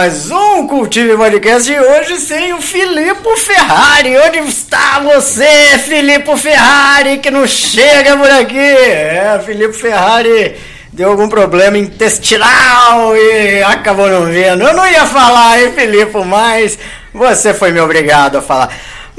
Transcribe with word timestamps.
mais 0.00 0.30
um 0.30 0.66
Cultive 0.66 1.14
Podcast 1.14 1.70
e 1.70 1.78
hoje 1.78 2.16
sem 2.20 2.54
o 2.54 2.62
Filipe 2.62 3.36
Ferrari. 3.36 4.16
Onde 4.16 4.38
está 4.48 4.98
você, 5.00 5.78
Filipe 5.84 6.38
Ferrari, 6.38 7.18
que 7.18 7.30
não 7.30 7.46
chega 7.46 8.16
por 8.16 8.30
aqui? 8.30 8.56
É, 8.56 9.38
Filipe 9.44 9.74
Ferrari 9.74 10.56
deu 10.90 11.10
algum 11.10 11.28
problema 11.28 11.76
intestinal 11.76 13.14
e 13.14 13.62
acabou 13.62 14.08
não 14.08 14.24
vendo. 14.24 14.62
Eu 14.62 14.72
não 14.72 14.86
ia 14.86 15.04
falar, 15.04 15.60
hein, 15.60 15.74
Filipe, 15.74 16.16
mas 16.24 16.78
você 17.12 17.52
foi 17.52 17.70
me 17.70 17.80
obrigado 17.80 18.38
a 18.38 18.40
falar. 18.40 18.70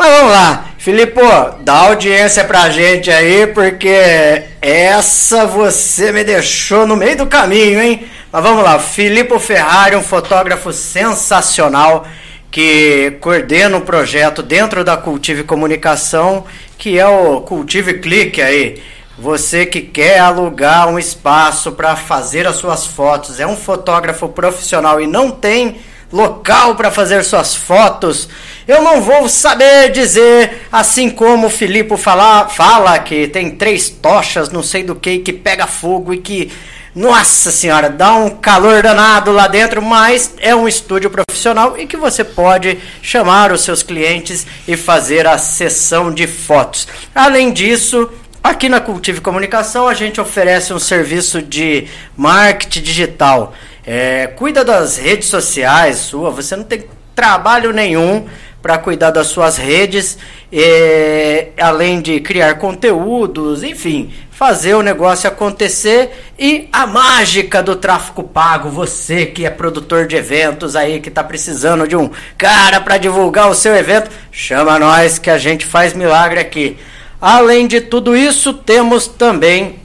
Mas 0.01 0.17
vamos 0.17 0.31
lá, 0.31 0.65
Filipe, 0.79 1.21
dá 1.59 1.75
audiência 1.75 2.43
pra 2.43 2.71
gente 2.71 3.11
aí, 3.11 3.45
porque 3.45 4.45
essa 4.59 5.45
você 5.45 6.11
me 6.11 6.23
deixou 6.23 6.87
no 6.87 6.95
meio 6.95 7.17
do 7.17 7.27
caminho, 7.27 7.79
hein? 7.79 8.07
Mas 8.31 8.41
vamos 8.41 8.63
lá, 8.63 8.79
Filipe 8.79 9.37
Ferrari, 9.37 9.95
um 9.95 10.01
fotógrafo 10.01 10.73
sensacional 10.73 12.07
que 12.49 13.15
coordena 13.21 13.77
um 13.77 13.81
projeto 13.81 14.41
dentro 14.41 14.83
da 14.83 14.97
Cultive 14.97 15.43
Comunicação, 15.43 16.45
que 16.79 16.97
é 16.97 17.05
o 17.05 17.41
Cultive 17.41 17.99
Clique 17.99 18.41
aí. 18.41 18.81
Você 19.19 19.67
que 19.67 19.81
quer 19.81 20.17
alugar 20.17 20.87
um 20.87 20.97
espaço 20.97 21.73
para 21.73 21.95
fazer 21.95 22.47
as 22.47 22.55
suas 22.55 22.87
fotos, 22.87 23.39
é 23.39 23.45
um 23.45 23.55
fotógrafo 23.55 24.27
profissional 24.29 24.99
e 24.99 25.05
não 25.05 25.29
tem 25.29 25.79
local 26.11 26.75
para 26.75 26.91
fazer 26.91 27.23
suas 27.23 27.55
fotos, 27.55 28.27
eu 28.67 28.81
não 28.81 29.01
vou 29.01 29.27
saber 29.27 29.91
dizer, 29.91 30.67
assim 30.71 31.09
como 31.09 31.47
o 31.47 31.49
Filipe 31.49 31.95
fala, 31.97 32.47
fala 32.47 32.99
que 32.99 33.27
tem 33.27 33.51
três 33.51 33.89
tochas, 33.89 34.51
não 34.51 34.61
sei 34.63 34.83
do 34.83 34.95
que, 34.95 35.19
que 35.19 35.33
pega 35.33 35.65
fogo 35.67 36.13
e 36.13 36.17
que, 36.17 36.51
nossa 36.95 37.51
senhora, 37.51 37.89
dá 37.89 38.13
um 38.13 38.29
calor 38.29 38.83
danado 38.83 39.31
lá 39.31 39.47
dentro, 39.47 39.81
mas 39.81 40.35
é 40.39 40.55
um 40.55 40.67
estúdio 40.67 41.09
profissional 41.09 41.77
e 41.77 41.87
que 41.87 41.97
você 41.97 42.23
pode 42.23 42.77
chamar 43.01 43.51
os 43.51 43.61
seus 43.61 43.81
clientes 43.81 44.45
e 44.67 44.77
fazer 44.77 45.25
a 45.25 45.37
sessão 45.37 46.13
de 46.13 46.27
fotos. 46.27 46.87
Além 47.15 47.51
disso, 47.51 48.09
Aqui 48.43 48.67
na 48.67 48.81
Cultive 48.81 49.21
Comunicação 49.21 49.87
a 49.87 49.93
gente 49.93 50.19
oferece 50.19 50.73
um 50.73 50.79
serviço 50.79 51.43
de 51.43 51.87
marketing 52.17 52.81
digital. 52.81 53.53
É, 53.85 54.25
cuida 54.35 54.65
das 54.65 54.97
redes 54.97 55.27
sociais 55.27 55.97
sua, 55.97 56.31
você 56.31 56.55
não 56.55 56.63
tem 56.63 56.85
trabalho 57.15 57.71
nenhum 57.71 58.27
para 58.61 58.77
cuidar 58.77 59.11
das 59.11 59.27
suas 59.27 59.57
redes, 59.57 60.17
é, 60.51 61.49
além 61.59 61.99
de 62.01 62.19
criar 62.19 62.55
conteúdos, 62.55 63.63
enfim, 63.63 64.13
fazer 64.29 64.75
o 64.75 64.81
negócio 64.81 65.27
acontecer 65.27 66.11
e 66.37 66.67
a 66.71 66.85
mágica 66.85 67.61
do 67.61 67.75
tráfego 67.75 68.23
pago, 68.23 68.69
você 68.69 69.25
que 69.25 69.45
é 69.45 69.49
produtor 69.49 70.07
de 70.07 70.15
eventos 70.15 70.75
aí 70.75 70.99
que 70.99 71.09
está 71.09 71.23
precisando 71.23 71.87
de 71.87 71.95
um 71.95 72.09
cara 72.37 72.79
para 72.81 72.97
divulgar 72.97 73.49
o 73.49 73.55
seu 73.55 73.75
evento, 73.75 74.09
chama 74.31 74.79
nós 74.79 75.17
que 75.17 75.29
a 75.29 75.37
gente 75.37 75.65
faz 75.65 75.93
milagre 75.93 76.39
aqui. 76.39 76.77
Além 77.19 77.67
de 77.67 77.81
tudo 77.81 78.15
isso, 78.15 78.53
temos 78.53 79.07
também 79.07 79.79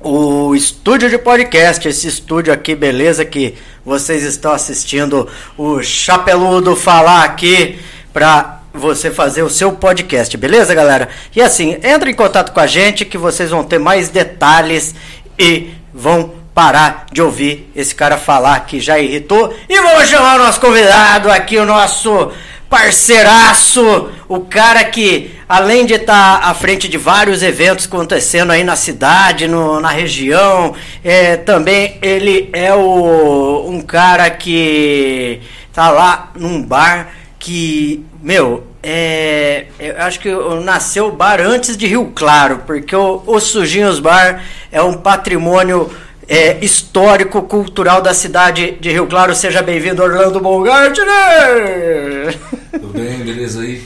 o 0.00 0.54
estúdio 0.54 1.08
de 1.08 1.16
podcast, 1.16 1.86
esse 1.86 2.08
estúdio 2.08 2.52
aqui, 2.52 2.74
beleza, 2.74 3.24
que 3.24 3.54
vocês 3.84 4.24
estão 4.24 4.52
assistindo 4.52 5.28
o 5.56 5.80
Chapeludo 5.80 6.74
falar 6.74 7.22
aqui 7.22 7.78
para 8.12 8.60
você 8.72 9.10
fazer 9.10 9.42
o 9.42 9.50
seu 9.50 9.72
podcast, 9.72 10.36
beleza, 10.36 10.74
galera? 10.74 11.08
E 11.34 11.42
assim, 11.42 11.78
entre 11.82 12.10
em 12.10 12.14
contato 12.14 12.52
com 12.52 12.60
a 12.60 12.66
gente 12.66 13.04
que 13.04 13.18
vocês 13.18 13.50
vão 13.50 13.62
ter 13.62 13.78
mais 13.78 14.08
detalhes 14.08 14.94
e 15.38 15.70
vão 15.92 16.32
parar 16.54 17.06
de 17.12 17.22
ouvir 17.22 17.70
esse 17.74 17.94
cara 17.94 18.16
falar 18.16 18.60
que 18.60 18.80
já 18.80 18.98
irritou. 18.98 19.54
E 19.68 19.80
vamos 19.80 20.08
chamar 20.08 20.36
o 20.36 20.44
nosso 20.44 20.60
convidado 20.60 21.30
aqui, 21.30 21.56
o 21.58 21.66
nosso 21.66 22.30
parceiraço, 22.68 24.10
o 24.26 24.40
cara 24.40 24.82
que, 24.84 25.34
além 25.46 25.84
de 25.84 25.94
estar 25.94 26.40
tá 26.40 26.48
à 26.48 26.54
frente 26.54 26.88
de 26.88 26.96
vários 26.96 27.42
eventos 27.42 27.84
acontecendo 27.84 28.50
aí 28.50 28.64
na 28.64 28.76
cidade, 28.76 29.46
no, 29.46 29.78
na 29.78 29.90
região, 29.90 30.74
é, 31.04 31.36
também 31.36 31.98
ele 32.00 32.48
é 32.52 32.72
o, 32.72 33.66
um 33.68 33.82
cara 33.82 34.30
que 34.30 35.42
tá 35.70 35.90
lá 35.90 36.32
num 36.34 36.62
bar 36.62 37.08
que, 37.42 38.06
meu, 38.22 38.62
é, 38.80 39.66
eu 39.76 39.96
acho 39.98 40.20
que 40.20 40.30
nasceu 40.62 41.08
o 41.08 41.12
bar 41.12 41.40
antes 41.40 41.76
de 41.76 41.88
Rio 41.88 42.12
Claro, 42.14 42.62
porque 42.64 42.94
o, 42.94 43.20
o 43.26 43.40
Sujinhos 43.40 43.98
Bar 43.98 44.44
é 44.70 44.80
um 44.80 44.92
patrimônio 44.92 45.90
é, 46.28 46.64
histórico, 46.64 47.42
cultural 47.42 48.00
da 48.00 48.14
cidade 48.14 48.78
de 48.80 48.92
Rio 48.92 49.08
Claro. 49.08 49.34
Seja 49.34 49.60
bem-vindo, 49.60 50.04
Orlando 50.04 50.38
Bongardner! 50.38 52.38
Tudo 52.70 52.96
bem, 52.96 53.18
beleza 53.18 53.62
aí? 53.62 53.82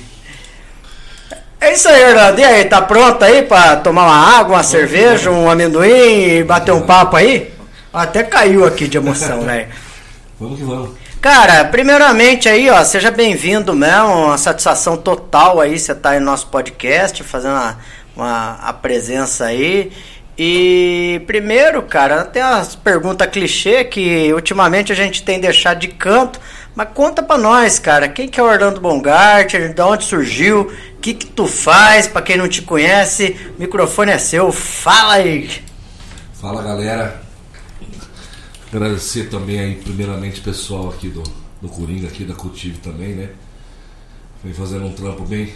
É 1.58 1.72
isso 1.72 1.88
aí, 1.88 2.10
Orlando. 2.10 2.38
E 2.38 2.44
aí, 2.44 2.66
tá 2.66 2.82
pronto 2.82 3.24
aí 3.24 3.42
para 3.42 3.76
tomar 3.76 4.04
uma 4.04 4.38
água, 4.38 4.56
uma 4.56 4.62
cerveja, 4.62 5.30
um 5.30 5.48
amendoim 5.48 6.40
e 6.40 6.44
bater 6.44 6.72
um 6.72 6.82
papo 6.82 7.16
aí? 7.16 7.50
Até 7.90 8.22
caiu 8.22 8.66
aqui 8.66 8.86
de 8.86 8.98
emoção, 8.98 9.40
né? 9.48 9.68
Vamos 10.38 10.58
que 10.58 10.64
vamos. 10.64 11.05
Cara, 11.20 11.64
primeiramente 11.64 12.48
aí, 12.48 12.70
ó, 12.70 12.84
seja 12.84 13.10
bem-vindo 13.10 13.74
mesmo, 13.74 14.26
uma 14.26 14.38
satisfação 14.38 14.96
total 14.96 15.60
aí, 15.60 15.78
você 15.78 15.94
tá 15.94 16.10
aí 16.10 16.20
no 16.20 16.26
nosso 16.26 16.46
podcast, 16.48 17.22
fazendo 17.24 17.54
uma, 17.54 17.78
uma 18.14 18.52
a 18.62 18.72
presença 18.72 19.46
aí. 19.46 19.90
E 20.38 21.22
primeiro, 21.26 21.82
cara, 21.82 22.24
tem 22.24 22.42
as 22.42 22.76
perguntas 22.76 23.28
clichê 23.28 23.84
que 23.84 24.32
ultimamente 24.34 24.92
a 24.92 24.94
gente 24.94 25.22
tem 25.22 25.40
deixado 25.40 25.78
de 25.78 25.88
canto, 25.88 26.38
mas 26.74 26.88
conta 26.94 27.22
pra 27.22 27.38
nós, 27.38 27.78
cara, 27.78 28.06
quem 28.06 28.28
que 28.28 28.38
é 28.38 28.42
o 28.42 28.46
Orlando 28.46 28.80
Bongartner, 28.80 29.72
de 29.72 29.80
onde 29.80 30.04
surgiu, 30.04 30.70
o 30.96 31.00
que 31.00 31.14
que 31.14 31.26
tu 31.26 31.46
faz, 31.46 32.06
pra 32.06 32.20
quem 32.20 32.36
não 32.36 32.48
te 32.48 32.60
conhece, 32.60 33.34
o 33.56 33.60
microfone 33.60 34.12
é 34.12 34.18
seu, 34.18 34.52
fala 34.52 35.14
aí. 35.14 35.48
Fala 36.38 36.62
galera, 36.62 37.25
agradecer 38.76 39.30
também 39.30 39.58
aí 39.58 39.74
primeiramente 39.76 40.40
pessoal 40.40 40.90
aqui 40.90 41.08
do, 41.08 41.22
do 41.62 41.68
Coringa, 41.68 42.08
aqui 42.08 42.24
da 42.24 42.34
Cultive 42.34 42.78
também, 42.78 43.14
né, 43.14 43.30
vem 44.44 44.52
fazendo 44.52 44.84
um 44.84 44.92
trampo 44.92 45.24
bem, 45.24 45.52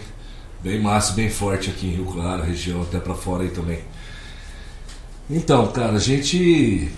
bem 0.63 0.81
massa, 0.81 1.13
bem 1.13 1.29
forte 1.29 1.69
aqui 1.69 1.87
em 1.87 1.91
Rio 1.91 2.05
Claro, 2.05 2.43
região 2.43 2.81
até 2.81 2.99
pra 2.99 3.13
fora 3.13 3.43
aí 3.43 3.49
também. 3.49 3.79
Então, 5.29 5.71
cara, 5.71 5.93
a 5.93 5.99
gente. 5.99 6.91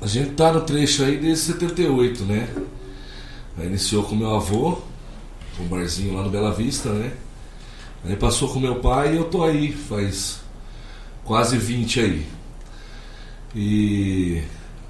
A 0.00 0.06
gente 0.06 0.30
tá 0.30 0.50
no 0.50 0.62
trecho 0.62 1.04
aí 1.04 1.18
desde 1.18 1.44
78, 1.44 2.24
né? 2.24 2.48
Aí 3.58 3.66
iniciou 3.66 4.04
com 4.04 4.16
meu 4.16 4.34
avô, 4.34 4.78
um 5.60 5.66
barzinho 5.66 6.14
lá 6.14 6.22
no 6.22 6.30
Bela 6.30 6.54
Vista, 6.54 6.90
né? 6.90 7.12
Aí 8.06 8.16
passou 8.16 8.48
com 8.48 8.58
meu 8.58 8.76
pai 8.76 9.12
e 9.12 9.16
eu 9.16 9.24
tô 9.24 9.44
aí, 9.44 9.72
faz 9.72 10.40
quase 11.22 11.58
20 11.58 12.00
aí. 12.00 12.39
E 13.54 14.42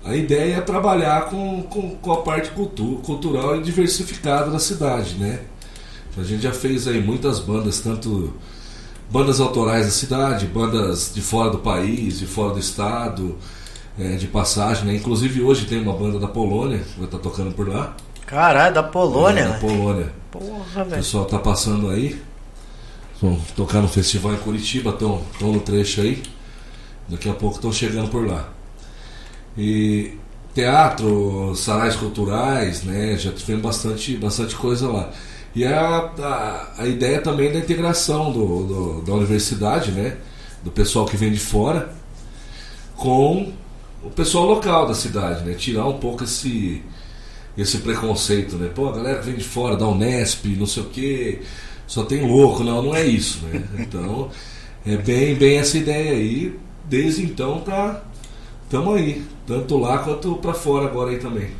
a 0.04 0.14
ideia 0.14 0.56
é 0.56 0.60
trabalhar 0.60 1.26
com, 1.26 1.62
com, 1.62 1.96
com 1.96 2.12
a 2.12 2.22
parte 2.22 2.50
cultu 2.50 3.00
cultural 3.04 3.56
e 3.56 3.62
diversificada 3.62 4.50
da 4.50 4.58
cidade, 4.58 5.14
né? 5.14 5.40
A 6.16 6.22
gente 6.22 6.42
já 6.42 6.52
fez 6.52 6.88
aí 6.88 7.00
muitas 7.00 7.38
bandas, 7.38 7.80
tanto 7.80 8.34
bandas 9.10 9.40
autorais 9.40 9.86
da 9.86 9.92
cidade, 9.92 10.46
bandas 10.46 11.12
de 11.14 11.20
fora 11.20 11.50
do 11.50 11.58
país, 11.58 12.18
de 12.18 12.26
fora 12.26 12.54
do 12.54 12.58
estado, 12.58 13.36
é, 13.98 14.16
de 14.16 14.26
passagem, 14.26 14.84
né? 14.84 14.94
Inclusive 14.94 15.42
hoje 15.42 15.66
tem 15.66 15.80
uma 15.80 15.92
banda 15.92 16.18
da 16.18 16.28
Polônia 16.28 16.78
que 16.78 16.96
vai 16.96 17.06
estar 17.06 17.18
tá 17.18 17.22
tocando 17.22 17.52
por 17.52 17.68
lá. 17.68 17.94
Caralho, 18.26 18.74
da 18.74 18.82
Polônia, 18.82 19.40
é, 19.40 19.48
Da 19.48 19.58
Polônia. 19.58 20.12
Porra, 20.30 20.84
velho. 20.84 20.88
O 20.88 20.96
pessoal 20.96 21.24
tá 21.24 21.38
passando 21.38 21.90
aí. 21.90 22.20
Vão 23.20 23.38
tocar 23.56 23.82
no 23.82 23.88
festival 23.88 24.32
em 24.32 24.38
Curitiba, 24.38 24.90
estão 24.90 25.22
no 25.40 25.60
trecho 25.60 26.00
aí. 26.00 26.22
Daqui 27.10 27.28
a 27.28 27.34
pouco 27.34 27.56
estão 27.56 27.72
chegando 27.72 28.08
por 28.08 28.26
lá. 28.26 28.48
E 29.58 30.14
teatro, 30.54 31.54
sarais 31.56 31.96
culturais, 31.96 32.84
né? 32.84 33.16
Já 33.16 33.32
tivemos 33.32 33.62
bastante, 33.62 34.16
bastante 34.16 34.54
coisa 34.54 34.88
lá. 34.88 35.10
E 35.54 35.64
a, 35.64 36.12
a, 36.18 36.82
a 36.82 36.86
ideia 36.86 37.20
também 37.20 37.52
da 37.52 37.58
integração 37.58 38.32
do, 38.32 38.64
do, 38.64 39.02
da 39.02 39.14
universidade, 39.14 39.90
né? 39.90 40.16
Do 40.62 40.70
pessoal 40.70 41.04
que 41.06 41.16
vem 41.16 41.32
de 41.32 41.40
fora 41.40 41.92
com 42.96 43.52
o 44.04 44.10
pessoal 44.10 44.44
local 44.44 44.86
da 44.86 44.94
cidade, 44.94 45.44
né? 45.44 45.54
Tirar 45.54 45.86
um 45.86 45.98
pouco 45.98 46.24
esse, 46.24 46.82
esse 47.56 47.78
preconceito, 47.78 48.56
né? 48.56 48.70
Pô, 48.72 48.88
a 48.88 48.92
galera 48.92 49.20
vem 49.20 49.34
de 49.34 49.44
fora, 49.44 49.76
da 49.76 49.88
Unesp, 49.88 50.46
não 50.56 50.66
sei 50.66 50.82
o 50.82 50.86
quê, 50.86 51.42
só 51.86 52.04
tem 52.04 52.26
louco. 52.26 52.62
Não, 52.62 52.82
não 52.82 52.94
é 52.94 53.04
isso, 53.04 53.44
né? 53.46 53.64
Então, 53.80 54.30
é 54.86 54.96
bem, 54.96 55.34
bem 55.34 55.58
essa 55.58 55.76
ideia 55.76 56.12
aí. 56.12 56.56
Desde 56.90 57.22
então, 57.22 57.60
tá, 57.60 58.00
tamo 58.68 58.94
aí. 58.94 59.24
Tanto 59.46 59.78
lá 59.78 59.98
quanto 59.98 60.34
para 60.34 60.52
fora 60.52 60.86
agora 60.86 61.10
aí 61.10 61.18
também. 61.18 61.52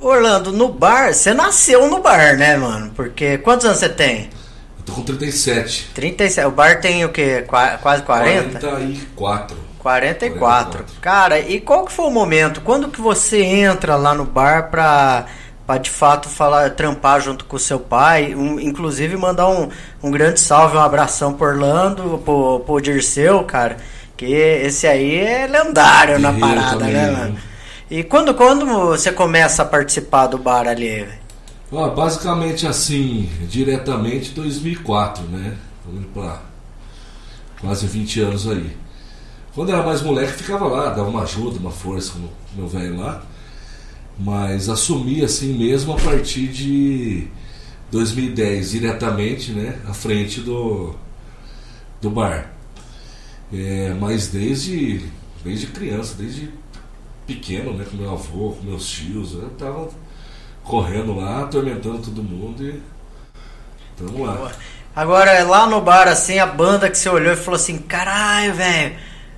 Orlando, 0.00 0.50
no 0.50 0.68
bar, 0.68 1.14
você 1.14 1.32
nasceu 1.32 1.88
no 1.88 2.00
bar, 2.00 2.36
né, 2.36 2.56
mano? 2.56 2.90
Porque 2.90 3.38
quantos 3.38 3.64
anos 3.64 3.78
você 3.78 3.88
tem? 3.88 4.30
Eu 4.78 4.84
tô 4.84 4.92
com 4.94 5.02
37. 5.02 5.90
37. 5.94 6.48
O 6.48 6.50
bar 6.50 6.80
tem 6.80 7.04
o 7.04 7.08
quê? 7.10 7.44
Qu 7.46 7.78
quase 7.80 8.02
40? 8.02 8.58
44. 8.58 9.56
44. 9.78 9.78
44. 9.78 10.84
Cara, 11.00 11.38
e 11.38 11.60
qual 11.60 11.84
que 11.84 11.92
foi 11.92 12.06
o 12.06 12.10
momento? 12.10 12.60
Quando 12.60 12.88
que 12.88 13.00
você 13.00 13.44
entra 13.44 13.94
lá 13.94 14.12
no 14.12 14.24
bar 14.24 14.70
pra, 14.72 15.26
pra 15.64 15.78
de 15.78 15.88
fato 15.88 16.28
falar, 16.28 16.70
trampar 16.70 17.20
junto 17.20 17.44
com 17.44 17.54
o 17.54 17.60
seu 17.60 17.78
pai? 17.78 18.34
Um, 18.34 18.58
inclusive 18.58 19.16
mandar 19.16 19.48
um, 19.48 19.68
um 20.02 20.10
grande 20.10 20.40
salve, 20.40 20.76
um 20.76 20.80
abração 20.80 21.32
por 21.32 21.50
Orlando, 21.50 22.20
pro, 22.24 22.58
pro 22.66 22.80
Dirceu, 22.80 23.44
cara. 23.44 23.76
Que 24.24 24.32
esse 24.32 24.86
aí 24.86 25.16
é 25.16 25.46
lendário 25.46 26.18
na 26.18 26.32
parada, 26.32 26.78
também, 26.78 26.94
né, 26.94 27.10
mano? 27.10 27.38
E 27.90 28.02
quando, 28.02 28.34
quando 28.34 28.64
você 28.64 29.12
começa 29.12 29.62
a 29.62 29.66
participar 29.66 30.28
do 30.28 30.38
bar 30.38 30.66
ali? 30.66 31.06
Ah, 31.70 31.88
basicamente 31.88 32.66
assim, 32.66 33.28
diretamente 33.48 34.30
2004, 34.30 35.24
né? 35.24 35.56
Vamos 35.84 36.06
pra 36.14 36.40
quase 37.60 37.86
20 37.86 38.20
anos 38.20 38.48
aí. 38.48 38.74
Quando 39.54 39.70
era 39.70 39.82
mais 39.82 40.00
moleque, 40.00 40.32
ficava 40.32 40.66
lá, 40.66 40.88
dava 40.88 41.08
uma 41.08 41.22
ajuda, 41.22 41.58
uma 41.58 41.70
força 41.70 42.12
com 42.12 42.28
meu 42.56 42.66
velho 42.66 42.98
lá. 42.98 43.22
Mas 44.18 44.68
assumi 44.68 45.22
assim 45.22 45.52
mesmo 45.52 45.92
a 45.92 45.96
partir 45.96 46.48
de 46.48 47.28
2010, 47.90 48.70
diretamente, 48.70 49.52
né? 49.52 49.78
À 49.86 49.92
frente 49.92 50.40
do, 50.40 50.94
do 52.00 52.08
bar. 52.08 52.53
É, 53.54 53.94
mas 54.00 54.28
desde, 54.28 55.06
desde 55.44 55.68
criança, 55.68 56.16
desde 56.18 56.50
pequeno, 57.26 57.72
né? 57.72 57.86
Com 57.88 57.96
meu 57.96 58.10
avô, 58.10 58.50
com 58.50 58.64
meus 58.64 58.88
tios, 58.88 59.32
eu 59.34 59.48
tava 59.50 59.88
correndo 60.64 61.14
lá, 61.14 61.42
atormentando 61.42 61.98
todo 61.98 62.22
mundo 62.22 62.64
e. 62.64 62.82
Tamo 63.96 64.24
lá. 64.24 64.50
Agora, 64.96 65.44
lá 65.44 65.66
no 65.68 65.80
bar, 65.80 66.08
assim, 66.08 66.38
a 66.38 66.46
banda 66.46 66.90
que 66.90 66.98
você 66.98 67.08
olhou 67.08 67.32
e 67.32 67.36
falou 67.36 67.56
assim: 67.56 67.78
caralho, 67.78 68.54
velho 68.54 68.96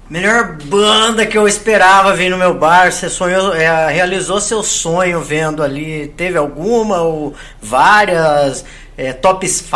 Melhor 0.08 0.56
banda 0.64 1.26
que 1.26 1.36
eu 1.36 1.48
esperava 1.48 2.14
vir 2.14 2.30
no 2.30 2.38
meu 2.38 2.54
bar. 2.54 2.92
Você 2.92 3.08
sonhou, 3.08 3.52
é, 3.52 3.90
realizou 3.92 4.40
seu 4.40 4.62
sonho 4.62 5.20
vendo 5.20 5.64
ali. 5.64 6.06
Teve 6.16 6.38
alguma 6.38 7.00
ou 7.00 7.34
várias? 7.60 8.64
É, 8.96 9.12
tops 9.12 9.50
5 9.50 9.74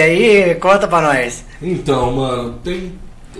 aí? 0.00 0.54
Conta 0.60 0.86
pra 0.86 1.00
nós. 1.00 1.44
Então, 1.60 2.12
mano, 2.12 2.60
tem 2.62 2.92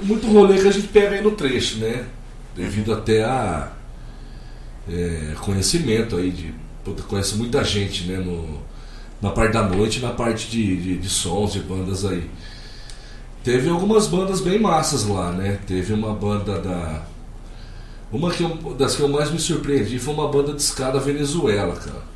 muito 0.03 0.27
rolê 0.27 0.59
que 0.59 0.69
a 0.69 0.73
gente 0.73 0.89
pega 0.89 1.17
aí 1.17 1.23
no 1.23 1.33
trecho, 1.33 1.79
né? 1.79 2.07
Devido 2.55 2.93
até 2.93 3.25
a 3.25 3.73
é, 4.89 5.35
conhecimento 5.41 6.17
aí 6.17 6.31
de. 6.31 6.55
Puta, 6.85 7.03
conhece 7.05 7.37
muita 7.37 7.63
gente, 7.63 8.05
né? 8.05 8.19
No, 8.19 8.61
na 9.21 9.31
parte 9.31 9.53
da 9.53 9.63
noite 9.63 10.01
na 10.01 10.11
parte 10.11 10.51
de, 10.51 10.77
de, 10.77 10.99
de 10.99 11.09
sons, 11.09 11.53
de 11.53 11.61
bandas 11.61 12.05
aí. 12.05 12.29
Teve 13.45 13.69
algumas 13.69 14.07
bandas 14.07 14.41
bem 14.41 14.59
massas 14.59 15.05
lá, 15.05 15.33
né? 15.33 15.59
Teve 15.67 15.93
uma 15.93 16.15
banda 16.15 16.59
da. 16.59 17.03
Uma 18.13 18.31
que 18.31 18.43
eu, 18.43 18.75
das 18.75 18.95
que 18.95 19.03
eu 19.03 19.09
mais 19.09 19.31
me 19.31 19.39
surpreendi 19.39 19.99
foi 19.99 20.13
uma 20.13 20.29
banda 20.29 20.53
de 20.53 20.61
escada 20.61 21.01
Venezuela, 21.01 21.75
cara. 21.77 22.13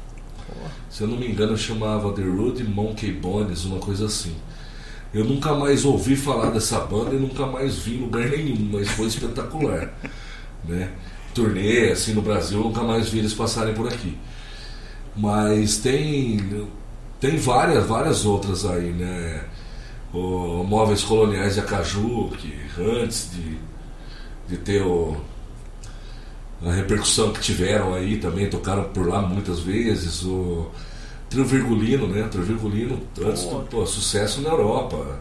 Se 0.91 1.03
eu 1.03 1.09
não 1.09 1.17
me 1.17 1.29
engano, 1.29 1.57
chamava 1.57 2.13
The 2.13 2.23
Rude 2.23 2.65
Monkey 2.65 3.13
Bones, 3.13 3.65
uma 3.65 3.79
coisa 3.79 4.07
assim. 4.07 4.35
Eu 5.17 5.25
nunca 5.25 5.55
mais 5.55 5.83
ouvi 5.83 6.15
falar 6.15 6.51
dessa 6.51 6.79
banda 6.81 7.15
e 7.15 7.19
nunca 7.19 7.47
mais 7.47 7.77
vi 7.77 7.95
em 7.95 8.01
lugar 8.01 8.29
nenhum, 8.29 8.69
mas 8.71 8.87
foi 8.91 9.07
espetacular. 9.07 9.91
né? 10.63 10.91
Turnê, 11.35 11.91
assim, 11.91 12.13
no 12.13 12.21
Brasil, 12.21 12.59
eu 12.59 12.65
nunca 12.65 12.83
mais 12.83 13.09
vi 13.09 13.21
eles 13.21 13.33
passarem 13.33 13.73
por 13.73 13.89
aqui. 13.89 14.15
Mas 15.17 15.79
tem, 15.79 16.69
tem 17.19 17.39
várias, 17.39 17.87
várias 17.87 18.27
outras 18.27 18.67
aí, 18.67 18.93
né? 18.93 19.43
o 20.13 20.63
Móveis 20.65 21.03
Coloniais 21.03 21.55
de 21.55 21.61
Acaju, 21.61 22.31
que 22.37 22.55
antes 22.79 23.31
de, 23.33 23.59
de 24.47 24.59
ter 24.59 24.83
o, 24.83 25.17
a 26.63 26.73
repercussão 26.73 27.33
que 27.33 27.41
tiveram 27.41 27.95
aí, 27.95 28.19
também 28.19 28.51
tocaram 28.51 28.85
por 28.85 29.09
lá 29.09 29.23
muitas 29.23 29.61
vezes. 29.61 30.23
O 30.25 30.71
Trio 31.29 31.45
Virgulino, 31.45 32.07
né? 32.07 32.29
Trio 32.31 32.45
Virgulino, 32.45 33.01
antes 33.25 33.45
do 33.45 33.67
pô, 33.69 33.85
sucesso 33.87 34.41
na 34.41 34.51
Europa, 34.51 35.21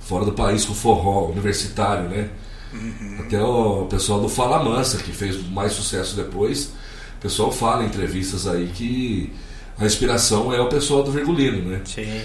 fora 0.00 0.24
do 0.24 0.32
país 0.32 0.64
com 0.64 0.74
forró 0.74 1.26
universitário, 1.26 2.08
né? 2.08 2.28
Uhum. 2.72 3.16
Até 3.20 3.42
o 3.42 3.86
pessoal 3.86 4.20
do 4.20 4.28
Fala 4.28 4.62
Mansa, 4.62 4.98
que 4.98 5.12
fez 5.12 5.42
mais 5.48 5.72
sucesso 5.72 6.14
depois, 6.14 6.72
o 7.18 7.20
pessoal 7.20 7.50
fala 7.50 7.82
em 7.82 7.86
entrevistas 7.86 8.46
aí 8.46 8.68
que 8.68 9.32
a 9.78 9.86
inspiração 9.86 10.52
é 10.52 10.60
o 10.60 10.68
pessoal 10.68 11.02
do 11.02 11.10
Virgulino, 11.10 11.68
né? 11.68 11.80
Sim. 11.84 12.22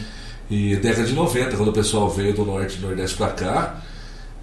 E 0.49 0.75
década 0.75 1.07
de 1.07 1.13
90, 1.13 1.57
quando 1.57 1.69
o 1.69 1.73
pessoal 1.73 2.09
veio 2.09 2.33
do 2.33 2.45
norte 2.45 2.77
e 2.77 2.81
nordeste 2.81 3.17
para 3.17 3.31
cá, 3.31 3.81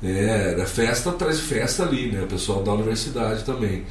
é, 0.03 0.53
era 0.53 0.67
festa 0.67 1.11
atrás 1.11 1.37
de 1.37 1.43
festa 1.43 1.85
ali, 1.85 2.11
né? 2.11 2.23
O 2.23 2.27
pessoal 2.27 2.63
da 2.63 2.73
universidade 2.73 3.45
também. 3.45 3.85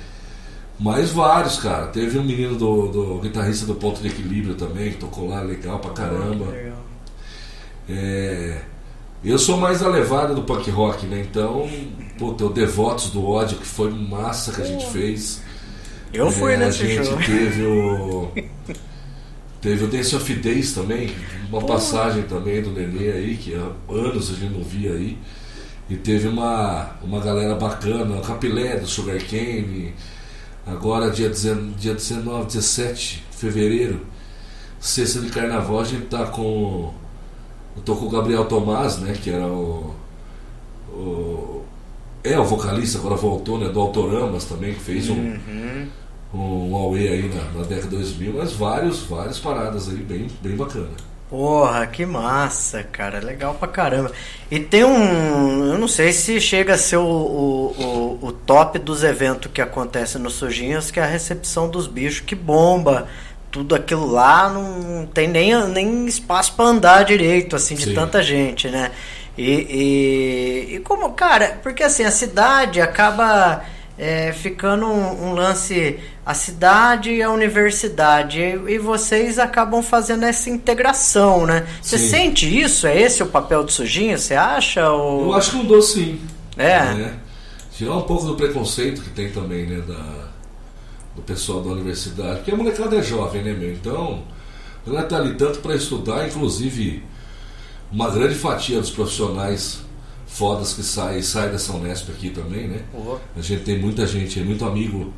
Mas 0.81 1.11
vários, 1.11 1.59
cara. 1.59 1.87
Teve 1.87 2.17
um 2.17 2.23
menino 2.23 2.55
do, 2.55 2.87
do 2.87 3.19
guitarrista 3.19 3.67
do 3.67 3.75
Ponto 3.75 4.01
de 4.01 4.07
Equilíbrio 4.07 4.55
também, 4.55 4.91
que 4.91 4.97
tocou 4.97 5.29
lá 5.29 5.41
legal 5.41 5.77
pra 5.77 5.91
caramba. 5.91 6.47
É, 7.87 8.61
eu 9.23 9.37
sou 9.37 9.57
mais 9.57 9.83
a 9.83 9.87
levada 9.87 10.33
do 10.33 10.41
punk 10.41 10.71
rock, 10.71 11.05
né? 11.05 11.21
Então, 11.21 11.69
puta, 12.17 12.45
o 12.45 12.49
Devotos 12.49 13.11
do 13.11 13.23
Ódio, 13.23 13.59
que 13.59 13.65
foi 13.65 13.91
massa 13.91 14.51
que 14.51 14.61
a 14.61 14.65
gente 14.65 14.87
fez. 14.87 15.43
Eu 16.11 16.31
fui 16.31 16.53
é, 16.53 16.57
nesse 16.57 16.81
A 16.81 16.87
gente 16.87 17.05
show. 17.05 17.17
teve 17.17 17.63
o. 17.63 18.31
Teve 19.61 19.83
o 19.83 19.87
Dance 19.87 20.15
of 20.15 20.33
Days 20.33 20.73
também, 20.73 21.11
uma 21.47 21.61
passagem 21.61 22.23
também 22.23 22.63
do 22.63 22.71
Nenê 22.71 23.11
aí, 23.11 23.37
que 23.37 23.53
há 23.53 23.71
anos 23.93 24.31
a 24.31 24.33
gente 24.33 24.51
não 24.51 24.63
via 24.63 24.93
aí. 24.93 25.15
E 25.87 25.95
teve 25.95 26.27
uma, 26.27 26.95
uma 27.03 27.19
galera 27.19 27.53
bacana, 27.53 28.17
o 28.17 28.21
Capilé 28.21 28.77
do 28.77 28.87
Sugar 28.87 29.19
Cane. 29.19 29.93
Agora, 30.65 31.09
dia, 31.09 31.29
dia 31.29 31.93
19, 31.93 32.45
17 32.45 33.23
de 33.31 33.37
fevereiro, 33.37 34.05
sexta 34.79 35.19
de 35.19 35.29
carnaval, 35.29 35.79
a 35.79 35.83
gente 35.85 36.05
tá 36.05 36.25
com. 36.25 36.93
Eu 37.75 37.81
tô 37.83 37.95
com 37.95 38.05
o 38.05 38.09
Gabriel 38.09 38.45
Tomás, 38.45 38.97
né? 38.97 39.13
Que 39.13 39.29
era 39.29 39.47
o. 39.47 39.95
o 40.89 41.61
é 42.23 42.37
o 42.37 42.43
vocalista, 42.43 42.99
agora 42.99 43.15
voltou, 43.15 43.57
né? 43.57 43.69
Do 43.69 43.79
Autoramas 43.79 44.45
também, 44.45 44.73
que 44.73 44.79
fez 44.79 45.09
um. 45.09 45.15
Uhum 45.15 45.87
um 46.33 46.71
Huawei 46.71 47.07
aí 47.09 47.29
na, 47.29 47.59
na 47.59 47.65
década 47.65 47.89
de 47.89 47.95
2000, 47.97 48.33
mas 48.37 48.53
vários, 48.53 49.01
várias 49.03 49.39
paradas 49.39 49.89
aí 49.89 49.97
bem, 49.97 50.27
bem 50.41 50.55
bacana. 50.55 50.89
Porra, 51.31 51.87
que 51.87 52.05
massa, 52.05 52.83
cara. 52.83 53.21
Legal 53.21 53.55
pra 53.55 53.65
caramba. 53.65 54.11
E 54.51 54.59
tem 54.59 54.83
um. 54.83 55.71
Eu 55.71 55.77
não 55.77 55.87
sei 55.87 56.11
se 56.11 56.41
chega 56.41 56.73
a 56.73 56.77
ser 56.77 56.97
o, 56.97 57.05
o, 57.05 58.19
o, 58.21 58.27
o 58.27 58.31
top 58.33 58.77
dos 58.77 59.01
eventos 59.01 59.49
que 59.49 59.61
acontece 59.61 60.19
no 60.19 60.29
Sujinhas, 60.29 60.91
que 60.91 60.99
é 60.99 61.03
a 61.03 61.05
recepção 61.05 61.69
dos 61.69 61.87
bichos 61.87 62.19
que 62.19 62.35
bomba. 62.35 63.07
Tudo 63.49 63.75
aquilo 63.75 64.11
lá 64.11 64.49
não 64.49 65.05
tem 65.05 65.29
nem, 65.29 65.55
nem 65.69 66.05
espaço 66.05 66.53
para 66.53 66.65
andar 66.65 67.05
direito, 67.05 67.55
assim, 67.55 67.75
de 67.75 67.85
Sim. 67.85 67.93
tanta 67.93 68.21
gente, 68.21 68.67
né? 68.67 68.91
E, 69.37 69.51
e, 70.69 70.75
e 70.75 70.79
como, 70.81 71.13
cara, 71.13 71.59
porque 71.63 71.81
assim, 71.81 72.03
a 72.03 72.11
cidade 72.11 72.81
acaba 72.81 73.63
é, 73.97 74.33
ficando 74.33 74.85
um, 74.85 75.29
um, 75.29 75.33
lance 75.33 75.97
a 76.25 76.33
cidade 76.33 77.11
e 77.11 77.23
a 77.23 77.31
universidade 77.31 78.39
e, 78.39 78.77
vocês 78.77 79.39
acabam 79.39 79.81
fazendo 79.81 80.23
essa 80.23 80.49
integração, 80.49 81.45
né? 81.45 81.65
Você 81.81 81.97
sente 81.97 82.59
isso? 82.59 82.85
É 82.85 82.99
esse 83.01 83.23
o 83.23 83.25
papel 83.25 83.63
do 83.63 83.71
Sujinho? 83.71 84.17
Você 84.17 84.35
acha? 84.35 84.89
Ou... 84.91 85.23
Eu 85.23 85.33
acho 85.33 85.51
que 85.51 85.57
mudou 85.57 85.81
sim. 85.81 86.21
É. 86.55 86.93
Né? 86.93 87.19
Tirar 87.75 87.97
um 87.97 88.03
pouco 88.03 88.25
do 88.25 88.35
preconceito 88.35 89.01
que 89.01 89.09
tem 89.09 89.31
também, 89.31 89.65
né? 89.65 89.81
Da, 89.87 90.29
do 91.15 91.21
pessoal 91.23 91.61
da 91.61 91.71
universidade. 91.71 92.37
Porque 92.37 92.51
a 92.51 92.55
molecada 92.55 92.95
é 92.95 93.01
jovem, 93.01 93.43
né, 93.43 93.53
meu? 93.53 93.71
Então, 93.71 94.23
ela 94.85 95.01
está 95.01 95.17
ali 95.17 95.33
tanto 95.33 95.59
para 95.59 95.75
estudar, 95.75 96.27
inclusive 96.27 97.03
uma 97.91 98.09
grande 98.09 98.35
fatia 98.35 98.79
dos 98.79 98.91
profissionais 98.91 99.81
fodas 100.27 100.73
que 100.73 100.83
sai, 100.83 101.21
sai 101.21 101.49
dessa 101.49 101.73
Unesp 101.73 102.09
aqui 102.09 102.29
também, 102.29 102.67
né? 102.67 102.81
Uhum. 102.93 103.17
A 103.35 103.41
gente 103.41 103.63
tem 103.63 103.79
muita 103.79 104.07
gente, 104.07 104.39
muito 104.39 104.63
amigo, 104.63 105.13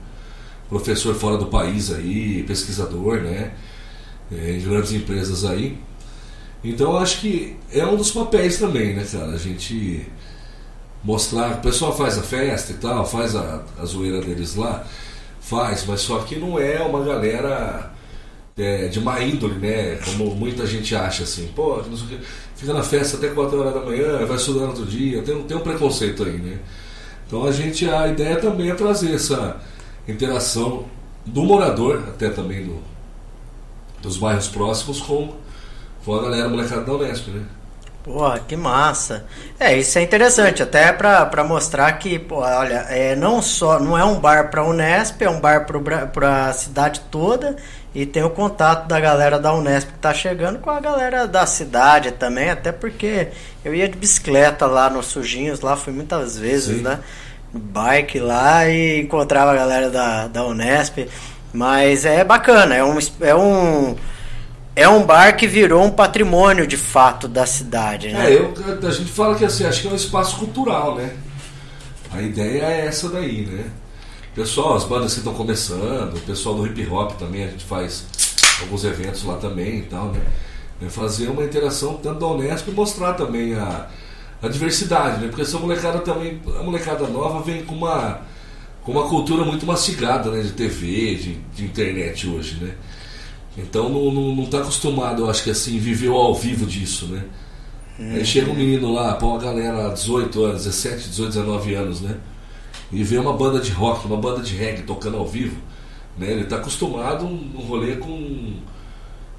professor 0.74 1.14
fora 1.14 1.38
do 1.38 1.46
país 1.46 1.92
aí, 1.92 2.44
pesquisador, 2.44 3.22
né? 3.22 3.52
É, 4.32 4.58
em 4.58 4.62
grandes 4.62 4.92
empresas 4.92 5.46
aí. 5.46 5.78
Então 6.64 6.98
acho 6.98 7.20
que 7.20 7.56
é 7.72 7.86
um 7.86 7.96
dos 7.96 8.12
papéis 8.12 8.58
também, 8.58 8.96
né, 8.96 9.06
cara? 9.10 9.32
A 9.32 9.38
gente 9.38 10.06
mostrar, 11.04 11.58
o 11.58 11.62
pessoal 11.62 11.96
faz 11.96 12.18
a 12.18 12.24
festa 12.24 12.72
e 12.72 12.76
tal, 12.76 13.06
faz 13.06 13.36
a, 13.36 13.64
a 13.78 13.86
zoeira 13.86 14.22
deles 14.22 14.56
lá, 14.56 14.86
faz, 15.40 15.86
mas 15.86 16.02
só 16.02 16.20
que 16.20 16.38
não 16.38 16.58
é 16.58 16.82
uma 16.82 17.04
galera 17.04 17.92
é, 18.58 18.88
de 18.88 19.00
má 19.00 19.22
índole, 19.22 19.56
né? 19.56 20.00
Como 20.06 20.34
muita 20.34 20.66
gente 20.66 20.96
acha 20.96 21.24
assim, 21.24 21.50
pô, 21.56 21.84
fica 22.56 22.74
na 22.74 22.84
festa 22.84 23.18
até 23.18 23.28
4 23.28 23.60
horas 23.60 23.74
da 23.74 23.82
manhã, 23.82 24.26
vai 24.26 24.38
estudar 24.38 24.68
outro 24.68 24.86
dia, 24.86 25.22
tem, 25.22 25.44
tem 25.44 25.58
um 25.58 25.62
preconceito 25.62 26.24
aí, 26.24 26.38
né? 26.38 26.58
Então 27.28 27.46
a 27.46 27.52
gente, 27.52 27.88
a 27.88 28.08
ideia 28.08 28.38
também 28.38 28.72
é 28.72 28.76
trazer 28.76 29.14
essa 29.14 29.62
interação 30.08 30.86
do 31.26 31.44
morador, 31.44 32.04
até 32.08 32.30
também 32.30 32.66
do, 32.66 32.82
dos 34.02 34.18
bairros 34.18 34.48
próximos, 34.48 35.02
com, 35.02 35.34
com 36.04 36.16
a 36.16 36.22
galera 36.22 36.50
molecada 36.50 36.82
da 36.82 36.94
Unesp, 36.94 37.30
né? 37.30 37.46
Porra, 38.04 38.38
que 38.40 38.58
massa. 38.58 39.26
É, 39.58 39.78
isso 39.78 39.98
é 39.98 40.02
interessante, 40.02 40.62
até 40.62 40.92
para 40.92 41.44
mostrar 41.46 41.94
que, 41.94 42.20
pô, 42.20 42.40
olha, 42.40 42.86
é, 42.90 43.16
não 43.16 43.42
só 43.42 43.80
não 43.80 43.98
é 43.98 44.04
um 44.04 44.20
bar 44.20 44.50
para 44.52 44.62
Unesp, 44.66 45.22
é 45.22 45.30
um 45.30 45.40
bar 45.40 45.66
para 46.12 46.48
a 46.48 46.54
cidade 46.54 47.00
toda 47.10 47.56
e 47.96 48.06
tem 48.06 48.22
o 48.22 48.30
contato 48.30 48.88
da 48.88 49.00
galera 49.00 49.40
da 49.40 49.54
Unesp 49.54 49.88
que 49.92 50.00
tá 50.00 50.14
chegando 50.14 50.60
com 50.60 50.70
a 50.70 50.82
galera 50.82 51.26
da 51.26 51.46
cidade 51.46 52.12
também, 52.12 52.50
até 52.50 52.74
porque 52.74 53.30
eu 53.64 53.74
ia 53.74 53.88
de 53.88 53.98
bicicleta 53.98 54.66
lá 54.66 54.90
nos 54.90 55.06
Sujinhos, 55.06 55.62
lá 55.62 55.78
fui 55.78 55.94
muitas 55.94 56.38
vezes, 56.38 56.78
Sim. 56.78 56.84
né? 56.84 57.00
Bike 57.54 58.20
lá 58.20 58.68
e 58.68 59.02
encontrava 59.02 59.52
a 59.52 59.56
galera 59.56 59.90
da, 59.90 60.28
da 60.28 60.46
Unesp. 60.46 61.08
Mas 61.54 62.04
é 62.06 62.24
bacana, 62.24 62.76
é 62.76 62.84
um, 62.84 62.98
é 63.22 63.36
um 63.36 63.96
é 64.76 64.90
um 64.90 65.06
bar 65.06 65.38
que 65.38 65.48
virou 65.48 65.84
um 65.84 65.92
patrimônio 65.92 66.66
de 66.66 66.78
fato 66.78 67.28
da 67.28 67.46
cidade, 67.46 68.10
né? 68.10 68.32
É, 68.32 68.38
eu, 68.38 68.54
a 68.88 68.92
gente 68.92 69.12
fala 69.12 69.36
que 69.36 69.46
assim, 69.46 69.66
acho 69.66 69.82
que 69.82 69.88
é 69.88 69.92
um 69.92 69.96
espaço 69.96 70.38
cultural, 70.38 70.96
né? 70.96 71.16
A 72.12 72.22
ideia 72.22 72.64
é 72.64 72.86
essa 72.88 73.08
daí, 73.10 73.46
né? 73.46 73.66
Pessoal, 74.34 74.76
as 74.76 74.84
bandas 74.84 75.14
que 75.14 75.20
estão 75.20 75.34
começando, 75.34 76.16
o 76.16 76.22
pessoal 76.22 76.56
do 76.56 76.66
hip 76.66 76.88
hop 76.90 77.12
também, 77.20 77.44
a 77.44 77.48
gente 77.48 77.64
faz 77.66 78.06
alguns 78.62 78.84
eventos 78.84 79.24
lá 79.24 79.38
também 79.38 79.80
e 79.80 79.84
tal, 79.84 80.08
né? 80.08 80.22
É 80.84 80.90
fazer 80.90 81.28
uma 81.28 81.44
interação 81.44 81.94
tanto 82.02 82.20
da 82.20 82.28
Unesp 82.28 82.68
e 82.68 82.72
mostrar 82.72 83.14
também 83.14 83.54
a, 83.54 83.88
a 84.44 84.50
diversidade, 84.50 85.22
né? 85.22 85.28
Porque 85.30 85.42
essa 85.42 85.58
molecada 85.58 86.00
também, 86.00 86.40
a 86.60 86.64
molecada 86.64 87.08
nova 87.08 87.42
vem 87.42 87.64
com 87.64 87.76
uma, 87.76 88.22
com 88.84 88.92
uma 88.92 89.08
cultura 89.08 89.46
muito 89.46 89.66
mastigada, 89.66 90.30
né? 90.30 90.42
De 90.42 90.52
TV, 90.52 91.16
de, 91.16 91.34
de 91.56 91.64
internet 91.64 92.28
hoje, 92.28 92.62
né? 92.62 92.76
Então 93.58 93.88
não, 93.88 94.12
não, 94.12 94.36
não 94.36 94.46
tá 94.46 94.60
acostumado, 94.60 95.24
eu 95.24 95.30
acho 95.30 95.44
que 95.44 95.50
assim, 95.50 95.80
viveu 95.80 96.16
ao 96.16 96.36
vivo 96.36 96.66
disso, 96.66 97.08
né? 97.08 97.24
Uhum. 97.98 98.16
Aí 98.16 98.26
chega 98.26 98.52
um 98.52 98.56
menino 98.56 98.92
lá, 98.92 99.14
pô, 99.14 99.28
uma 99.28 99.40
galera 99.40 99.90
18 99.90 100.44
anos, 100.44 100.66
17, 100.66 101.10
18, 101.10 101.30
19 101.30 101.74
anos, 101.76 102.02
né? 102.02 102.18
E 102.92 103.02
vê 103.02 103.18
uma 103.18 103.34
banda 103.34 103.60
de 103.60 103.72
rock, 103.72 104.06
uma 104.06 104.18
banda 104.18 104.42
de 104.42 104.56
reggae 104.56 104.82
tocando 104.84 105.18
ao 105.18 105.26
vivo, 105.26 105.56
né? 106.18 106.32
Ele 106.32 106.44
tá 106.44 106.58
acostumado 106.58 107.26
um, 107.26 107.52
um 107.56 107.62
rolê 107.62 107.96
com. 107.96 108.54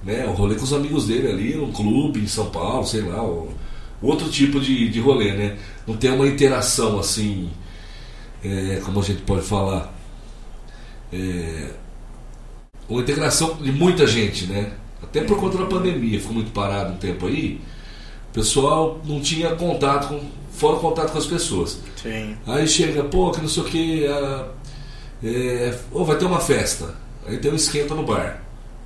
Né, 0.02 0.26
um 0.26 0.32
rolê 0.32 0.54
com 0.54 0.64
os 0.64 0.72
amigos 0.74 1.06
dele 1.06 1.28
ali, 1.28 1.54
num 1.54 1.72
clube 1.72 2.20
em 2.20 2.26
São 2.26 2.50
Paulo, 2.50 2.86
sei 2.86 3.00
lá, 3.00 3.22
ou, 3.22 3.53
outro 4.06 4.28
tipo 4.28 4.60
de, 4.60 4.88
de 4.88 5.00
rolê, 5.00 5.32
né? 5.32 5.56
Não 5.86 5.96
tem 5.96 6.10
uma 6.10 6.26
interação 6.26 6.98
assim, 6.98 7.50
é, 8.44 8.80
como 8.84 9.00
a 9.00 9.02
gente 9.02 9.22
pode 9.22 9.42
falar. 9.42 9.92
É, 11.12 11.70
uma 12.88 13.00
integração 13.00 13.54
de 13.60 13.72
muita 13.72 14.06
gente, 14.06 14.46
né? 14.46 14.72
Até 15.02 15.22
por 15.22 15.38
conta 15.38 15.58
da 15.58 15.66
pandemia, 15.66 16.18
ficou 16.18 16.34
muito 16.34 16.50
parado 16.50 16.92
um 16.92 16.96
tempo 16.96 17.26
aí. 17.26 17.60
O 18.30 18.34
pessoal 18.34 19.00
não 19.04 19.20
tinha 19.20 19.54
contato 19.54 20.08
com. 20.08 20.20
fora 20.50 20.78
contato 20.78 21.12
com 21.12 21.18
as 21.18 21.26
pessoas. 21.26 21.80
Sim. 22.02 22.36
Aí 22.46 22.66
chega, 22.66 23.04
pô, 23.04 23.30
que 23.30 23.40
não 23.40 23.48
sei 23.48 23.62
o 23.62 23.66
que. 23.66 24.04
É, 25.22 25.78
ou 25.92 26.04
vai 26.04 26.16
ter 26.16 26.26
uma 26.26 26.40
festa. 26.40 26.94
Aí 27.26 27.38
tem 27.38 27.50
um 27.50 27.54
esquenta 27.54 27.94
no 27.94 28.04
bar. 28.04 28.43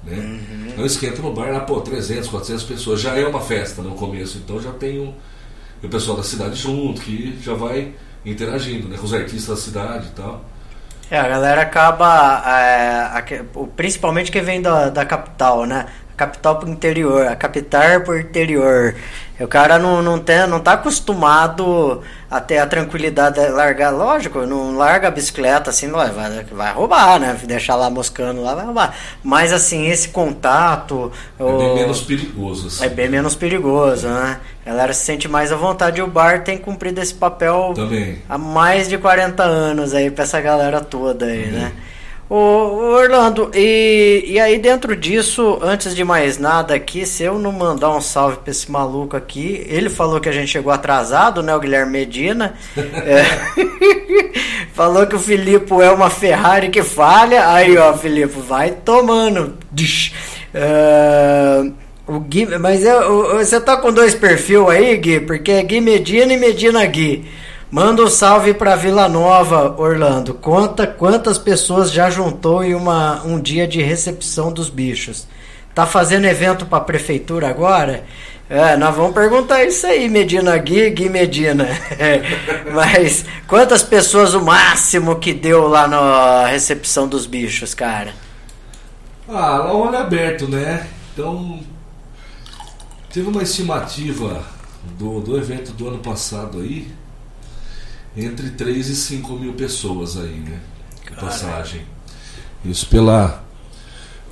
Né? 0.09 0.17
Uhum. 0.17 0.73
Aí 0.77 0.83
um 0.83 0.87
esquenta 0.87 1.21
no 1.23 1.33
bar, 1.33 1.53
lá, 1.53 1.61
pô, 1.61 1.81
300, 1.81 2.29
400 2.29 2.65
pessoas. 2.65 3.01
Já 3.01 3.17
é 3.19 3.27
uma 3.27 3.41
festa 3.41 3.83
no 3.83 3.93
começo, 3.93 4.39
então 4.39 4.61
já 4.61 4.73
tem 4.73 4.99
um, 4.99 5.15
o 5.83 5.89
pessoal 5.89 6.17
da 6.17 6.23
cidade 6.23 6.57
junto, 6.57 7.01
que 7.01 7.39
já 7.43 7.55
vai 7.55 7.93
interagindo 8.25 8.89
né, 8.89 8.97
com 8.97 9.05
os 9.05 9.15
artistas 9.15 9.47
da 9.47 9.57
cidade 9.57 10.09
e 10.09 10.11
tal. 10.11 10.45
É, 11.11 11.19
a 11.19 11.29
galera 11.29 11.63
acaba, 11.63 12.43
é, 12.47 13.45
principalmente 13.77 14.31
quem 14.31 14.43
vem 14.43 14.61
da, 14.61 14.91
da 14.91 15.07
capital, 15.07 15.65
né? 15.65 15.87
Capital 16.19 16.57
pro 16.57 16.69
interior, 16.69 17.29
a 17.29 17.37
capital 17.37 18.01
pro 18.01 18.19
interior. 18.19 18.95
O 19.41 19.47
cara 19.47 19.79
não, 19.79 20.03
não, 20.03 20.19
tem, 20.19 20.49
não 20.49 20.59
tá 20.59 20.73
acostumado 20.73 22.03
a 22.29 22.41
ter 22.41 22.59
a 22.59 22.67
tranquilidade 22.67 23.41
de 23.41 23.49
largar, 23.51 23.91
lógico, 23.91 24.45
não 24.45 24.77
larga 24.77 25.07
a 25.07 25.11
bicicleta 25.13 25.71
assim, 25.71 25.89
vai, 25.93 26.11
vai 26.11 26.73
roubar, 26.73 27.21
né? 27.21 27.39
Deixar 27.45 27.77
lá 27.77 27.89
moscando 27.89 28.43
lá, 28.43 28.57
vai 28.57 28.65
roubar. 28.65 28.97
Mas 29.23 29.53
assim, 29.53 29.87
esse 29.87 30.09
contato. 30.09 31.13
É 31.39 31.45
o, 31.45 31.57
bem 31.57 31.75
menos 31.77 32.01
perigoso. 32.01 32.67
Assim. 32.67 32.85
É 32.85 32.89
bem 32.89 33.09
menos 33.09 33.37
perigoso, 33.37 34.09
né? 34.09 34.41
A 34.67 34.71
galera 34.71 34.93
se 34.93 35.05
sente 35.05 35.29
mais 35.29 35.53
à 35.53 35.57
vontade 35.57 36.01
e 36.01 36.03
o 36.03 36.09
bar 36.09 36.43
tem 36.43 36.59
cumprido 36.59 37.01
esse 37.01 37.15
papel 37.15 37.73
Também. 37.77 38.21
há 38.29 38.37
mais 38.37 38.89
de 38.89 38.99
40 38.99 39.41
anos 39.45 39.95
aí 39.95 40.11
pra 40.11 40.25
essa 40.25 40.41
galera 40.41 40.81
toda 40.81 41.27
aí, 41.27 41.45
Também. 41.45 41.61
né? 41.61 41.73
Ô, 42.31 42.37
Orlando, 42.37 43.51
e, 43.55 44.23
e 44.27 44.39
aí 44.39 44.59
dentro 44.59 44.95
disso, 44.95 45.59
antes 45.63 45.97
de 45.97 46.05
mais 46.05 46.37
nada 46.37 46.75
aqui, 46.75 47.07
se 47.07 47.23
eu 47.23 47.39
não 47.39 47.51
mandar 47.51 47.91
um 47.97 48.03
salve 48.03 48.37
pra 48.37 48.51
esse 48.51 48.71
maluco 48.71 49.17
aqui, 49.17 49.65
ele 49.67 49.89
falou 49.89 50.21
que 50.21 50.29
a 50.29 50.33
gente 50.33 50.49
chegou 50.49 50.71
atrasado, 50.71 51.43
né, 51.43 51.57
o 51.57 51.61
Guilherme 51.61 51.93
Medina, 51.93 52.53
é, 52.77 53.25
falou 54.75 55.07
que 55.07 55.17
o 55.17 55.19
Filipe 55.19 55.73
é 55.81 55.91
uma 55.91 56.11
Ferrari 56.11 56.69
que 56.69 56.83
falha, 56.83 57.49
aí 57.49 57.79
ó, 57.79 57.95
Filipe, 57.95 58.39
vai 58.47 58.73
tomando. 58.73 59.57
Uh, 60.55 61.73
o 62.07 62.21
Gui, 62.21 62.45
mas 62.59 62.85
eu, 62.85 63.39
você 63.39 63.59
tá 63.59 63.79
com 63.79 63.91
dois 63.91 64.15
perfil 64.15 64.69
aí, 64.69 64.99
Gui, 64.99 65.21
porque 65.21 65.53
é 65.53 65.63
Gui 65.63 65.81
Medina 65.81 66.35
e 66.35 66.37
Medina 66.37 66.85
Gui. 66.85 67.25
Manda 67.71 68.03
um 68.03 68.09
salve 68.09 68.55
para 68.55 68.77
Vila 68.77 69.11
Nova, 69.11 69.75
Orlando. 69.79 70.33
Conta 70.33 70.87
quantas 70.87 71.37
pessoas 71.37 71.93
já 71.93 72.09
juntou 72.09 72.65
em 72.65 72.75
uma, 72.75 73.23
um 73.27 73.39
dia 73.39 73.69
de 73.69 73.83
recepção 73.83 74.51
dos 74.51 74.71
bichos. 74.71 75.29
Tá 75.75 75.85
fazendo 75.85 76.25
evento 76.25 76.65
para 76.65 76.79
a 76.79 76.81
prefeitura 76.81 77.47
agora? 77.47 78.05
É, 78.49 78.75
nós 78.79 78.97
vamos 78.97 79.13
perguntar 79.13 79.63
isso 79.65 79.87
aí, 79.87 80.09
Medina 80.09 80.57
Gui, 80.57 80.89
Gui 80.89 81.11
Medina. 81.11 81.69
Mas 82.73 83.27
quantas 83.47 83.83
pessoas 83.83 84.33
o 84.33 84.41
máximo 84.41 85.17
que 85.17 85.35
deu 85.35 85.69
lá 85.69 85.87
na 85.87 86.47
recepção 86.47 87.07
dos 87.07 87.27
bichos, 87.27 87.75
cara? 87.75 88.15
Ah, 89.29 89.59
lá 89.59 89.75
o 89.75 89.87
olho 89.87 89.99
aberto, 89.99 90.49
né? 90.49 90.89
Então, 91.13 91.61
teve 93.13 93.29
uma 93.29 93.43
estimativa 93.43 94.43
do, 94.99 95.21
do 95.21 95.37
evento 95.37 95.73
do 95.73 95.87
ano 95.87 95.99
passado 95.99 96.61
aí, 96.61 96.89
entre 98.25 98.51
3 98.51 98.89
e 98.89 98.97
5 98.97 99.33
mil 99.35 99.55
pessoas 99.55 100.17
aí, 100.17 100.41
né? 100.41 100.61
Passagem. 101.19 101.85
Isso 102.65 102.87
pela, 102.89 103.45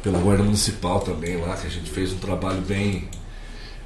pela 0.02 0.18
Guarda 0.18 0.42
Municipal 0.42 1.00
também 1.00 1.36
lá, 1.36 1.56
que 1.56 1.66
a 1.66 1.70
gente 1.70 1.90
fez 1.90 2.12
um 2.12 2.18
trabalho 2.18 2.60
bem, 2.60 3.08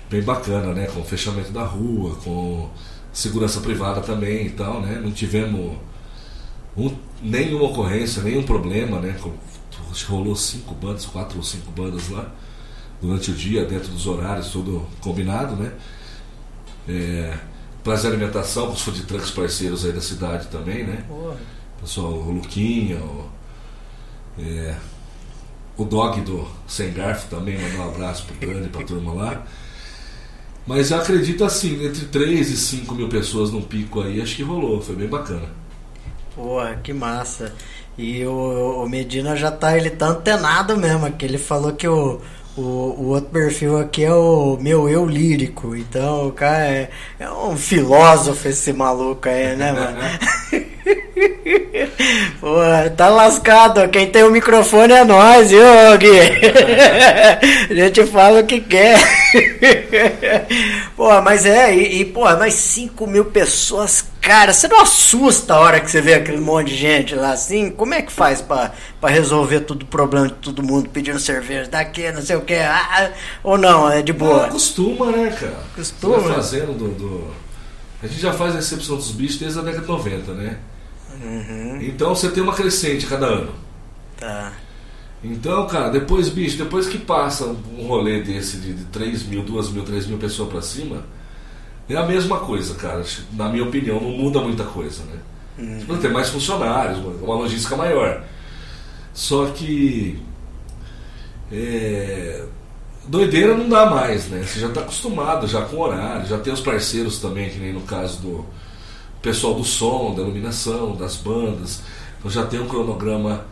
bem 0.09 0.23
bacana, 0.23 0.73
né? 0.73 0.87
Com 0.87 1.01
o 1.01 1.05
fechamento 1.05 1.53
da 1.53 1.65
rua, 1.65 2.17
com 2.17 2.71
segurança 3.13 3.61
privada 3.61 4.01
também 4.01 4.47
e 4.47 4.51
tal, 4.51 4.81
né? 4.81 5.01
Não 5.03 5.11
tivemos 5.11 5.77
um, 6.77 6.95
nenhuma 7.23 7.67
ocorrência, 7.67 8.23
nenhum 8.23 8.43
problema, 8.43 9.01
né? 9.01 9.17
Rolou 10.07 10.37
cinco 10.37 10.75
bandas, 10.75 11.05
quatro 11.07 11.39
ou 11.39 11.45
cinco 11.45 11.71
bandas 11.73 12.09
lá 12.09 12.33
durante 13.01 13.31
o 13.31 13.35
dia, 13.35 13.65
dentro 13.65 13.89
dos 13.89 14.07
horários, 14.07 14.49
tudo 14.49 14.87
combinado, 15.01 15.57
né? 15.57 15.73
É, 16.89 17.39
prazer 17.83 18.11
alimentação 18.11 18.67
com 18.67 18.73
os 18.73 18.83
food 18.83 19.03
trucks 19.05 19.31
parceiros 19.31 19.85
aí 19.85 19.93
da 19.93 20.01
cidade 20.01 20.49
também, 20.49 20.85
né? 20.85 21.05
Porra. 21.09 21.37
Pessoal, 21.81 22.13
o 22.13 22.31
Luquinha, 22.31 22.99
o, 22.99 23.29
é, 24.39 24.77
o 25.77 25.85
Dog 25.85 26.21
do 26.21 26.47
Sem 26.69 26.93
Garfo 26.93 27.29
também, 27.29 27.59
mandar 27.59 27.87
um 27.87 27.89
abraço 27.89 28.27
pro 28.27 28.47
Dani, 28.47 28.69
pra 28.69 28.85
turma 28.85 29.13
lá. 29.15 29.47
Mas 30.67 30.91
eu 30.91 30.99
acredito 30.99 31.43
assim, 31.43 31.85
entre 31.85 32.05
3 32.07 32.51
e 32.51 32.57
5 32.57 32.95
mil 32.95 33.09
pessoas 33.09 33.51
num 33.51 33.63
pico 33.63 34.03
aí, 34.03 34.21
acho 34.21 34.37
que 34.37 34.43
rolou, 34.43 34.81
foi 34.81 34.95
bem 34.95 35.09
bacana. 35.09 35.49
Porra, 36.35 36.77
que 36.83 36.93
massa. 36.93 37.55
E 37.97 38.25
o, 38.25 38.85
o 38.85 38.89
Medina 38.89 39.35
já 39.35 39.51
tá, 39.51 39.77
ele 39.77 39.91
tá 39.91 40.09
antenado 40.09 40.77
mesmo, 40.77 41.11
que 41.13 41.25
ele 41.25 41.39
falou 41.39 41.73
que 41.73 41.89
o 41.89 42.21
o, 42.57 42.61
o 42.61 43.07
outro 43.09 43.31
perfil 43.31 43.79
aqui 43.79 44.05
é 44.05 44.13
o 44.13 44.57
meu 44.61 44.89
eu 44.89 45.07
lírico. 45.07 45.77
Então 45.77 46.29
o 46.29 46.33
cara 46.33 46.67
é, 46.67 46.91
é 47.19 47.31
um 47.31 47.57
filósofo 47.57 48.49
esse 48.49 48.73
maluco 48.73 49.29
aí, 49.29 49.57
né, 49.57 49.73
mano? 49.73 49.99
Pô, 52.41 52.57
tá 52.97 53.09
lascado. 53.09 53.89
Quem 53.89 54.11
tem 54.11 54.23
o 54.23 54.31
microfone 54.31 54.93
é 54.93 55.05
nós, 55.05 55.51
viu, 55.51 55.61
Gui? 55.99 56.21
A 57.71 57.75
gente 57.75 58.07
fala 58.07 58.41
o 58.41 58.47
que 58.47 58.61
quer. 58.61 58.99
Pô, 60.97 61.21
mas 61.23 61.47
é, 61.47 61.75
e, 61.75 62.01
e 62.01 62.05
pô, 62.05 62.25
mais 62.37 62.55
5 62.55 63.07
mil 63.07 63.27
pessoas. 63.27 64.05
Cara, 64.21 64.53
você 64.53 64.69
não 64.69 64.83
assusta 64.83 65.55
a 65.55 65.61
hora 65.61 65.81
que 65.81 65.91
você 65.91 66.01
vê 66.01 66.15
aquele 66.15 66.41
monte 66.41 66.69
de 66.69 66.77
gente 66.77 67.15
lá 67.15 67.33
assim? 67.33 67.71
Como 67.71 67.95
é 67.95 68.03
que 68.03 68.13
faz 68.13 68.43
pra, 68.43 68.73
pra 69.01 69.09
resolver 69.09 69.61
todo 69.61 69.83
o 69.83 69.87
problema 69.87 70.29
de 70.29 70.35
todo 70.35 70.63
mundo 70.63 70.91
pedindo 70.91 71.19
cerveja 71.19 71.71
daqui, 71.71 72.11
não 72.13 72.21
sei 72.21 72.37
o 72.37 72.43
que? 72.43 72.55
Ah, 72.55 73.13
ou 73.43 73.57
não, 73.57 73.91
é 73.91 74.03
de 74.03 74.13
boa? 74.13 74.39
Não, 74.39 74.45
acostuma, 74.45 75.11
né, 75.11 75.31
cara? 75.31 75.57
Costuma. 75.75 76.17
Você 76.17 76.29
vai 76.29 76.35
fazendo 76.35 76.73
do, 76.77 76.89
do... 76.89 77.35
A 78.03 78.07
gente 78.07 78.21
já 78.21 78.33
faz 78.33 78.53
a 78.53 78.57
recepção 78.57 78.97
dos 78.97 79.11
bichos 79.11 79.39
desde 79.39 79.59
a 79.59 79.63
década 79.63 79.83
de 79.83 79.89
90, 79.89 80.33
né? 80.35 80.59
Uhum. 81.21 81.79
Então 81.83 82.15
você 82.15 82.31
tem 82.31 82.43
uma 82.43 82.55
crescente 82.55 83.07
cada 83.07 83.27
ano. 83.27 83.53
Tá. 84.19 84.53
Então, 85.23 85.67
cara, 85.67 85.91
depois, 85.91 86.31
bicho, 86.31 86.57
depois 86.57 86.89
que 86.89 86.97
passa 86.99 87.45
um 87.45 87.87
rolê 87.87 88.23
desse 88.23 88.57
de, 88.57 88.73
de 88.73 88.85
3 88.87 89.25
mil, 89.25 89.43
2 89.43 89.71
mil, 89.71 89.85
3 89.85 90.07
mil 90.07 90.19
pessoas 90.19 90.49
pra 90.49 90.63
cima, 90.63 91.05
é 91.89 91.97
a 91.97 92.07
mesma 92.07 92.39
coisa, 92.39 92.75
cara. 92.75 93.05
Na 93.33 93.49
minha 93.49 93.65
opinião, 93.65 94.01
não 94.01 94.11
muda 94.11 94.41
muita 94.41 94.65
coisa, 94.65 95.03
né? 95.05 95.19
Uhum. 95.59 95.81
Você 95.87 96.01
ter 96.01 96.11
mais 96.11 96.31
funcionários, 96.31 96.99
uma 96.99 97.35
logística 97.35 97.77
maior. 97.77 98.25
Só 99.13 99.47
que. 99.47 100.19
É, 101.53 102.45
doideira 103.07 103.55
não 103.55 103.69
dá 103.69 103.87
mais, 103.91 104.29
né? 104.29 104.43
Você 104.43 104.61
já 104.61 104.69
está 104.69 104.81
acostumado 104.81 105.47
já 105.47 105.63
com 105.63 105.79
horário, 105.79 106.27
já 106.27 106.39
tem 106.39 106.53
os 106.53 106.61
parceiros 106.61 107.19
também, 107.19 107.51
que 107.51 107.59
nem 107.59 107.73
no 107.73 107.81
caso 107.83 108.21
do 108.23 108.47
pessoal 109.23 109.55
do 109.55 109.65
som, 109.65 110.15
da 110.15 110.23
iluminação, 110.23 110.97
das 110.97 111.17
bandas. 111.17 111.83
Então 112.19 112.31
já 112.31 112.47
tem 112.47 112.61
um 112.61 112.67
cronograma 112.67 113.45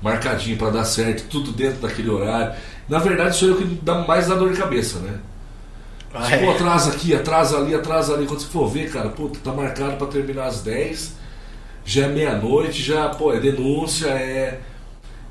marcadinho 0.00 0.56
para 0.56 0.70
dar 0.70 0.84
certo, 0.84 1.28
tudo 1.28 1.52
dentro 1.52 1.80
daquele 1.80 2.10
horário. 2.10 2.54
Na 2.88 2.98
verdade, 2.98 3.36
sou 3.36 3.48
eu 3.48 3.56
que 3.56 3.64
dá 3.64 3.94
mais 4.06 4.26
da 4.26 4.34
dor 4.34 4.52
de 4.52 4.58
cabeça, 4.58 4.98
né? 4.98 5.18
Ah, 6.14 6.30
é. 6.30 6.44
Pô, 6.44 6.50
atrasa 6.50 6.90
aqui, 6.90 7.14
atrasa 7.14 7.56
ali, 7.56 7.74
atrasa 7.74 8.14
ali. 8.14 8.26
Quando 8.26 8.40
você 8.40 8.48
for 8.48 8.68
ver, 8.68 8.90
cara, 8.90 9.08
puta, 9.08 9.38
tá 9.42 9.52
marcado 9.52 9.96
para 9.96 10.06
terminar 10.08 10.46
às 10.46 10.60
10, 10.60 11.14
já 11.84 12.04
é 12.04 12.08
meia-noite, 12.08 12.82
já, 12.82 13.08
pô, 13.08 13.32
é 13.32 13.40
denúncia, 13.40 14.08
é, 14.08 14.60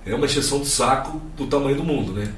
é 0.06 0.16
uma 0.16 0.26
exceção 0.26 0.60
de 0.60 0.68
saco 0.68 1.22
do 1.38 1.46
tamanho 1.46 1.78
do 1.78 1.84
mundo, 1.84 2.14
né? 2.14 2.32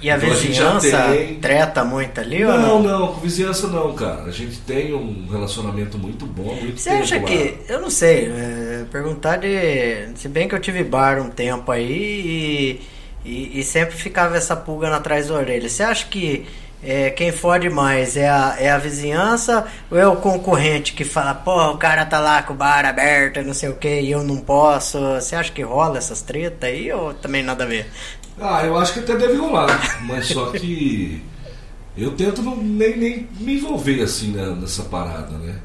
E 0.00 0.10
a 0.10 0.16
então, 0.16 0.30
vizinhança 0.30 0.96
a 0.96 1.10
tem... 1.10 1.34
treta 1.40 1.84
muito 1.84 2.20
ali? 2.20 2.44
Não, 2.44 2.52
ou 2.52 2.82
não, 2.82 2.82
não, 2.82 3.14
com 3.14 3.20
vizinhança 3.20 3.66
não, 3.66 3.92
cara. 3.94 4.24
A 4.24 4.30
gente 4.30 4.58
tem 4.60 4.94
um 4.94 5.26
relacionamento 5.28 5.98
muito 5.98 6.24
bom, 6.24 6.54
muito 6.54 6.80
Você 6.80 6.90
acha 6.90 7.18
que. 7.20 7.56
Eu 7.68 7.80
não 7.80 7.90
sei, 7.90 8.26
é, 8.26 8.84
perguntar 8.92 9.38
de. 9.38 10.08
Se 10.14 10.28
bem 10.28 10.48
que 10.48 10.54
eu 10.54 10.60
tive 10.60 10.84
bar 10.84 11.20
um 11.20 11.30
tempo 11.30 11.72
aí 11.72 12.80
e, 13.24 13.28
e, 13.28 13.60
e 13.60 13.64
sempre 13.64 13.96
ficava 13.96 14.36
essa 14.36 14.54
pulga 14.54 14.94
atrás 14.94 15.28
da 15.28 15.34
orelha. 15.34 15.68
Você 15.68 15.82
acha 15.82 16.06
que 16.06 16.46
é, 16.82 17.10
quem 17.10 17.32
fode 17.32 17.68
mais 17.68 18.16
é 18.16 18.28
a, 18.28 18.56
é 18.58 18.70
a 18.70 18.78
vizinhança 18.78 19.66
ou 19.90 19.98
é 19.98 20.06
o 20.06 20.16
concorrente 20.16 20.92
que 20.92 21.04
fala, 21.04 21.34
pô, 21.34 21.72
o 21.72 21.76
cara 21.76 22.06
tá 22.06 22.20
lá 22.20 22.40
com 22.42 22.52
o 22.52 22.56
bar 22.56 22.84
aberto, 22.84 23.42
não 23.42 23.52
sei 23.54 23.68
o 23.68 23.74
que, 23.74 24.00
e 24.00 24.12
eu 24.12 24.22
não 24.22 24.36
posso? 24.38 25.00
Você 25.14 25.34
acha 25.34 25.50
que 25.50 25.62
rola 25.62 25.98
essas 25.98 26.22
tretas 26.22 26.70
aí 26.70 26.92
ou 26.92 27.14
também 27.14 27.42
nada 27.42 27.64
a 27.64 27.66
ver? 27.66 27.90
Ah, 28.40 28.64
eu 28.64 28.76
acho 28.76 28.92
que 28.92 29.00
até 29.00 29.16
deve 29.16 29.36
rolar, 29.36 30.04
mas 30.06 30.26
só 30.26 30.46
que 30.52 31.22
eu 31.96 32.12
tento 32.12 32.42
não, 32.42 32.56
nem, 32.56 32.96
nem 32.96 33.28
me 33.40 33.56
envolver 33.56 34.02
assim 34.02 34.32
nessa 34.32 34.84
parada, 34.84 35.36
né? 35.38 35.58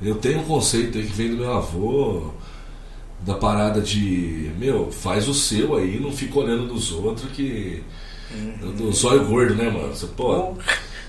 Eu 0.00 0.16
tenho 0.16 0.40
um 0.40 0.44
conceito 0.44 0.98
aí 0.98 1.06
que 1.06 1.12
vem 1.12 1.30
do 1.30 1.36
meu 1.36 1.52
avô, 1.52 2.32
da 3.20 3.34
parada 3.34 3.80
de, 3.80 4.50
meu, 4.58 4.90
faz 4.90 5.28
o 5.28 5.34
seu 5.34 5.76
aí, 5.76 6.00
não 6.00 6.10
fica 6.10 6.40
olhando 6.40 6.64
nos 6.64 6.90
outros 6.92 7.30
que. 7.30 7.82
Uhum. 8.34 8.72
Do 8.72 8.92
zóio 8.92 9.24
gordo, 9.26 9.54
né, 9.54 9.70
mano? 9.70 9.94
Você, 9.94 10.06
pô, 10.06 10.54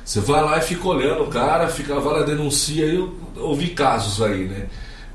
você 0.03 0.19
vai 0.19 0.43
lá 0.43 0.57
e 0.57 0.61
fica 0.61 0.87
olhando 0.87 1.23
o 1.23 1.27
cara, 1.27 1.67
fica, 1.69 1.99
vai 1.99 2.19
lá 2.19 2.23
denuncia, 2.23 2.85
aí 2.85 2.95
eu 2.95 3.15
ouvi 3.37 3.69
casos 3.69 4.21
aí, 4.21 4.45
né? 4.45 4.67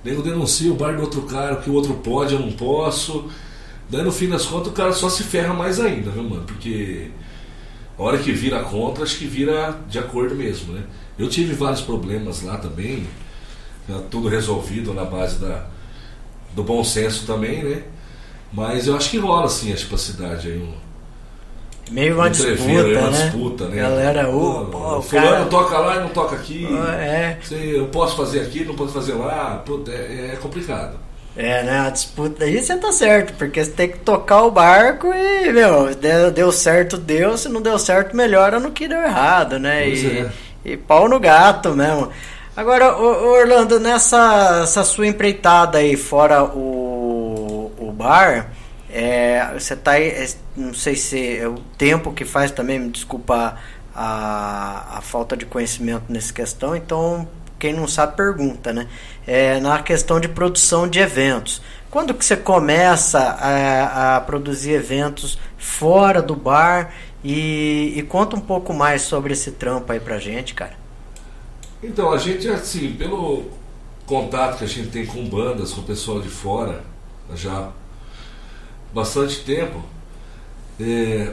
Nego 0.02 0.22
denuncia 0.22 0.72
o 0.72 0.74
bar 0.74 0.96
do 0.96 1.02
outro 1.02 1.22
cara, 1.22 1.56
que 1.56 1.68
o 1.70 1.74
outro 1.74 1.94
pode, 1.94 2.34
eu 2.34 2.40
não 2.40 2.52
posso. 2.52 3.28
Daí 3.88 4.02
no 4.02 4.12
fim 4.12 4.28
das 4.28 4.44
contas 4.44 4.68
o 4.68 4.72
cara 4.72 4.92
só 4.92 5.08
se 5.08 5.22
ferra 5.22 5.54
mais 5.54 5.80
ainda, 5.80 6.10
viu, 6.10 6.22
mano? 6.22 6.44
Porque 6.44 7.10
a 7.98 8.02
hora 8.02 8.18
que 8.18 8.32
vira 8.32 8.60
contra, 8.60 9.02
acho 9.02 9.16
que 9.16 9.26
vira 9.26 9.78
de 9.88 9.98
acordo 9.98 10.34
mesmo, 10.34 10.74
né? 10.74 10.82
Eu 11.18 11.28
tive 11.28 11.54
vários 11.54 11.80
problemas 11.80 12.42
lá 12.42 12.58
também, 12.58 13.06
tudo 14.10 14.28
resolvido 14.28 14.92
na 14.92 15.04
base 15.04 15.38
da, 15.38 15.66
do 16.54 16.62
bom 16.62 16.84
senso 16.84 17.26
também, 17.26 17.64
né? 17.64 17.82
Mas 18.52 18.86
eu 18.86 18.96
acho 18.96 19.10
que 19.10 19.18
rola 19.18 19.46
assim, 19.46 19.72
acho, 19.72 19.88
pra 19.88 19.98
cidade 19.98 20.48
aí 20.48 20.58
um. 20.58 20.74
Meio 21.90 22.16
uma 22.16 22.28
disputa, 22.28 22.62
uma 22.62 23.10
né? 23.10 23.22
disputa, 23.22 23.68
né? 23.68 23.76
Galera, 23.76 24.28
o, 24.28 24.66
pô, 24.66 25.00
fulano 25.00 25.30
cara... 25.30 25.46
toca 25.46 25.78
lá 25.78 25.96
e 25.96 26.00
não 26.00 26.10
toca 26.10 26.36
aqui. 26.36 26.66
É. 27.00 27.38
Eu 27.50 27.86
posso 27.86 28.14
fazer 28.14 28.40
aqui, 28.40 28.64
não 28.64 28.74
posso 28.74 28.92
fazer 28.92 29.14
lá. 29.14 29.64
É, 29.88 30.32
é 30.34 30.38
complicado. 30.40 30.98
É, 31.38 31.62
né? 31.62 31.86
A 31.86 31.90
disputa 31.90 32.44
aí 32.44 32.60
você 32.60 32.76
tá 32.76 32.90
certo, 32.90 33.32
porque 33.34 33.64
você 33.64 33.70
tem 33.70 33.88
que 33.88 33.98
tocar 34.00 34.42
o 34.42 34.50
barco 34.50 35.14
e, 35.14 35.52
meu, 35.52 35.94
deu, 35.94 36.32
deu 36.32 36.50
certo, 36.50 36.98
deu, 36.98 37.38
se 37.38 37.48
não 37.48 37.62
deu 37.62 37.78
certo, 37.78 38.16
melhora 38.16 38.58
no 38.58 38.72
que 38.72 38.88
deu 38.88 39.00
errado, 39.00 39.56
né? 39.56 39.88
e, 39.88 40.18
é. 40.18 40.30
e 40.64 40.76
pau 40.76 41.08
no 41.08 41.20
gato 41.20 41.76
mesmo. 41.76 42.10
Agora, 42.56 42.98
Orlando, 42.98 43.78
nessa 43.78 44.62
essa 44.64 44.82
sua 44.82 45.06
empreitada 45.06 45.78
aí, 45.78 45.96
fora 45.96 46.42
o, 46.42 47.70
o 47.78 47.92
bar, 47.92 48.50
é, 48.90 49.48
você 49.56 49.76
tá 49.76 49.92
aí, 49.92 50.08
é, 50.08 50.26
não 50.56 50.74
sei 50.74 50.96
se 50.96 51.38
é 51.38 51.46
o 51.46 51.60
tempo 51.78 52.12
que 52.12 52.24
faz 52.24 52.50
também, 52.50 52.80
me 52.80 52.88
desculpa 52.88 53.54
a, 53.94 54.98
a 54.98 55.00
falta 55.00 55.36
de 55.36 55.46
conhecimento 55.46 56.06
nessa 56.08 56.32
questão, 56.32 56.74
então 56.74 57.28
quem 57.60 57.72
não 57.72 57.86
sabe 57.86 58.16
pergunta, 58.16 58.72
né? 58.72 58.88
É, 59.30 59.60
na 59.60 59.82
questão 59.82 60.18
de 60.18 60.26
produção 60.26 60.88
de 60.88 60.98
eventos. 60.98 61.60
Quando 61.90 62.14
que 62.14 62.24
você 62.24 62.36
começa 62.36 63.18
a, 63.18 64.16
a 64.16 64.20
produzir 64.22 64.72
eventos 64.72 65.38
fora 65.58 66.22
do 66.22 66.34
bar 66.34 66.94
e, 67.22 67.92
e, 67.96 68.02
conta 68.02 68.36
um 68.36 68.40
pouco 68.40 68.72
mais 68.72 69.02
sobre 69.02 69.34
esse 69.34 69.52
trampo 69.52 69.92
aí 69.92 70.00
pra 70.00 70.18
gente, 70.18 70.54
cara. 70.54 70.72
Então, 71.82 72.10
a 72.10 72.16
gente, 72.16 72.48
assim, 72.48 72.94
pelo 72.94 73.50
contato 74.06 74.58
que 74.58 74.64
a 74.64 74.66
gente 74.66 74.88
tem 74.88 75.04
com 75.04 75.28
bandas, 75.28 75.72
com 75.72 75.82
o 75.82 75.84
pessoal 75.84 76.20
de 76.20 76.28
fora, 76.28 76.82
já 77.34 77.70
bastante 78.94 79.44
tempo, 79.44 79.82
é, 80.80 81.32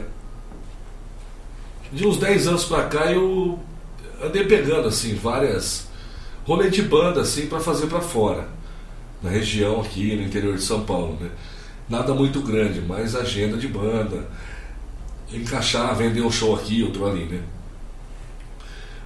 de 1.92 2.06
uns 2.06 2.18
10 2.18 2.48
anos 2.48 2.64
pra 2.64 2.84
cá 2.84 3.10
eu 3.10 3.58
andei 4.22 4.44
pegando, 4.44 4.88
assim, 4.88 5.14
várias 5.14 5.85
rolê 6.46 6.70
de 6.70 6.82
banda 6.82 7.20
assim 7.20 7.46
para 7.46 7.58
fazer 7.58 7.88
para 7.88 8.00
fora, 8.00 8.48
na 9.22 9.30
região 9.30 9.80
aqui, 9.80 10.14
no 10.14 10.22
interior 10.22 10.54
de 10.54 10.62
São 10.62 10.84
Paulo, 10.84 11.18
né? 11.20 11.30
Nada 11.88 12.14
muito 12.14 12.40
grande, 12.40 12.80
mas 12.80 13.14
agenda 13.14 13.56
de 13.56 13.68
banda, 13.68 14.28
encaixar, 15.32 15.94
vender 15.96 16.22
um 16.22 16.30
show 16.30 16.54
aqui, 16.54 16.82
outro 16.82 17.06
ali, 17.06 17.24
né? 17.24 17.42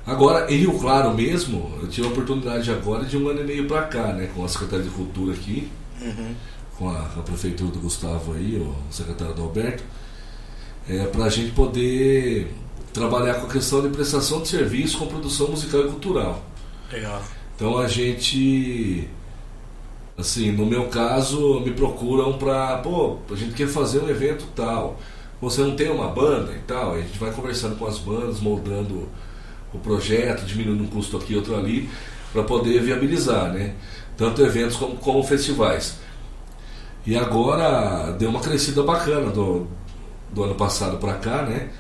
Agora, 0.07 0.53
em 0.53 0.57
Rio 0.57 0.79
Claro 0.79 1.15
mesmo, 1.15 1.79
eu 1.81 1.89
tive 1.89 2.07
a 2.07 2.11
oportunidade 2.11 2.71
agora 2.71 3.05
de 3.05 3.17
um 3.17 3.29
ano 3.29 3.41
e 3.41 3.45
meio 3.45 3.67
para 3.67 3.83
cá, 3.83 4.13
né? 4.13 4.29
Com 4.35 4.45
a 4.45 4.49
Secretaria 4.49 4.85
de 4.85 4.91
Cultura 4.91 5.35
aqui, 5.35 5.71
uhum. 6.01 6.35
com 6.77 6.91
a, 6.91 6.99
a, 6.99 7.23
Prefeitura 7.23 7.71
do 7.71 7.79
Gustavo 7.79 8.35
aí, 8.35 8.57
o 8.57 8.75
secretário 8.93 9.35
do 9.35 9.43
Alberto, 9.43 9.83
é, 10.89 11.05
para 11.05 11.25
a 11.25 11.29
gente 11.29 11.53
poder 11.53 12.53
trabalhar 12.93 13.35
com 13.35 13.47
a 13.47 13.51
questão 13.51 13.83
de 13.83 13.89
prestação 13.89 14.43
de 14.43 14.49
serviço 14.49 14.99
com 14.99 15.07
produção 15.07 15.49
musical 15.49 15.83
e 15.83 15.89
cultural. 15.89 16.50
Legal. 16.93 17.23
Então 17.55 17.79
a 17.79 17.87
gente, 17.87 19.09
assim, 20.17 20.51
no 20.53 20.67
meu 20.67 20.89
caso, 20.89 21.61
me 21.61 21.73
procuram 21.73 22.39
pra, 22.39 22.79
pô, 22.79 23.19
a 23.31 23.35
gente 23.35 23.55
quer 23.55 23.69
fazer 23.69 24.01
um 24.01 24.09
evento 24.09 24.47
tal. 24.57 24.99
Você 25.41 25.63
não 25.63 25.75
tem 25.75 25.91
uma 25.91 26.09
banda 26.09 26.53
e 26.53 26.59
tal, 26.61 26.95
a 26.95 27.01
gente 27.01 27.19
vai 27.19 27.33
conversando 27.33 27.77
com 27.77 27.87
as 27.87 27.99
bandas, 27.99 28.41
moldando 28.41 29.09
o 29.73 29.79
projeto, 29.79 30.45
diminuindo 30.45 30.85
um 30.85 30.87
custo 30.87 31.17
aqui, 31.17 31.35
outro 31.35 31.57
ali, 31.57 31.89
para 32.33 32.43
poder 32.43 32.83
viabilizar, 32.83 33.53
né? 33.53 33.75
Tanto 34.17 34.43
eventos 34.43 34.77
como, 34.77 34.97
como 34.97 35.23
festivais. 35.23 35.99
E 37.07 37.17
agora 37.17 38.13
deu 38.13 38.29
uma 38.29 38.41
crescida 38.41 38.83
bacana 38.83 39.31
do, 39.31 39.67
do 40.31 40.45
ano 40.45 40.55
passado 40.55 40.99
para 40.99 41.15
cá, 41.15 41.43
né? 41.43 41.71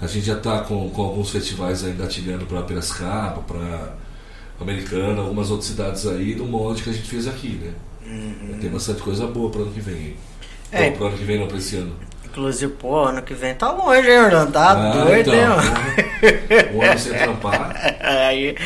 A 0.00 0.06
gente 0.06 0.24
já 0.26 0.36
está 0.36 0.60
com, 0.60 0.88
com 0.90 1.02
alguns 1.02 1.30
festivais 1.30 1.84
aí 1.84 1.92
engatilhando 1.92 2.46
para 2.46 2.62
Piracicaba, 2.62 3.42
para 3.42 3.96
Americana, 4.60 5.22
algumas 5.22 5.50
outras 5.50 5.70
cidades 5.70 6.06
aí, 6.06 6.34
do 6.34 6.44
molde 6.44 6.82
que 6.82 6.90
a 6.90 6.92
gente 6.92 7.08
fez 7.08 7.26
aqui, 7.26 7.60
né? 7.60 7.72
Uhum. 8.06 8.58
Tem 8.60 8.70
bastante 8.70 9.00
coisa 9.02 9.26
boa 9.26 9.50
para 9.50 9.62
ano 9.62 9.72
que 9.72 9.80
vem. 9.80 10.14
É. 10.70 10.90
Para 10.90 11.08
ano 11.08 11.18
que 11.18 11.24
vem, 11.24 11.38
não, 11.38 11.46
para 11.46 11.58
esse 11.58 11.76
ano. 11.76 11.94
Inclusive, 12.30 12.72
pô, 12.74 13.02
ano 13.02 13.22
que 13.22 13.34
vem 13.34 13.54
tá 13.56 13.72
longe, 13.72 14.08
hein, 14.08 14.20
Orlando? 14.20 14.52
Tá 14.52 14.70
ah, 14.70 15.04
doido, 15.04 15.34
então, 15.34 15.58
hein? 15.58 16.70
Um 16.72 16.82
ano 16.82 16.98
sem 16.98 17.12
trampar. 17.12 17.74
Aí, 18.00 18.56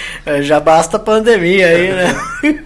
já 0.43 0.61
basta 0.61 0.99
a 0.99 1.01
pandemia 1.01 1.67
aí, 1.69 1.93
né? 1.93 2.15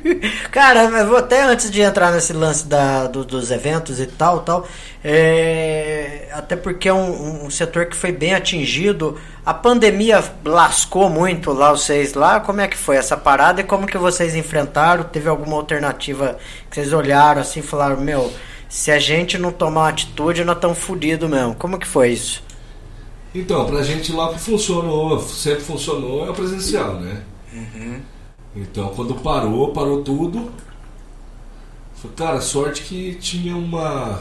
Cara, 0.51 0.85
eu 0.85 1.07
vou 1.07 1.17
até 1.17 1.43
antes 1.43 1.71
de 1.71 1.81
entrar 1.81 2.11
nesse 2.11 2.33
lance 2.33 2.67
da, 2.67 3.07
do, 3.07 3.25
dos 3.25 3.51
eventos 3.51 4.01
e 4.01 4.07
tal, 4.07 4.41
tal, 4.41 4.67
é, 5.05 6.29
até 6.33 6.57
porque 6.57 6.89
é 6.89 6.93
um, 6.93 7.47
um, 7.47 7.51
setor 7.51 7.87
que 7.87 7.97
foi 7.97 8.11
bem 8.11 8.35
atingido. 8.35 9.17
A 9.47 9.55
pandemia 9.55 10.23
lascou 10.45 11.09
muito 11.09 11.53
lá 11.53 11.71
vocês 11.71 12.15
lá. 12.15 12.41
Como 12.41 12.61
é 12.61 12.67
que 12.67 12.77
foi 12.77 12.97
essa 12.97 13.17
parada 13.17 13.61
e 13.61 13.65
como 13.65 13.87
que 13.87 13.99
vocês 13.99 14.35
enfrentaram? 14.35 15.05
Teve 15.05 15.29
alguma 15.29 15.57
alternativa 15.57 16.39
que 16.69 16.75
vocês 16.75 16.93
olharam 16.93 17.41
assim 17.41 17.61
e 17.61 17.63
falaram, 17.63 18.01
meu 18.01 18.33
se 18.69 18.91
a 18.91 18.99
gente 18.99 19.39
não 19.39 19.51
tomar 19.51 19.81
uma 19.83 19.89
atitude, 19.89 20.45
nós 20.45 20.57
estamos 20.57 20.79
fodidos 20.79 21.29
mesmo. 21.29 21.55
Como 21.55 21.79
que 21.79 21.87
foi 21.87 22.13
isso? 22.13 22.43
Então, 23.35 23.67
pra 23.67 23.83
gente 23.83 24.13
lá 24.13 24.33
que 24.33 24.39
funcionou, 24.39 25.21
sempre 25.21 25.63
funcionou, 25.63 26.27
é 26.27 26.31
o 26.31 26.35
presencial, 26.35 26.95
né? 27.01 27.23
Uhum. 27.53 28.01
Então, 28.57 28.89
quando 28.95 29.15
parou, 29.15 29.73
parou 29.73 30.03
tudo. 30.03 30.51
Cara, 32.17 32.41
sorte 32.41 32.83
que 32.83 33.15
tinha 33.15 33.57
uma. 33.57 34.21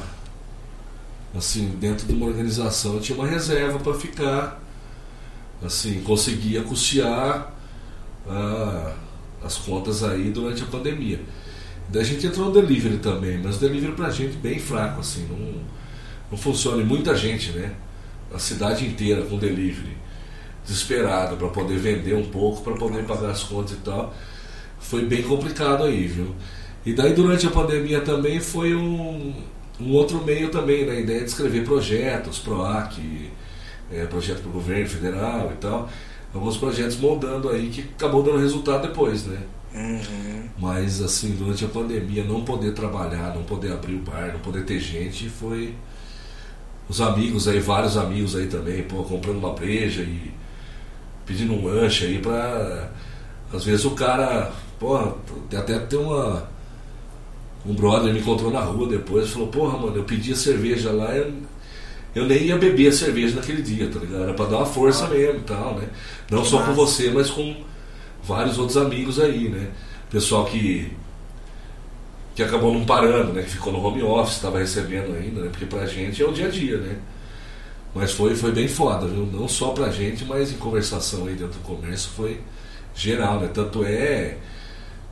Assim, 1.35 1.69
dentro 1.79 2.07
de 2.07 2.13
uma 2.13 2.25
organização, 2.25 2.99
tinha 2.99 3.17
uma 3.17 3.27
reserva 3.27 3.79
para 3.79 3.93
ficar. 3.93 4.61
Assim, 5.63 6.01
conseguia 6.01 6.63
custear 6.63 7.51
a, 8.27 8.93
as 9.43 9.57
contas 9.57 10.03
aí 10.03 10.29
durante 10.29 10.63
a 10.63 10.67
pandemia. 10.67 11.19
Daí 11.89 12.01
a 12.01 12.05
gente 12.05 12.27
entrou 12.27 12.47
no 12.47 12.51
delivery 12.51 12.97
também, 12.97 13.37
mas 13.37 13.57
o 13.57 13.59
delivery 13.59 13.93
pra 13.93 14.09
gente 14.09 14.35
bem 14.37 14.59
fraco, 14.59 14.99
assim, 14.99 15.25
não, 15.29 15.61
não 16.31 16.37
funciona. 16.37 16.81
E 16.81 16.85
muita 16.85 17.15
gente, 17.15 17.51
né? 17.51 17.73
A 18.33 18.37
cidade 18.37 18.85
inteira 18.85 19.21
com 19.21 19.37
delivery, 19.37 19.95
desesperada 20.65 21.35
para 21.37 21.47
poder 21.47 21.77
vender 21.77 22.13
um 22.13 22.25
pouco, 22.25 22.61
para 22.61 22.73
poder 22.73 23.03
pagar 23.05 23.29
as 23.29 23.43
contas 23.43 23.71
e 23.71 23.77
tal. 23.77 24.13
Foi 24.79 25.05
bem 25.05 25.21
complicado 25.23 25.83
aí, 25.85 26.07
viu? 26.07 26.35
E 26.85 26.93
daí 26.93 27.13
durante 27.13 27.47
a 27.47 27.51
pandemia 27.51 28.01
também 28.01 28.39
foi 28.39 28.75
um, 28.75 29.33
um 29.79 29.91
outro 29.93 30.23
meio 30.23 30.49
também, 30.49 30.85
né? 30.85 30.93
A 30.93 30.99
ideia 30.99 31.19
de 31.21 31.25
escrever 31.25 31.63
projetos, 31.63 32.39
PROAC, 32.39 33.31
é, 33.91 34.05
projeto 34.05 34.41
para 34.41 34.49
o 34.49 34.53
governo 34.53 34.87
federal 34.87 35.51
e 35.53 35.57
tal. 35.57 35.89
Alguns 36.33 36.57
projetos 36.57 36.97
moldando 36.97 37.49
aí 37.49 37.69
que 37.69 37.81
acabou 37.81 38.21
dando 38.21 38.39
resultado 38.39 38.87
depois, 38.87 39.25
né? 39.25 39.37
Uhum. 39.77 40.43
Mas 40.59 41.01
assim, 41.01 41.35
durante 41.35 41.63
a 41.63 41.67
pandemia, 41.67 42.23
não 42.23 42.43
poder 42.43 42.73
trabalhar, 42.73 43.33
não 43.35 43.43
poder 43.43 43.71
abrir 43.73 43.93
o 43.95 43.99
bar, 43.99 44.31
não 44.33 44.39
poder 44.39 44.65
ter 44.65 44.79
gente, 44.79 45.29
foi. 45.29 45.73
Os 46.89 46.99
amigos 47.01 47.47
aí, 47.47 47.59
vários 47.59 47.95
amigos 47.97 48.35
aí 48.35 48.47
também, 48.47 48.81
pô, 48.83 49.03
comprando 49.03 49.37
uma 49.37 49.53
breja 49.53 50.01
e 50.01 50.31
pedindo 51.25 51.53
um 51.53 51.65
lanche 51.65 52.05
aí 52.05 52.19
pra. 52.19 52.89
Às 53.53 53.63
vezes 53.65 53.85
o 53.85 53.91
cara, 53.91 54.51
pô, 54.79 54.97
até 55.55 55.77
tem 55.79 55.99
uma. 55.99 56.49
Um 57.65 57.73
brother 57.75 58.13
me 58.13 58.19
encontrou 58.19 58.49
na 58.51 58.61
rua 58.61 58.87
depois 58.87 59.27
e 59.27 59.31
falou, 59.31 59.49
porra, 59.49 59.77
mano, 59.77 59.97
eu 59.97 60.03
pedi 60.05 60.31
a 60.31 60.35
cerveja 60.35 60.89
lá, 60.91 61.13
eu, 61.15 61.33
eu 62.15 62.25
nem 62.25 62.43
ia 62.45 62.57
beber 62.57 62.87
a 62.87 62.91
cerveja 62.93 63.35
naquele 63.35 63.61
dia, 63.61 63.89
tá 63.89 63.99
ligado? 63.99 64.23
Era 64.23 64.33
pra 64.33 64.45
dar 64.45 64.57
uma 64.57 64.65
força 64.65 65.05
Ah. 65.05 65.09
mesmo 65.09 65.39
e 65.39 65.43
tal, 65.43 65.75
né? 65.75 65.87
Não 66.31 66.45
só 66.45 66.59
com 66.59 66.67
massa. 66.67 66.75
você, 66.75 67.11
mas 67.11 67.29
com 67.29 67.55
vários 68.27 68.57
outros 68.57 68.77
amigos 68.77 69.19
aí, 69.19 69.49
né? 69.49 69.69
Pessoal 70.09 70.45
que 70.45 70.91
que 72.35 72.43
acabou 72.43 72.71
não 72.71 72.85
parando, 72.85 73.33
né? 73.33 73.41
Que 73.41 73.49
ficou 73.49 73.73
no 73.73 73.83
home 73.83 74.03
office, 74.03 74.35
estava 74.35 74.59
recebendo 74.59 75.15
ainda, 75.17 75.41
né? 75.41 75.49
Porque 75.49 75.65
pra 75.65 75.87
gente 75.87 76.21
é 76.21 76.25
o 76.25 76.31
dia 76.31 76.45
a 76.45 76.49
dia, 76.51 76.77
né? 76.77 76.97
Mas 77.95 78.11
foi, 78.11 78.35
foi 78.35 78.51
bem 78.51 78.67
foda, 78.67 79.07
viu? 79.07 79.25
Não 79.25 79.47
só 79.47 79.69
pra 79.69 79.89
gente, 79.89 80.23
mas 80.23 80.51
em 80.51 80.57
conversação 80.57 81.25
aí 81.25 81.33
dentro 81.33 81.59
do 81.59 81.63
comércio 81.63 82.11
foi 82.15 82.39
geral, 82.93 83.39
né? 83.39 83.49
Tanto 83.51 83.83
é. 83.83 84.37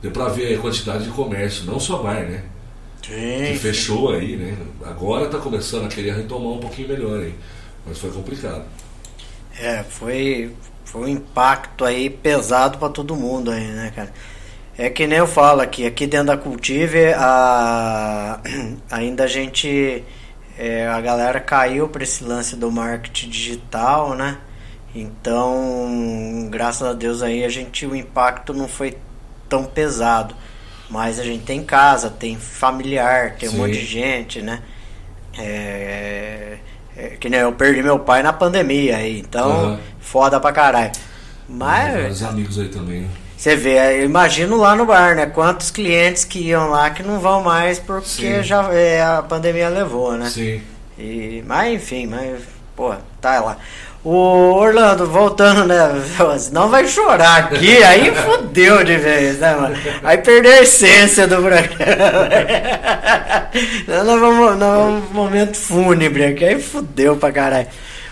Deu 0.00 0.12
pra 0.12 0.28
ver 0.28 0.46
aí 0.46 0.54
a 0.54 0.58
quantidade 0.58 1.02
de 1.02 1.10
comércio, 1.10 1.64
não 1.64 1.80
só 1.80 2.00
bar, 2.00 2.22
né? 2.22 2.44
Que 3.02 3.12
Sim, 3.12 3.58
fechou 3.58 4.12
aí, 4.12 4.36
né? 4.36 4.56
Agora 4.84 5.26
tá 5.26 5.38
começando 5.38 5.86
a 5.86 5.88
querer 5.88 6.14
retomar 6.14 6.52
um 6.52 6.60
pouquinho 6.60 6.88
melhor 6.88 7.20
aí. 7.20 7.34
Mas 7.84 7.98
foi 7.98 8.10
complicado. 8.10 8.64
É, 9.58 9.82
foi, 9.82 10.52
foi 10.96 11.04
um 11.04 11.08
impacto 11.08 11.84
aí 11.84 12.08
pesado 12.08 12.78
pra 12.78 12.88
todo 12.88 13.14
mundo 13.14 13.50
aí, 13.50 13.66
né, 13.66 13.92
cara? 13.94 14.10
É 14.78 14.88
que 14.88 15.06
nem 15.06 15.18
eu 15.18 15.26
falo 15.26 15.60
aqui, 15.60 15.86
aqui 15.86 16.06
dentro 16.06 16.28
da 16.28 16.36
Cultive, 16.38 17.12
a, 17.14 18.40
ainda 18.90 19.24
a 19.24 19.26
gente, 19.26 20.02
é, 20.58 20.86
a 20.88 20.98
galera 21.00 21.38
caiu 21.38 21.86
para 21.88 22.02
esse 22.02 22.24
lance 22.24 22.56
do 22.56 22.70
marketing 22.70 23.28
digital, 23.28 24.14
né? 24.14 24.38
Então, 24.94 26.48
graças 26.50 26.88
a 26.88 26.94
Deus 26.94 27.22
aí 27.22 27.44
a 27.44 27.48
gente, 27.50 27.84
o 27.86 27.94
impacto 27.94 28.54
não 28.54 28.66
foi 28.66 28.96
tão 29.50 29.64
pesado. 29.64 30.34
Mas 30.88 31.18
a 31.18 31.24
gente 31.24 31.44
tem 31.44 31.62
casa, 31.62 32.08
tem 32.08 32.38
familiar, 32.38 33.36
tem 33.36 33.48
um 33.48 33.52
Sim. 33.52 33.58
monte 33.58 33.72
de 33.72 33.84
gente, 33.84 34.40
né? 34.40 34.62
É, 35.38 36.58
é, 36.96 37.08
que 37.20 37.28
nem 37.28 37.40
eu 37.40 37.52
perdi 37.52 37.82
meu 37.82 37.98
pai 37.98 38.22
na 38.22 38.32
pandemia 38.32 38.96
aí, 38.96 39.20
então 39.20 39.50
Aham. 39.50 39.78
foda 40.00 40.40
pra 40.40 40.52
caralho. 40.52 40.92
Mas 41.48 41.92
Vários 41.92 42.22
amigos 42.22 42.58
aí 42.58 42.68
também. 42.68 43.08
você 43.36 43.54
vê, 43.54 44.00
eu 44.00 44.04
imagino 44.04 44.56
lá 44.56 44.74
no 44.74 44.84
bar, 44.86 45.14
né? 45.14 45.26
Quantos 45.26 45.70
clientes 45.70 46.24
que 46.24 46.38
iam 46.40 46.68
lá 46.70 46.90
que 46.90 47.02
não 47.02 47.20
vão 47.20 47.42
mais 47.42 47.78
porque 47.78 48.06
Sim. 48.38 48.42
já 48.42 48.72
é, 48.72 49.02
a 49.02 49.22
pandemia 49.22 49.68
levou, 49.68 50.12
né? 50.16 50.28
Sim. 50.30 50.60
E, 50.98 51.44
mas 51.46 51.74
enfim, 51.74 52.06
mas, 52.06 52.40
pô, 52.74 52.94
tá 53.20 53.38
lá. 53.40 53.58
O 54.08 54.52
Orlando, 54.54 55.04
voltando, 55.04 55.64
né? 55.64 55.76
Senão 56.38 56.68
vai 56.68 56.86
chorar 56.86 57.38
aqui, 57.38 57.82
aí 57.82 58.14
fudeu 58.14 58.84
de 58.84 58.96
vez, 58.96 59.40
né, 59.40 59.52
mano? 59.56 59.76
Aí 60.04 60.16
perdeu 60.18 60.52
a 60.52 60.62
essência 60.62 61.26
do 61.26 61.34
programa. 61.42 61.66
nós, 63.88 64.20
vamos, 64.20 64.56
nós 64.58 65.02
momento 65.10 65.56
fúnebre 65.56 66.24
aqui, 66.24 66.44
aí 66.44 66.62
fudeu 66.62 67.16
pra 67.16 67.32
caralho. 67.32 67.66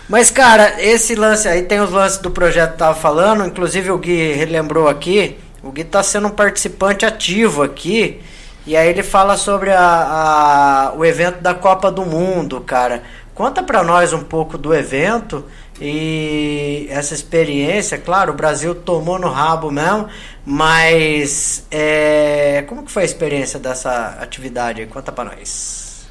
Mas, 0.09 0.29
cara, 0.29 0.73
esse 0.79 1.15
lance 1.15 1.47
aí 1.47 1.61
tem 1.61 1.79
os 1.79 1.91
lances 1.91 2.17
do 2.17 2.29
projeto 2.29 2.73
que 2.73 2.79
tava 2.79 2.93
falando, 2.93 3.45
inclusive 3.45 3.89
o 3.89 3.97
Gui 3.97 4.33
relembrou 4.33 4.89
aqui. 4.89 5.37
O 5.63 5.71
Gui 5.71 5.85
tá 5.85 6.03
sendo 6.03 6.27
um 6.27 6.31
participante 6.31 7.05
ativo 7.05 7.63
aqui. 7.63 8.21
E 8.67 8.75
aí 8.75 8.89
ele 8.89 9.01
fala 9.01 9.37
sobre 9.37 9.71
a, 9.71 9.79
a- 9.79 10.93
o 10.97 11.05
evento 11.05 11.39
da 11.39 11.53
Copa 11.53 11.89
do 11.89 12.05
Mundo, 12.05 12.59
cara. 12.59 13.01
Conta 13.33 13.61
pra 13.63 13.83
nós 13.83 14.13
um 14.13 14.23
pouco 14.23 14.57
do 14.57 14.73
evento 14.73 15.43
e 15.79 16.87
essa 16.89 17.13
experiência. 17.13 17.97
Claro, 17.97 18.33
o 18.33 18.35
Brasil 18.35 18.75
tomou 18.75 19.19
no 19.19 19.29
rabo 19.29 19.71
mesmo, 19.71 20.07
mas 20.45 21.65
é, 21.69 22.63
como 22.67 22.83
que 22.83 22.91
foi 22.91 23.03
a 23.03 23.05
experiência 23.05 23.59
dessa 23.59 24.17
atividade? 24.19 24.85
Conta 24.87 25.11
pra 25.11 25.25
nós. 25.25 26.05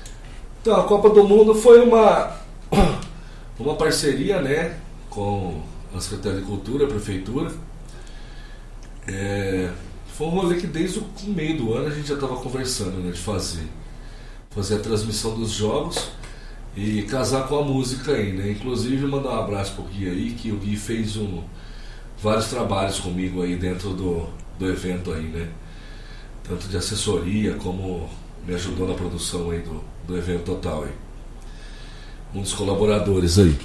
Então, 0.61 0.81
a 0.81 0.85
Copa 0.85 1.11
do 1.11 1.25
Mundo 1.25 1.55
foi 1.55 1.81
uma, 1.83 2.37
uma 3.59 3.75
parceria, 3.77 4.41
né, 4.41 4.77
com 5.11 5.63
a 5.95 6.01
Secretaria 6.01 6.41
de 6.41 6.47
Cultura, 6.47 6.85
a 6.85 6.89
Prefeitura. 6.89 7.53
É, 9.07 9.71
foi 10.15 10.27
um 10.27 10.31
rolê 10.31 10.57
que 10.57 10.67
desde 10.67 10.99
o 10.99 11.07
meio 11.27 11.59
do 11.59 11.75
ano 11.75 11.89
a 11.89 11.91
gente 11.91 12.09
já 12.09 12.15
estava 12.15 12.37
conversando, 12.37 12.99
né, 13.03 13.11
de 13.11 13.21
fazer. 13.21 13.67
Fazer 14.51 14.77
a 14.77 14.79
transmissão 14.79 15.35
dos 15.35 15.51
jogos 15.51 16.13
e 16.77 17.03
casar 17.03 17.47
com 17.47 17.59
a 17.59 17.63
música 17.63 18.13
aí, 18.13 18.33
né. 18.33 18.51
Inclusive, 18.51 19.07
mandar 19.07 19.31
um 19.31 19.41
abraço 19.41 19.75
pro 19.75 19.85
Gui 19.85 20.09
aí, 20.09 20.31
que 20.33 20.51
o 20.51 20.57
Gui 20.57 20.77
fez 20.77 21.17
um, 21.17 21.43
vários 22.21 22.47
trabalhos 22.47 22.99
comigo 22.99 23.43
aí 23.43 23.57
dentro 23.57 23.91
do, 23.91 24.29
do 24.59 24.69
evento 24.69 25.13
aí, 25.13 25.23
né. 25.23 25.49
Tanto 26.43 26.69
de 26.69 26.77
assessoria 26.77 27.55
como 27.55 28.09
me 28.47 28.55
ajudou 28.55 28.89
na 28.89 28.95
produção 28.95 29.51
aí 29.51 29.61
do, 29.61 29.83
do 30.07 30.19
evento 30.19 30.45
total 30.45 30.85
aí. 30.85 30.93
Um 32.35 32.43
dos 32.43 32.53
colaboradores 32.53 33.39
aí. 33.39 33.57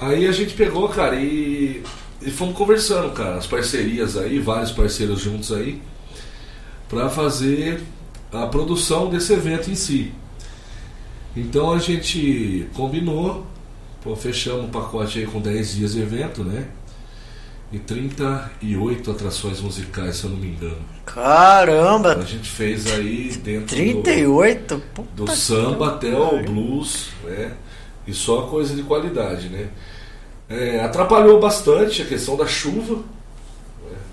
Aí 0.00 0.26
a 0.28 0.32
gente 0.32 0.54
pegou, 0.54 0.88
cara, 0.88 1.16
e, 1.16 1.82
e 2.22 2.30
fomos 2.30 2.56
conversando, 2.56 3.12
cara, 3.12 3.36
as 3.36 3.46
parcerias 3.46 4.16
aí, 4.16 4.38
vários 4.38 4.70
parceiros 4.70 5.20
juntos 5.20 5.52
aí, 5.52 5.82
pra 6.88 7.10
fazer 7.10 7.82
a 8.32 8.46
produção 8.46 9.10
desse 9.10 9.32
evento 9.32 9.70
em 9.70 9.74
si. 9.74 10.12
Então 11.40 11.72
a 11.72 11.78
gente 11.78 12.68
combinou, 12.74 13.46
pô, 14.02 14.16
fechamos 14.16 14.66
o 14.66 14.68
pacote 14.68 15.18
aí 15.20 15.26
com 15.26 15.40
10 15.40 15.74
dias 15.76 15.92
de 15.92 16.00
evento, 16.02 16.42
né? 16.44 16.68
E 17.70 17.78
38 17.78 19.10
atrações 19.10 19.60
musicais, 19.60 20.16
se 20.16 20.24
eu 20.24 20.30
não 20.30 20.38
me 20.38 20.48
engano. 20.48 20.78
A 21.06 21.10
Caramba, 21.10 22.24
gente 22.24 22.48
fez 22.48 22.86
aí 22.86 23.36
dentro 23.42 23.82
do, 23.84 24.02
38? 24.02 24.82
Puta 24.94 25.08
do 25.14 25.24
que 25.26 25.36
samba 25.36 25.88
até 25.88 26.14
o 26.16 26.42
blues, 26.42 27.10
né? 27.24 27.52
E 28.06 28.14
só 28.14 28.42
coisa 28.46 28.74
de 28.74 28.82
qualidade, 28.82 29.48
né? 29.48 29.68
É, 30.48 30.80
atrapalhou 30.80 31.38
bastante 31.40 32.00
a 32.02 32.06
questão 32.06 32.36
da 32.36 32.46
chuva. 32.46 33.02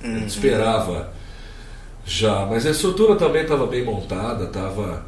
né? 0.03 0.15
A 0.15 0.19
gente 0.19 0.29
esperava 0.29 1.13
já, 2.05 2.45
mas 2.45 2.65
a 2.65 2.71
estrutura 2.71 3.15
também 3.15 3.43
estava 3.43 3.65
bem 3.65 3.83
montada, 3.85 4.45
estava 4.45 5.05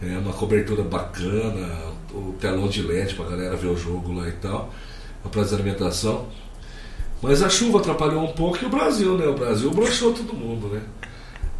uma 0.00 0.32
cobertura 0.32 0.82
bacana, 0.82 1.68
o 2.12 2.34
telão 2.40 2.68
de 2.68 2.82
LED 2.82 3.14
para 3.14 3.26
a 3.26 3.30
galera 3.30 3.56
ver 3.56 3.68
o 3.68 3.76
jogo 3.76 4.12
lá 4.12 4.28
e 4.28 4.32
tal, 4.32 4.72
a 5.24 5.28
praça 5.28 5.56
de 5.56 5.62
alimentação. 5.62 6.26
Mas 7.20 7.42
a 7.42 7.48
chuva 7.48 7.78
atrapalhou 7.78 8.22
um 8.22 8.32
pouco 8.32 8.58
e 8.62 8.66
o 8.66 8.70
Brasil, 8.70 9.16
né? 9.16 9.26
O 9.26 9.34
Brasil 9.34 9.70
broxou 9.70 10.12
todo 10.12 10.32
mundo, 10.34 10.68
né? 10.68 10.82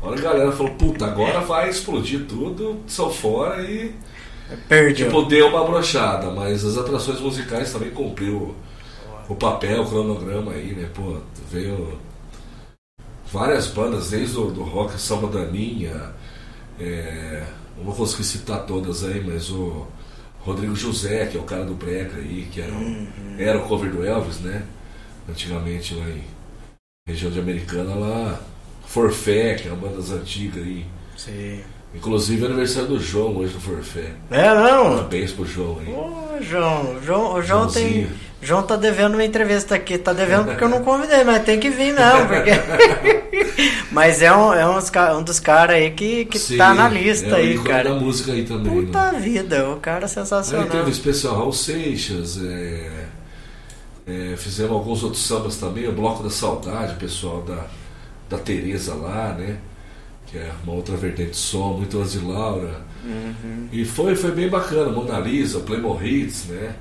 A 0.00 0.12
que 0.12 0.20
a 0.20 0.32
galera 0.32 0.52
falou, 0.52 0.72
puta, 0.74 1.06
agora 1.06 1.40
vai 1.40 1.68
explodir 1.68 2.24
tudo, 2.26 2.80
saiu 2.86 3.10
fora 3.10 3.60
e 3.62 3.92
Perdeu. 4.66 5.06
Tipo, 5.06 5.22
deu 5.22 5.48
uma 5.48 5.64
brochada, 5.64 6.30
mas 6.30 6.64
as 6.64 6.78
atrações 6.78 7.20
musicais 7.20 7.72
também 7.72 7.90
cumpriu 7.90 8.54
o 9.28 9.34
papel, 9.34 9.82
o 9.82 9.86
cronograma 9.88 10.52
aí, 10.52 10.72
né? 10.74 10.88
Pô, 10.94 11.18
veio 11.50 11.98
várias 13.30 13.66
bandas, 13.66 14.10
desde 14.10 14.38
o 14.38 14.50
do 14.50 14.62
rock 14.62 14.98
Samba 14.98 15.28
Daninha, 15.28 16.14
é, 16.80 17.44
não 17.78 17.84
vou 17.84 17.94
conseguir 17.94 18.24
citar 18.24 18.66
todas 18.66 19.04
aí, 19.04 19.22
mas 19.24 19.50
o 19.50 19.86
Rodrigo 20.40 20.74
José, 20.76 21.26
que 21.26 21.36
é 21.36 21.40
o 21.40 21.44
cara 21.44 21.64
do 21.64 21.74
Breca 21.74 22.16
aí, 22.16 22.48
que 22.52 22.60
era, 22.60 22.72
o- 22.72 23.06
era 23.38 23.58
o 23.58 23.62
cover 23.68 23.90
do 23.90 24.04
Elvis, 24.04 24.40
né? 24.40 24.62
Antigamente 25.28 25.94
lá 25.94 26.06
em 26.08 26.22
região 27.06 27.30
de 27.30 27.38
Americana, 27.38 27.94
lá, 27.94 28.40
Forfé, 28.86 29.54
que 29.54 29.68
é 29.68 29.72
uma 29.72 29.88
das 29.88 30.10
antigas 30.10 30.62
aí. 30.62 30.86
Sim. 31.16 31.60
Inclusive 31.94 32.42
é 32.42 32.46
aniversário 32.46 32.88
do 32.88 33.00
João 33.00 33.36
hoje 33.36 33.54
no 33.54 33.60
Forfé. 33.60 34.12
É, 34.30 34.54
não? 34.54 34.94
Parabéns 34.96 35.32
pro 35.32 35.46
João 35.46 35.78
aí. 35.80 35.88
Ô, 35.92 36.42
João, 36.42 36.96
o 36.96 37.02
João, 37.02 37.34
o 37.34 37.42
João 37.42 37.66
tem. 37.68 38.08
João 38.40 38.62
tá 38.62 38.76
devendo 38.76 39.14
uma 39.14 39.24
entrevista 39.24 39.74
aqui. 39.74 39.98
Tá 39.98 40.12
devendo 40.12 40.46
porque 40.46 40.62
eu 40.62 40.68
não 40.68 40.82
convidei, 40.82 41.24
mas 41.24 41.42
tem 41.44 41.58
que 41.58 41.70
vir 41.70 41.92
não, 41.92 42.26
porque... 42.26 42.50
mas 43.90 44.22
é 44.22 44.32
um, 44.32 44.54
é 44.54 44.68
uns, 44.68 44.90
um 45.16 45.22
dos 45.22 45.40
caras 45.40 45.76
aí 45.76 45.90
que, 45.90 46.24
que 46.24 46.38
Sim, 46.38 46.56
tá 46.56 46.72
na 46.72 46.88
lista 46.88 47.30
é 47.30 47.34
aí, 47.34 47.58
cara. 47.58 47.90
da 47.90 47.94
música 47.96 48.32
aí 48.32 48.44
também. 48.44 48.86
Puta 48.86 49.12
né? 49.12 49.18
vida, 49.18 49.68
o 49.70 49.80
cara 49.80 50.02
é 50.02 50.04
Aí 50.04 50.08
sensacional. 50.08 50.68
teve 50.68 50.84
o 50.84 50.88
especial 50.88 51.36
Raul 51.36 51.52
Seixas, 51.52 52.40
é, 52.40 53.06
é, 54.06 54.34
fizemos 54.36 54.72
alguns 54.72 55.02
outros 55.02 55.26
sambas 55.26 55.56
também, 55.56 55.88
o 55.88 55.92
Bloco 55.92 56.22
da 56.22 56.30
Saudade, 56.30 56.92
o 56.94 56.96
pessoal 56.96 57.42
da, 57.42 57.66
da 58.30 58.38
Tereza 58.38 58.94
lá, 58.94 59.34
né? 59.36 59.56
Que 60.28 60.38
é 60.38 60.52
uma 60.62 60.74
outra 60.74 60.96
vertente 60.96 61.30
de 61.30 61.36
som, 61.36 61.72
muito 61.72 61.98
Anzi 62.00 62.18
Laura. 62.18 62.82
Uhum. 63.04 63.68
E 63.72 63.84
foi, 63.84 64.14
foi 64.14 64.30
bem 64.30 64.48
bacana, 64.48 64.90
Mona 64.90 65.18
Lisa, 65.18 65.60
Playmo 65.60 65.98
Hits, 66.00 66.46
né? 66.46 66.74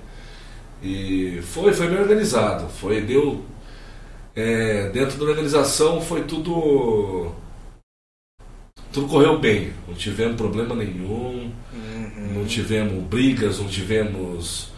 E 0.82 1.42
foi, 1.42 1.74
foi 1.74 1.88
bem 1.88 2.00
organizado. 2.00 2.68
Foi, 2.70 3.02
deu. 3.02 3.44
é, 4.36 4.90
dentro 4.90 5.18
da 5.18 5.26
organização 5.26 6.00
foi 6.00 6.24
tudo. 6.24 7.32
Tudo 8.92 9.08
correu 9.08 9.40
bem. 9.40 9.74
Não 9.88 9.96
tivemos 9.96 10.38
problema 10.38 10.76
nenhum. 10.76 11.52
Não 12.34 12.46
tivemos 12.46 13.04
brigas, 13.06 13.60
não 13.60 13.68
tivemos 13.68 14.72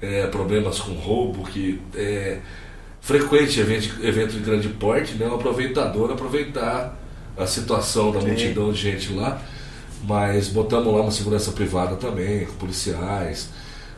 é, 0.00 0.26
problemas 0.26 0.78
com 0.80 0.92
roubo, 0.92 1.44
que 1.44 1.80
é 1.94 2.40
frequente 3.00 3.60
evento, 3.60 4.04
evento 4.04 4.32
de 4.32 4.40
grande 4.40 4.68
porte, 4.68 5.14
né? 5.14 5.26
O 5.26 5.34
aproveitador 5.36 6.10
aproveitar 6.10 6.98
a 7.36 7.46
situação 7.46 8.10
da 8.12 8.20
Sim. 8.20 8.26
multidão 8.28 8.72
de 8.72 8.80
gente 8.80 9.12
lá. 9.12 9.40
Mas 10.02 10.48
botamos 10.48 10.92
lá 10.92 11.00
uma 11.00 11.10
segurança 11.10 11.52
privada 11.52 11.96
também, 11.96 12.44
com 12.46 12.52
policiais, 12.54 13.50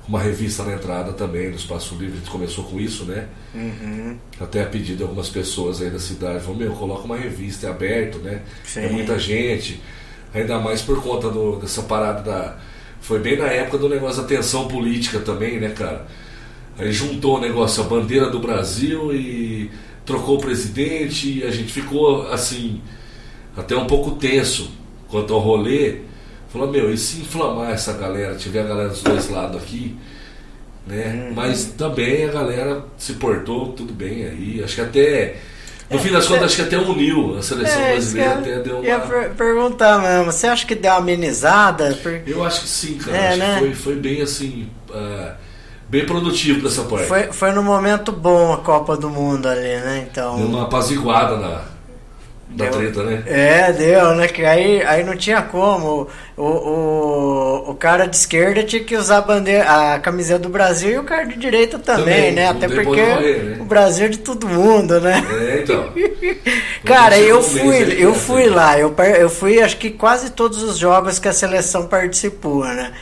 uma 0.09 0.21
revista 0.21 0.65
na 0.65 0.73
entrada 0.75 1.13
também 1.13 1.51
do 1.51 1.57
Espaço 1.57 1.95
Livre, 1.95 2.15
a 2.15 2.17
gente 2.21 2.31
começou 2.31 2.65
com 2.65 2.81
isso, 2.81 3.05
né? 3.05 3.27
Uhum. 3.55 4.17
Até 4.41 4.63
a 4.63 4.67
pedido 4.67 4.97
de 4.97 5.03
algumas 5.03 5.29
pessoas 5.29 5.83
aí 5.83 5.91
da 5.91 5.99
cidade, 5.99 6.41
falou, 6.41 6.57
meu, 6.57 6.73
coloca 6.73 7.03
uma 7.05 7.17
revista, 7.17 7.67
é 7.67 7.71
aberto, 7.71 8.19
né? 8.19 8.41
Sim. 8.65 8.81
É 8.81 8.89
muita 8.89 9.19
gente, 9.19 9.81
ainda 10.33 10.59
mais 10.59 10.81
por 10.81 11.03
conta 11.03 11.29
do- 11.31 11.57
dessa 11.57 11.83
parada 11.83 12.23
da. 12.23 12.57
Foi 13.01 13.19
bem 13.21 13.37
na 13.37 13.47
época 13.47 13.77
do 13.79 13.89
negócio 13.89 14.23
da 14.23 14.29
tensão 14.29 14.67
política 14.67 15.19
também, 15.21 15.61
né, 15.61 15.69
cara? 15.71 16.07
Aí 16.79 16.91
juntou 16.93 17.37
o 17.37 17.41
negócio, 17.41 17.83
a 17.83 17.87
bandeira 17.87 18.31
do 18.31 18.39
Brasil 18.39 19.15
e 19.15 19.71
trocou 20.07 20.37
o 20.39 20.41
presidente 20.41 21.39
e 21.41 21.45
a 21.45 21.51
gente 21.51 21.71
ficou 21.73 22.29
assim, 22.33 22.81
até 23.57 23.77
um 23.77 23.87
pouco 23.87 24.13
tenso 24.13 24.71
quanto 25.09 25.35
ao 25.35 25.41
rolê. 25.41 26.08
Falou, 26.51 26.69
meu, 26.71 26.93
e 26.93 26.97
se 26.97 27.21
inflamar 27.21 27.71
essa 27.73 27.93
galera, 27.93 28.35
tiver 28.35 28.61
a 28.61 28.65
galera 28.65 28.89
dos 28.89 29.03
dois 29.03 29.29
lados 29.29 29.63
aqui, 29.63 29.97
né? 30.87 31.31
Mas 31.35 31.67
também 31.77 32.25
a 32.25 32.33
galera 32.33 32.85
se 32.97 33.15
portou 33.15 33.73
tudo 33.73 33.93
bem 33.93 34.25
aí. 34.25 34.63
Acho 34.65 34.77
que 34.77 34.81
até. 34.81 35.37
No 35.91 35.99
fim 35.99 36.11
das 36.13 36.27
contas, 36.27 36.45
acho 36.45 36.57
que 36.57 36.63
até 36.63 36.79
uniu 36.79 37.39
a 37.39 37.43
seleção 37.43 37.81
É, 37.81 37.93
brasileira, 37.93 38.31
eu 38.35 38.39
até 38.41 38.59
deu 38.61 38.85
ia 38.85 38.97
uma. 38.99 39.07
per- 39.07 39.31
perguntar 39.31 39.99
mesmo. 40.01 40.27
Você 40.33 40.47
acha 40.47 40.67
que 40.67 40.75
deu 40.75 40.91
uma 40.93 40.99
amenizada? 40.99 41.95
Por- 42.03 42.21
Eu 42.27 42.45
acho 42.45 42.61
que 42.63 42.69
sim, 42.69 42.95
cara. 42.99 43.17
É, 43.17 43.29
acho 43.29 43.39
né? 43.39 43.55
que 43.55 43.61
foi, 43.61 43.75
foi 43.75 43.95
bem 43.97 44.21
assim. 44.23 44.69
ah, 44.93 45.35
bem 45.89 46.05
produtivo 46.05 46.63
dessa 46.63 46.83
parte. 46.83 47.07
Foi, 47.07 47.25
foi 47.33 47.53
no 47.53 47.63
momento 47.63 48.13
bom 48.13 48.53
a 48.53 48.59
Copa 48.59 48.97
do 48.99 49.09
Mundo 49.09 49.49
ali, 49.49 49.61
né? 49.63 50.07
Então. 50.11 50.37
Deu 50.37 50.47
uma 50.47 50.65
apaziguada 50.65 51.37
na, 51.39 51.63
da 52.51 52.65
Deu. 52.65 52.73
treta, 52.73 53.03
né? 53.03 53.23
É, 53.27 53.73
deu, 53.73 54.15
né? 54.15 54.27
Que 54.27 54.45
aí, 54.45 54.83
aí 54.83 55.05
não 55.05 55.15
tinha 55.15 55.43
como. 55.43 56.09
O, 56.37 56.45
o, 56.45 57.71
o 57.71 57.75
cara 57.75 58.07
de 58.07 58.17
esquerda 58.17 58.63
tinha 58.63 58.83
que 58.83 58.97
usar 58.97 59.19
a, 59.19 59.21
bandeira, 59.21 59.65
a 59.95 59.99
camiseta 59.99 60.41
do 60.41 60.49
Brasil 60.49 60.91
e 60.91 60.99
o 60.99 61.05
cara 61.05 61.25
de 61.25 61.37
direita 61.37 61.79
também, 61.79 62.05
Também, 62.05 62.33
né? 62.33 62.49
Até 62.49 62.69
porque 62.69 62.89
onde 62.89 63.01
correr, 63.01 63.43
né? 63.43 63.57
o 63.61 63.65
Brasil 63.65 64.07
é 64.07 64.09
de 64.09 64.19
todo 64.19 64.49
mundo, 64.49 64.99
né? 65.01 65.23
É, 65.31 65.61
então. 65.63 65.93
Cara, 66.85 67.19
eu 67.19 67.43
fui, 67.43 68.03
eu 68.03 68.15
fui 68.15 68.47
né? 68.47 68.55
lá, 68.55 68.79
eu, 68.79 68.95
eu 69.19 69.29
fui 69.29 69.61
acho 69.61 69.77
que 69.77 69.91
quase 69.91 70.31
todos 70.31 70.63
os 70.63 70.79
jogos 70.79 71.19
que 71.19 71.29
a 71.29 71.33
seleção 71.33 71.87
participou, 71.87 72.65
né? 72.65 72.93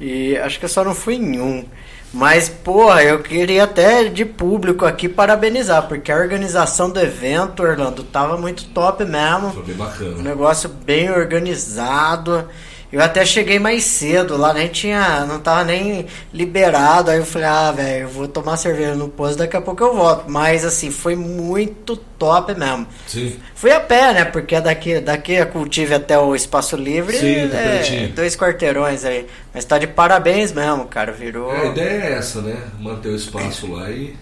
E 0.00 0.36
acho 0.38 0.58
que 0.58 0.64
eu 0.64 0.68
só 0.68 0.82
não 0.82 0.94
fui 0.94 1.14
em 1.14 1.40
um. 1.40 1.64
Mas, 2.12 2.48
porra, 2.48 3.02
eu 3.02 3.22
queria 3.22 3.64
até 3.64 4.04
de 4.04 4.24
público 4.24 4.86
aqui 4.86 5.08
parabenizar, 5.08 5.86
porque 5.86 6.10
a 6.10 6.16
organização 6.16 6.88
do 6.88 6.98
evento, 6.98 7.62
Orlando, 7.62 8.02
tava 8.02 8.38
muito 8.38 8.64
top 8.68 9.04
mesmo. 9.04 9.50
Foi 9.52 9.62
bem 9.62 9.74
Um 9.74 9.78
bacana. 9.78 10.22
negócio 10.22 10.68
bem 10.68 11.10
organizado. 11.10 12.48
Eu 12.96 13.02
até 13.02 13.26
cheguei 13.26 13.58
mais 13.58 13.84
cedo 13.84 14.38
lá, 14.38 14.54
nem 14.54 14.68
tinha, 14.68 15.26
não 15.26 15.38
tava 15.38 15.64
nem 15.64 16.06
liberado. 16.32 17.10
Aí 17.10 17.18
eu 17.18 17.26
falei, 17.26 17.46
ah, 17.46 17.70
velho, 17.70 18.04
eu 18.04 18.08
vou 18.08 18.26
tomar 18.26 18.56
cerveja 18.56 18.94
no 18.94 19.06
posto, 19.06 19.36
daqui 19.36 19.54
a 19.54 19.60
pouco 19.60 19.84
eu 19.84 19.94
volto. 19.94 20.30
Mas 20.30 20.64
assim, 20.64 20.90
foi 20.90 21.14
muito 21.14 21.94
top 21.94 22.54
mesmo. 22.54 22.86
Sim. 23.06 23.36
Fui 23.54 23.70
a 23.70 23.80
pé, 23.80 24.14
né? 24.14 24.24
Porque 24.24 24.54
é 24.54 24.62
daqui, 24.62 24.98
daqui 24.98 25.36
a 25.36 25.44
Cultive 25.44 25.92
até 25.92 26.18
o 26.18 26.34
Espaço 26.34 26.74
Livre 26.74 27.18
Sim, 27.18 27.50
tá 27.50 27.58
é 27.58 28.06
dois 28.14 28.34
quarteirões 28.34 29.04
aí. 29.04 29.26
Mas 29.52 29.66
tá 29.66 29.76
de 29.76 29.86
parabéns 29.86 30.50
mesmo, 30.50 30.86
cara. 30.86 31.12
Virou. 31.12 31.54
É, 31.54 31.66
a 31.66 31.66
ideia 31.66 32.02
é 32.02 32.12
essa, 32.14 32.40
né? 32.40 32.56
Manter 32.80 33.10
o 33.10 33.16
espaço 33.16 33.70
lá 33.72 33.90
e 33.90 34.16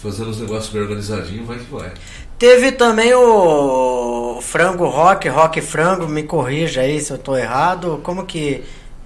fazendo 0.00 0.30
os 0.30 0.40
negócios 0.40 0.72
bem 0.72 0.82
organizadinho, 0.82 1.44
vai 1.44 1.58
que 1.58 1.70
vai. 1.70 1.92
Teve 2.38 2.70
também 2.72 3.12
o 3.14 4.38
Frango 4.40 4.86
Rock, 4.86 5.28
Rock 5.28 5.60
Frango, 5.60 6.06
me 6.06 6.22
corrija 6.22 6.82
aí 6.82 7.00
se 7.00 7.10
eu 7.12 7.18
tô 7.18 7.36
errado. 7.36 8.00
Como 8.04 8.24
que. 8.24 8.62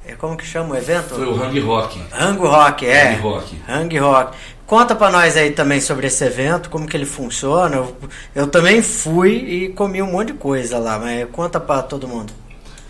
é, 0.07 0.13
Como 0.15 0.37
que 0.37 0.45
chama 0.45 0.75
o 0.75 0.77
evento? 0.77 1.15
Foi 1.15 1.27
o 1.27 1.43
Hang 1.43 1.59
Rock. 1.61 1.99
Rango 2.11 2.47
Rock, 2.47 2.87
é. 2.87 3.13
Hang 3.15 3.21
Rock. 3.23 3.57
Hang 3.67 3.99
Rock. 3.99 4.37
Conta 4.67 4.95
pra 4.95 5.11
nós 5.11 5.37
aí 5.37 5.51
também 5.51 5.81
sobre 5.81 6.07
esse 6.07 6.25
evento, 6.25 6.69
como 6.69 6.87
que 6.87 6.95
ele 6.97 7.07
funciona. 7.07 7.77
Eu, 7.77 7.97
eu 8.35 8.47
também 8.47 8.83
fui 8.83 9.31
e 9.33 9.69
comi 9.71 10.03
um 10.03 10.11
monte 10.13 10.29
de 10.29 10.39
coisa 10.39 10.79
lá, 10.79 10.99
mas 10.99 11.27
conta 11.31 11.59
pra 11.59 11.83
todo 11.83 12.07
mundo. 12.07 12.33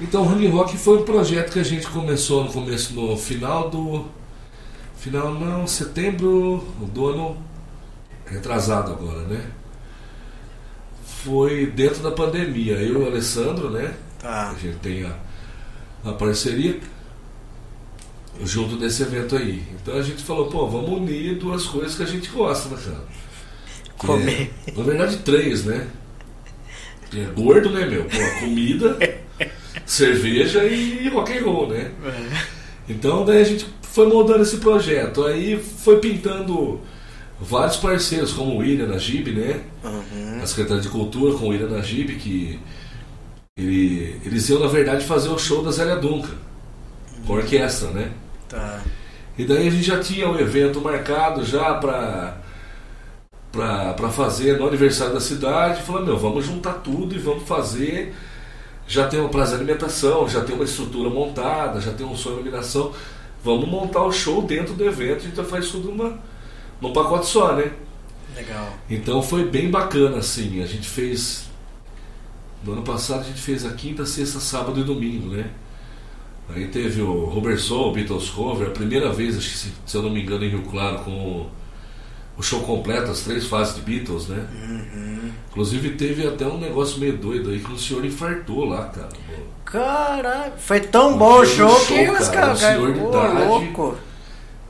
Então 0.00 0.22
o 0.22 0.28
Hang 0.28 0.46
Rock 0.48 0.76
foi 0.76 0.98
um 0.98 1.04
projeto 1.04 1.52
que 1.52 1.60
a 1.60 1.64
gente 1.64 1.86
começou 1.86 2.44
no 2.44 2.52
começo, 2.52 2.94
no 2.94 3.16
final 3.16 3.70
do. 3.70 4.06
Final 4.96 5.34
não, 5.34 5.66
setembro 5.66 6.64
do 6.92 7.08
ano 7.08 7.36
retrasado 8.26 8.92
agora, 8.92 9.20
né? 9.22 9.40
Foi 11.24 11.66
dentro 11.66 12.02
da 12.02 12.10
pandemia. 12.10 12.74
Eu 12.74 13.00
e 13.00 13.02
o 13.02 13.06
Alessandro, 13.06 13.70
né? 13.70 13.94
Tá. 14.18 14.50
A 14.50 14.54
gente 14.54 14.78
tem 14.78 15.04
a, 15.04 15.16
a 16.04 16.12
parceria 16.12 16.78
junto 18.44 18.76
desse 18.76 19.02
evento 19.02 19.36
aí. 19.36 19.62
Então 19.80 19.96
a 19.96 20.02
gente 20.02 20.22
falou, 20.22 20.46
pô, 20.46 20.66
vamos 20.68 20.90
unir 20.90 21.36
duas 21.36 21.64
coisas 21.66 21.96
que 21.96 22.02
a 22.02 22.06
gente 22.06 22.28
gosta, 22.30 22.68
né, 22.68 22.82
cara? 22.82 23.04
Que 23.98 24.06
Comer. 24.06 24.50
é, 24.66 24.72
na 24.72 24.82
verdade, 24.82 25.18
três, 25.18 25.64
né? 25.64 25.88
É 27.14 27.24
gordo, 27.26 27.70
né, 27.70 27.86
meu? 27.86 28.04
Pô, 28.04 28.40
comida, 28.40 28.98
cerveja 29.84 30.64
e 30.64 31.08
rock 31.08 31.36
and 31.36 31.44
roll, 31.44 31.68
né? 31.68 31.92
Então 32.88 33.24
daí 33.24 33.42
a 33.42 33.44
gente 33.44 33.66
foi 33.82 34.06
moldando 34.06 34.42
esse 34.42 34.56
projeto. 34.56 35.24
Aí 35.24 35.62
foi 35.62 35.98
pintando 35.98 36.80
vários 37.42 37.76
parceiros, 37.76 38.32
como 38.32 38.54
o 38.54 38.58
William 38.58 38.86
Najib, 38.86 39.32
né? 39.32 39.60
Uhum. 39.84 40.40
A 40.42 40.46
Secretaria 40.46 40.82
de 40.82 40.88
Cultura 40.88 41.36
com 41.36 41.46
o 41.46 41.48
William 41.48 41.68
Najib, 41.68 42.14
que 42.16 42.60
ele, 43.56 44.20
eles 44.24 44.48
iam, 44.48 44.60
na 44.60 44.68
verdade, 44.68 45.04
fazer 45.04 45.28
o 45.28 45.38
show 45.38 45.62
da 45.62 45.70
Zélia 45.70 45.96
Duncan, 45.96 46.34
com 47.26 47.34
orquestra, 47.34 47.90
né? 47.90 48.12
Tá. 48.48 48.80
E 49.36 49.44
daí 49.44 49.68
a 49.68 49.70
gente 49.70 49.82
já 49.82 49.98
tinha 49.98 50.28
o 50.28 50.38
evento 50.38 50.80
marcado 50.80 51.44
já 51.44 51.74
pra, 51.74 52.38
pra 53.50 54.10
fazer 54.10 54.58
no 54.58 54.66
aniversário 54.68 55.14
da 55.14 55.20
cidade. 55.20 55.82
Falando, 55.82 56.06
meu, 56.06 56.18
vamos 56.18 56.46
juntar 56.46 56.74
tudo 56.74 57.14
e 57.14 57.18
vamos 57.18 57.44
fazer. 57.44 58.14
Já 58.86 59.08
tem 59.08 59.20
uma 59.20 59.28
praça 59.28 59.56
de 59.56 59.62
alimentação, 59.62 60.28
já 60.28 60.42
tem 60.42 60.54
uma 60.54 60.64
estrutura 60.64 61.08
montada, 61.08 61.80
já 61.80 61.92
tem 61.92 62.06
um 62.06 62.16
som 62.16 62.30
de 62.30 62.36
iluminação. 62.36 62.92
Vamos 63.42 63.68
montar 63.68 64.04
o 64.04 64.12
show 64.12 64.42
dentro 64.42 64.74
do 64.74 64.84
evento, 64.84 65.18
a 65.18 65.24
gente 65.24 65.36
já 65.36 65.44
faz 65.44 65.68
tudo 65.68 65.88
numa, 65.88 66.18
num 66.82 66.92
pacote 66.92 67.26
só, 67.26 67.54
né? 67.54 67.70
Legal. 68.34 68.68
Então 68.90 69.22
foi 69.22 69.44
bem 69.44 69.70
bacana, 69.70 70.18
assim. 70.18 70.62
A 70.62 70.66
gente 70.66 70.88
fez. 70.88 71.44
No 72.64 72.72
ano 72.72 72.82
passado 72.82 73.20
a 73.20 73.24
gente 73.24 73.40
fez 73.40 73.64
a 73.64 73.70
quinta, 73.72 74.04
sexta, 74.04 74.40
sábado 74.40 74.80
e 74.80 74.84
domingo, 74.84 75.28
né? 75.28 75.50
Aí 76.54 76.66
teve 76.68 77.00
o 77.00 77.24
Robert 77.24 77.58
Soul, 77.58 77.90
o 77.90 77.92
Beatles 77.92 78.28
Cover, 78.30 78.68
a 78.68 78.70
primeira 78.70 79.12
vez, 79.12 79.38
acho 79.38 79.48
que 79.50 79.56
se, 79.56 79.72
se 79.86 79.96
eu 79.96 80.02
não 80.02 80.10
me 80.10 80.22
engano, 80.22 80.44
em 80.44 80.48
Rio 80.48 80.62
Claro, 80.62 80.98
com 80.98 81.10
o, 81.10 81.50
o 82.36 82.42
show 82.42 82.60
completo, 82.60 83.10
as 83.10 83.20
três 83.22 83.46
fases 83.46 83.76
de 83.76 83.80
Beatles, 83.80 84.28
né? 84.28 84.46
Inclusive 85.50 85.90
teve 85.90 86.26
até 86.26 86.46
um 86.46 86.58
negócio 86.58 86.98
meio 86.98 87.16
doido 87.16 87.50
aí 87.50 87.60
que 87.60 87.70
um 87.72 87.78
senhor 87.78 88.04
infartou 88.04 88.64
lá, 88.64 88.84
cara. 88.86 89.08
Caralho, 89.64 90.52
foi 90.58 90.80
tão 90.80 91.16
bom 91.16 91.40
o 91.40 91.46
show, 91.46 91.68
show, 91.68 91.86
que 91.86 92.10
os 92.10 92.28
cara, 92.28 92.52
um 92.52 92.56
caras. 92.56 92.58
senhor 92.60 92.92
de 92.92 93.00
Ô, 93.00 93.08
idade. 93.08 93.46
louco. 93.46 93.96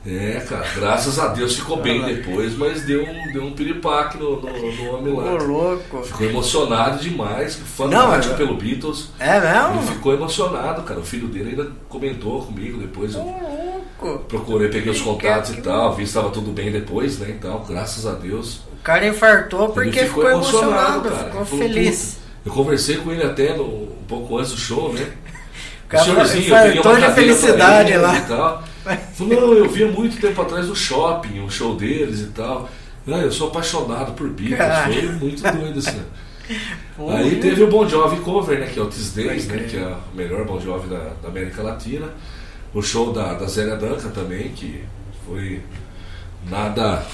É, 0.05 0.43
cara, 0.49 0.65
graças 0.75 1.17
a 1.17 1.29
Deus 1.29 1.55
ficou 1.55 1.77
bem 1.77 2.03
depois, 2.03 2.57
mas 2.57 2.83
deu 2.83 3.03
um, 3.03 3.31
deu 3.31 3.41
um 3.43 3.53
piripaque 3.53 4.17
no, 4.17 4.41
no, 4.41 4.71
no 4.75 4.93
homem 4.97 5.15
lá. 5.15 5.31
louco. 5.41 6.03
Ficou 6.03 6.27
emocionado 6.27 6.99
demais, 6.99 7.57
Não, 7.57 7.65
fanático 7.65 8.33
mas- 8.33 8.37
pelo 8.37 8.57
Beatles. 8.57 9.09
É 9.17 9.37
Ele 9.37 9.47
mesmo? 9.47 9.81
ficou 9.93 10.13
emocionado, 10.13 10.81
cara. 10.83 10.99
O 10.99 11.03
filho 11.05 11.27
dele 11.29 11.51
ainda 11.51 11.71
comentou 11.87 12.41
comigo 12.45 12.77
depois. 12.79 13.15
Eu, 13.15 13.21
louco. 13.21 14.25
Procurei, 14.27 14.67
peguei 14.67 14.91
os 14.91 14.99
contatos 14.99 15.51
que- 15.51 15.59
e 15.59 15.61
tal, 15.61 15.95
vi 15.95 16.03
se 16.03 16.09
estava 16.09 16.29
tudo 16.31 16.51
bem 16.51 16.69
depois, 16.69 17.19
né? 17.19 17.33
Então, 17.39 17.63
graças 17.65 18.05
a 18.05 18.11
Deus. 18.11 18.55
O 18.73 18.83
cara 18.83 19.07
infartou 19.07 19.69
porque 19.69 19.99
Ele 19.99 20.07
ficou, 20.09 20.29
emocionado, 20.29 21.09
cara. 21.09 21.15
ficou 21.25 21.39
Ele 21.41 21.45
falou, 21.49 21.59
feliz. 21.65 22.17
Eu 22.45 22.51
conversei 22.51 22.97
com 22.97 23.09
ele 23.09 23.23
até 23.23 23.55
no- 23.55 23.63
um 23.63 24.03
pouco 24.05 24.37
antes 24.37 24.51
do 24.51 24.57
show, 24.57 24.91
né? 24.91 25.07
O 25.85 25.87
cara 25.87 26.03
senhorzinho, 26.03 26.53
eu 26.53 26.61
queria 26.65 26.81
uma 26.81 26.99
de 27.07 27.13
felicidade 27.15 27.89
ele 27.93 27.99
lá. 27.99 28.17
E 28.17 28.21
tal. 28.23 28.63
Falou, 29.13 29.33
não, 29.33 29.53
eu 29.53 29.69
via 29.69 29.87
muito 29.87 30.19
tempo 30.19 30.41
atrás 30.41 30.67
no 30.67 30.75
shopping, 30.75 31.39
o 31.39 31.49
show 31.49 31.75
deles 31.75 32.21
e 32.21 32.27
tal. 32.27 32.69
Não, 33.05 33.19
eu 33.19 33.31
sou 33.31 33.49
apaixonado 33.49 34.13
por 34.13 34.29
Beatles, 34.29 34.57
Cara. 34.57 34.93
foi 34.93 35.11
muito 35.13 35.41
doido 35.41 35.79
assim. 35.79 36.01
Pô, 36.95 37.09
Aí 37.09 37.39
teve 37.39 37.63
o 37.63 37.67
Bon 37.69 37.87
Jovi 37.87 38.17
cover, 38.17 38.59
né, 38.59 38.67
que 38.67 38.77
é 38.77 38.81
o 38.81 38.87
These 38.87 39.15
Days, 39.15 39.45
Pode 39.45 39.61
né, 39.61 39.67
que 39.67 39.77
é 39.77 39.87
o 39.87 40.15
melhor 40.15 40.45
Bon 40.45 40.59
Jovi 40.59 40.87
da, 40.89 41.13
da 41.21 41.29
América 41.29 41.63
Latina. 41.63 42.09
O 42.73 42.81
show 42.81 43.13
da, 43.13 43.33
da 43.33 43.45
Zélia 43.47 43.75
Duncan 43.75 44.09
também, 44.09 44.49
que 44.49 44.83
foi 45.25 45.61
nada... 46.49 47.05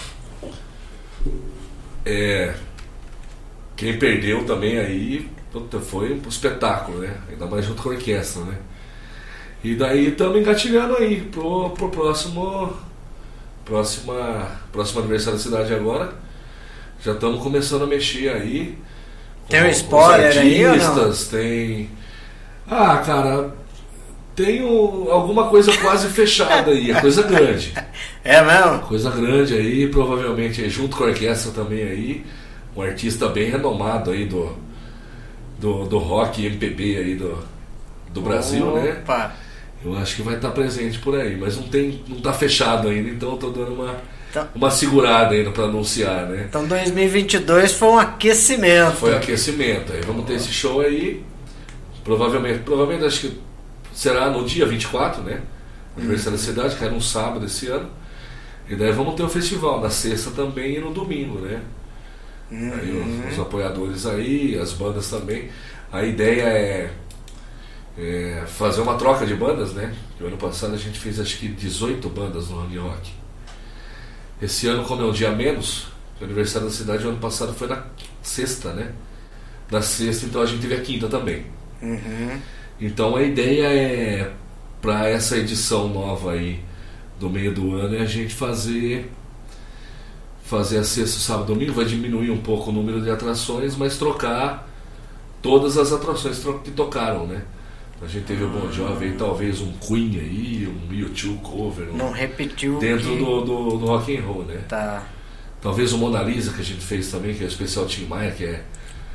É, 2.05 2.55
quem 3.75 3.97
perdeu 3.99 4.45
também 4.45 4.77
aí, 4.77 5.29
puta, 5.51 5.79
foi 5.79 6.13
um 6.13 6.27
espetáculo, 6.27 6.99
né? 6.99 7.17
Ainda 7.29 7.45
mais 7.45 7.65
junto 7.65 7.81
com 7.81 7.89
a 7.89 7.93
orquestra, 7.93 8.43
né? 8.43 8.57
E 9.63 9.75
daí 9.75 10.07
estamos 10.09 10.37
engatilhando 10.37 10.95
aí 10.97 11.21
pro, 11.21 11.71
pro 11.71 11.89
próximo. 11.89 12.73
Próxima, 13.65 14.47
próximo 14.71 14.99
aniversário 15.01 15.37
da 15.37 15.43
cidade 15.43 15.73
agora. 15.73 16.13
Já 17.03 17.13
estamos 17.13 17.41
começando 17.43 17.83
a 17.83 17.87
mexer 17.87 18.29
aí. 18.29 18.77
Tem 19.47 19.63
um 19.63 19.69
spoiler 19.69 20.37
aí 20.37 20.65
ou 20.65 20.75
não? 20.75 20.85
artistas, 20.85 21.27
tem. 21.27 21.89
Ah, 22.69 22.97
cara, 23.05 23.53
tem 24.35 24.63
um- 24.63 25.11
alguma 25.11 25.47
coisa 25.49 25.75
quase 25.77 26.07
fechada 26.07 26.71
aí, 26.71 26.91
é 26.91 26.99
coisa 27.01 27.23
grande. 27.23 27.73
É 28.21 28.41
mesmo? 28.43 28.79
Coisa 28.81 29.09
grande 29.09 29.53
aí, 29.53 29.87
provavelmente 29.87 30.61
aí, 30.61 30.69
junto 30.69 30.97
com 30.97 31.05
a 31.05 31.07
orquestra 31.07 31.51
também 31.53 31.83
aí, 31.83 32.25
um 32.75 32.81
artista 32.81 33.29
bem 33.29 33.49
renomado 33.49 34.11
aí 34.11 34.25
do, 34.25 34.55
do, 35.57 35.85
do 35.85 35.97
rock 35.97 36.45
MPB 36.45 36.97
aí 36.97 37.15
do, 37.15 37.37
do 38.13 38.21
Brasil, 38.21 38.65
né? 38.75 39.01
Eu 39.83 39.97
acho 39.97 40.15
que 40.17 40.21
vai 40.21 40.35
estar 40.35 40.51
presente 40.51 40.99
por 40.99 41.15
aí, 41.17 41.37
mas 41.37 41.55
não 41.55 41.63
tem, 41.63 42.03
não 42.07 42.19
tá 42.19 42.33
fechado 42.33 42.87
ainda, 42.89 43.09
então 43.09 43.31
eu 43.31 43.37
tô 43.37 43.49
dando 43.49 43.73
uma, 43.73 43.95
Então- 44.29 44.47
uma 44.53 44.69
segurada 44.69 45.33
ainda 45.33 45.51
para 45.51 45.63
anunciar, 45.65 46.27
né? 46.27 46.45
Então 46.49 46.65
2022 46.67 47.71
foi 47.71 47.87
um 47.87 47.97
aquecimento. 47.99 48.97
Foi 48.97 49.15
aquecimento, 49.15 49.93
aí 49.93 50.01
vamos 50.01 50.25
ter 50.25 50.33
esse 50.33 50.51
show 50.51 50.81
aí, 50.81 51.23
provavelmente, 52.03 52.59
provavelmente 52.59 53.05
acho 53.05 53.21
que 53.21 53.39
será 53.93 54.29
no 54.29 54.45
dia 54.45 54.65
24, 54.65 55.21
né? 55.23 55.41
Aniversário 55.97 56.37
da 56.37 56.43
cidade, 56.43 56.75
que 56.75 56.83
era 56.83 56.93
um 56.93 57.01
sábado 57.01 57.45
esse 57.45 57.67
ano. 57.67 57.89
E 58.69 58.75
daí 58.75 58.91
vamos 58.91 59.15
ter 59.15 59.23
o 59.23 59.29
festival 59.29 59.81
na 59.81 59.89
sexta 59.89 60.29
também 60.31 60.75
e 60.75 60.79
no 60.79 60.91
domingo, 60.91 61.39
né? 61.39 61.61
Aí 62.51 62.91
os, 63.27 63.33
os 63.33 63.39
apoiadores 63.39 64.05
aí, 64.05 64.57
as 64.61 64.73
bandas 64.73 65.09
também. 65.09 65.49
A 65.91 66.03
ideia 66.03 66.43
é, 66.43 66.89
é 67.99 68.45
fazer 68.47 68.81
uma 68.81 68.95
troca 68.95 69.25
de 69.25 69.35
bandas, 69.35 69.73
né? 69.73 69.93
O 70.21 70.25
ano 70.25 70.37
passado 70.37 70.73
a 70.73 70.77
gente 70.77 70.97
fez 70.97 71.19
acho 71.19 71.37
que 71.37 71.49
18 71.49 72.07
bandas 72.09 72.49
no 72.49 72.61
Hang 72.61 72.77
Rock. 72.77 73.11
Esse 74.41 74.67
ano, 74.67 74.85
como 74.85 75.01
é 75.01 75.05
um 75.05 75.11
dia 75.11 75.31
menos, 75.31 75.87
o 76.19 76.23
aniversário 76.23 76.67
da 76.67 76.73
cidade, 76.73 77.05
o 77.05 77.09
ano 77.09 77.19
passado 77.19 77.53
foi 77.53 77.67
na 77.67 77.83
sexta, 78.21 78.71
né? 78.71 78.93
Na 79.69 79.81
sexta, 79.81 80.25
então 80.25 80.41
a 80.41 80.45
gente 80.45 80.61
teve 80.61 80.75
a 80.75 80.81
quinta 80.81 81.09
também. 81.09 81.45
Uhum. 81.81 82.39
Então 82.79 83.17
a 83.17 83.21
ideia 83.21 83.67
é 83.67 84.33
para 84.81 85.09
essa 85.09 85.37
edição 85.37 85.89
nova 85.89 86.31
aí 86.31 86.63
do 87.19 87.29
meio 87.29 87.53
do 87.53 87.75
ano 87.75 87.95
é 87.95 87.99
a 87.99 88.05
gente 88.05 88.33
fazer 88.33 89.11
fazer 90.43 90.79
a 90.79 90.83
sexta, 90.83 91.19
sábado, 91.19 91.53
domingo, 91.53 91.73
vai 91.73 91.85
diminuir 91.85 92.31
um 92.31 92.41
pouco 92.41 92.71
o 92.71 92.73
número 92.73 92.99
de 93.01 93.11
atrações, 93.11 93.75
mas 93.75 93.97
trocar 93.97 94.67
todas 95.43 95.77
as 95.77 95.91
atrações 95.93 96.41
que 96.63 96.71
tocaram, 96.71 97.27
né? 97.27 97.43
A 98.01 98.07
gente 98.07 98.25
teve 98.25 98.43
o 98.45 98.49
Bon 98.49 98.71
Jovi 98.71 99.11
talvez 99.17 99.59
um 99.59 99.73
Queen 99.73 100.17
aí, 100.19 100.67
um 100.67 100.87
U2 100.93 101.37
cover, 101.41 101.89
um- 101.89 101.97
Não 101.97 102.11
repetiu 102.11 102.79
dentro 102.79 103.09
que 103.09 103.17
do, 103.17 103.41
do, 103.41 103.77
do 103.77 103.85
rock 103.85 104.15
and 104.17 104.21
roll, 104.21 104.43
né? 104.45 104.61
Tá. 104.69 105.03
Talvez 105.61 105.91
o 105.91 105.97
Mona 105.97 106.21
Lisa 106.23 106.53
que 106.53 106.61
a 106.61 106.63
gente 106.63 106.79
fez 106.81 107.11
também, 107.11 107.33
que 107.35 107.43
é 107.43 107.45
o 107.45 107.49
especial 107.49 107.85
Tim 107.85 108.05
Maia, 108.05 108.31
que 108.31 108.45
é, 108.45 108.63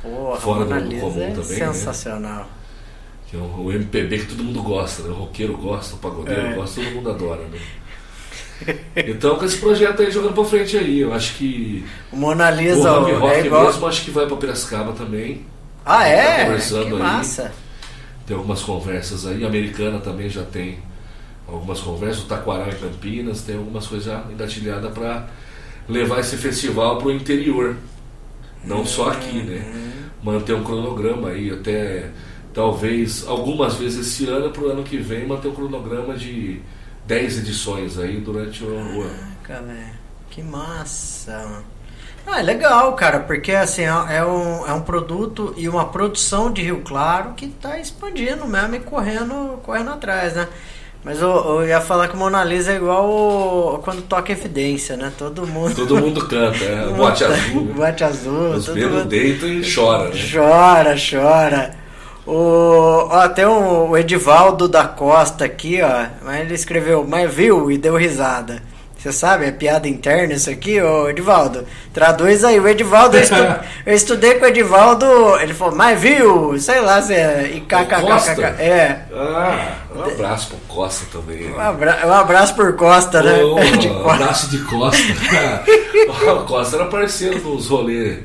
Porra, 0.03 0.39
Fora 0.39 0.65
do 0.65 0.69
Mona 0.75 0.81
comum 0.81 0.89
Lisa 1.09 1.23
é 1.23 1.31
também, 1.31 1.59
né? 1.59 1.73
sensacional. 1.73 2.47
que 3.27 3.35
é 3.35 3.39
o, 3.39 3.71
MPB 3.71 4.19
que 4.19 4.25
todo 4.27 4.43
mundo 4.43 4.61
gosta, 4.61 5.01
né? 5.01 5.09
O 5.09 5.13
roqueiro 5.13 5.57
gosta, 5.57 5.95
o 5.95 5.97
pagodeiro 5.97 6.41
É. 6.45 6.53
gosta, 6.53 6.79
todo 6.79 6.93
mundo 6.93 7.09
adora, 7.09 7.41
né? 7.51 7.59
Então, 8.95 9.35
com 9.37 9.43
esse 9.45 9.57
projeto 9.57 10.01
aí 10.03 10.11
jogando 10.11 10.33
pra 10.35 10.45
frente 10.45 10.77
aí, 10.77 10.99
eu 10.99 11.11
acho 11.13 11.35
que 11.35 11.83
O 12.11 12.15
Mona 12.15 12.49
o 12.51 12.55
Lisa 12.55 12.89
Hang 12.91 13.11
Rock 13.13 13.33
é 13.35 13.45
igual. 13.47 13.65
mesmo, 13.65 13.87
acho 13.87 14.05
que 14.05 14.11
vai 14.11 14.27
pra 14.27 14.37
Piracicaba 14.37 14.93
também. 14.93 15.43
Ah, 15.83 15.97
Tá 15.99 16.07
é? 16.07 16.45
conversando 16.45 16.85
Que 16.85 16.93
aí. 16.93 16.99
massa. 16.99 17.51
Tem 18.25 18.35
algumas 18.35 18.61
conversas 18.61 19.25
aí, 19.25 19.43
a 19.43 19.47
Americana 19.47 19.99
também 19.99 20.29
já 20.29 20.43
tem 20.43 20.79
algumas 21.47 21.79
conversas, 21.79 22.23
o 22.23 22.27
Taquaral 22.27 22.69
em 22.69 22.75
Campinas, 22.75 23.41
tem 23.41 23.55
algumas 23.55 23.85
coisas 23.85 24.07
já 24.07 24.23
engatilhadas 24.31 24.91
pra 24.91 25.27
levar 25.87 26.19
esse 26.19 26.35
festival 26.37 26.97
pro 26.97 27.11
interior. 27.11 27.75
Não 28.63 28.83
só 28.85 29.09
aqui, 29.11 29.43
né? 29.43 30.03
Manter 30.23 30.53
um 30.53 30.63
cronograma 30.63 31.29
aí, 31.29 31.51
até 31.51 32.09
talvez 32.51 33.27
algumas 33.27 33.75
vezes 33.75 34.07
esse 34.07 34.25
ano, 34.27 34.49
pro 34.49 34.71
ano 34.71 34.83
que 34.83 34.97
vem, 34.97 35.27
manter 35.27 35.49
um 35.49 35.53
cronograma 35.53 36.15
de 36.15 36.61
10 37.05 37.39
edições 37.39 37.99
aí 37.99 38.19
durante 38.19 38.63
o, 38.63 38.67
o 38.67 39.01
ano. 39.01 39.35
Caraca, 39.43 39.67
velho. 39.67 39.93
Que 40.31 40.41
massa. 40.41 41.63
Ah, 42.27 42.39
é 42.39 42.43
legal, 42.43 42.93
cara, 42.93 43.19
porque 43.19 43.51
assim, 43.51 43.83
é 43.83 44.17
é 44.17 44.25
um, 44.25 44.65
é 44.67 44.73
um 44.73 44.81
produto 44.81 45.53
e 45.55 45.69
uma 45.69 45.85
produção 45.85 46.51
de 46.51 46.61
Rio 46.63 46.81
Claro 46.83 47.33
que 47.35 47.47
tá 47.47 47.79
expandindo 47.79 48.47
mesmo 48.47 48.75
e 48.75 48.79
correndo, 48.79 49.59
correndo 49.63 49.91
atrás, 49.91 50.33
né? 50.33 50.47
Mas 51.03 51.21
eu, 51.21 51.29
eu 51.29 51.67
ia 51.67 51.79
falar 51.79 52.07
que 52.07 52.17
Mona 52.17 52.43
Lisa 52.43 52.71
é 52.73 52.77
igual 52.77 53.07
o- 53.07 53.77
quando 53.83 54.01
toca 54.01 54.31
evidência, 54.31 54.97
né? 54.97 55.11
Todo 55.15 55.45
mundo. 55.45 55.75
Todo 55.75 55.97
mundo 55.97 56.27
canta, 56.27 56.63
é 56.63 56.87
boate 56.87 57.23
azul. 57.23 57.61
Boate 57.75 58.03
azul. 58.03 58.49
Os 58.55 58.65
dedos 58.65 58.91
mundo- 58.91 59.05
deitam 59.05 59.47
e 59.47 59.61
chora, 59.73 60.09
né? 60.09 60.19
Chora, 60.33 60.95
chora. 60.97 61.75
O, 62.25 63.07
ó, 63.11 63.29
tem 63.29 63.45
o, 63.45 63.89
o 63.89 63.97
Edivaldo 63.97 64.67
da 64.67 64.85
Costa 64.87 65.45
aqui, 65.45 65.79
ó. 65.79 66.07
Mas 66.23 66.41
ele 66.41 66.55
escreveu, 66.55 67.05
mas 67.07 67.31
viu 67.31 67.69
e 67.69 67.77
deu 67.77 67.95
risada. 67.95 68.63
Você 69.05 69.11
sabe, 69.11 69.45
é 69.45 69.51
piada 69.51 69.87
interna 69.87 70.33
isso 70.33 70.49
aqui, 70.49 70.81
ô 70.81 71.07
Edivaldo. 71.07 71.63
Traduz 71.93 72.43
aí, 72.43 72.59
o 72.59 72.67
Edivaldo, 72.67 73.15
eu, 73.17 73.21
estu- 73.21 73.35
eu 73.85 73.93
estudei 73.93 74.33
com 74.39 74.45
o 74.45 74.47
Edivaldo, 74.47 75.05
ele 75.39 75.53
falou, 75.53 75.75
mas 75.75 76.01
viu, 76.01 76.57
sei 76.59 76.81
lá 76.81 76.99
se 77.03 77.13
é. 77.13 77.51
E 77.53 77.61
kkkk. 77.61 78.41
É. 78.59 79.01
Ah, 79.13 79.73
um 79.95 80.01
abraço 80.05 80.47
pro 80.47 80.57
Costa 80.75 81.05
também. 81.11 81.53
Um 81.53 81.59
abra- 81.59 81.99
um 82.03 82.13
abraço 82.13 82.55
por 82.55 82.73
Costa, 82.75 83.21
né? 83.21 83.37
De 83.79 83.89
um 83.89 84.09
abraço 84.09 84.49
de 84.49 84.57
Costa. 84.63 85.03
o 86.33 86.43
Costa 86.45 86.77
era 86.77 86.85
parceiro 86.85 87.39
dos 87.39 87.67
rolês 87.67 88.21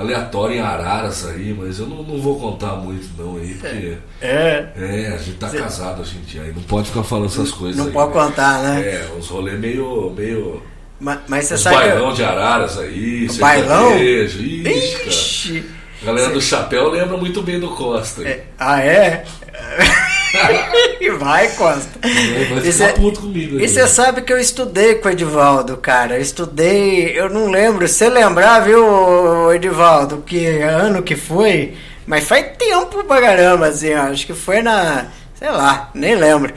aleatórios 0.00 0.58
em 0.58 0.60
Araras 0.60 1.26
aí, 1.26 1.54
mas 1.56 1.78
eu 1.78 1.86
não, 1.86 2.02
não 2.02 2.18
vou 2.20 2.38
contar 2.40 2.76
muito 2.76 3.06
não 3.16 3.36
aí, 3.36 3.54
porque. 3.54 3.96
É. 4.20 4.66
É, 4.76 5.12
a 5.14 5.18
gente 5.18 5.36
tá 5.38 5.48
casado 5.50 6.00
hoje 6.02 6.16
em 6.18 6.22
dia 6.22 6.42
aí, 6.42 6.52
não 6.52 6.62
pode 6.62 6.88
ficar 6.88 7.02
falando 7.04 7.26
essas 7.26 7.50
coisas 7.50 7.76
Não 7.76 7.86
aí, 7.86 7.92
pode 7.92 8.08
né? 8.08 8.14
contar, 8.14 8.62
né? 8.62 8.80
É, 8.82 9.08
uns 9.16 9.28
rolês 9.28 9.58
meio. 9.58 10.12
meio 10.16 10.62
Mas, 10.98 11.18
mas 11.28 11.44
você 11.46 11.58
sabe. 11.58 11.76
que- 11.76 11.82
bailão 11.88 12.12
de 12.12 12.24
Araras 12.24 12.78
aí, 12.78 13.28
Bailão? 13.38 13.96
ixi. 13.98 14.62
Ixi. 15.08 15.64
A 16.02 16.06
galera 16.06 16.30
do 16.30 16.40
chapéu 16.40 16.88
lembra 16.90 17.16
muito 17.18 17.42
bem 17.42 17.60
do 17.60 17.68
Costa. 17.70 18.22
É, 18.26 18.44
ah, 18.58 18.80
é? 18.80 19.24
Vai, 21.18 21.48
Costa. 21.48 21.98
Vai 22.02 22.44
vai 22.46 22.58
E 22.68 22.72
cê- 22.72 22.88
puto 22.92 23.20
comigo. 23.20 23.60
E 23.60 23.68
você 23.68 23.86
sabe 23.86 24.22
que 24.22 24.32
eu 24.32 24.38
estudei 24.38 24.96
com 24.96 25.08
o 25.08 25.12
Edivaldo, 25.12 25.76
cara. 25.76 26.16
Eu 26.16 26.20
estudei, 26.20 27.18
eu 27.18 27.28
não 27.28 27.50
lembro. 27.50 27.86
Se 27.88 27.94
você 27.94 28.08
lembrar, 28.08 28.60
viu, 28.60 29.52
Edivaldo, 29.52 30.22
que 30.26 30.46
ano 30.62 31.02
que 31.02 31.16
foi? 31.16 31.74
Mas 32.06 32.24
faz 32.26 32.44
tempo 32.58 33.04
pra 33.04 33.20
caramba, 33.20 33.66
assim, 33.68 33.94
ó. 33.94 34.02
Acho 34.02 34.26
que 34.26 34.34
foi 34.34 34.62
na. 34.62 35.06
Sei 35.34 35.50
lá, 35.50 35.90
nem 35.94 36.14
lembro. 36.14 36.52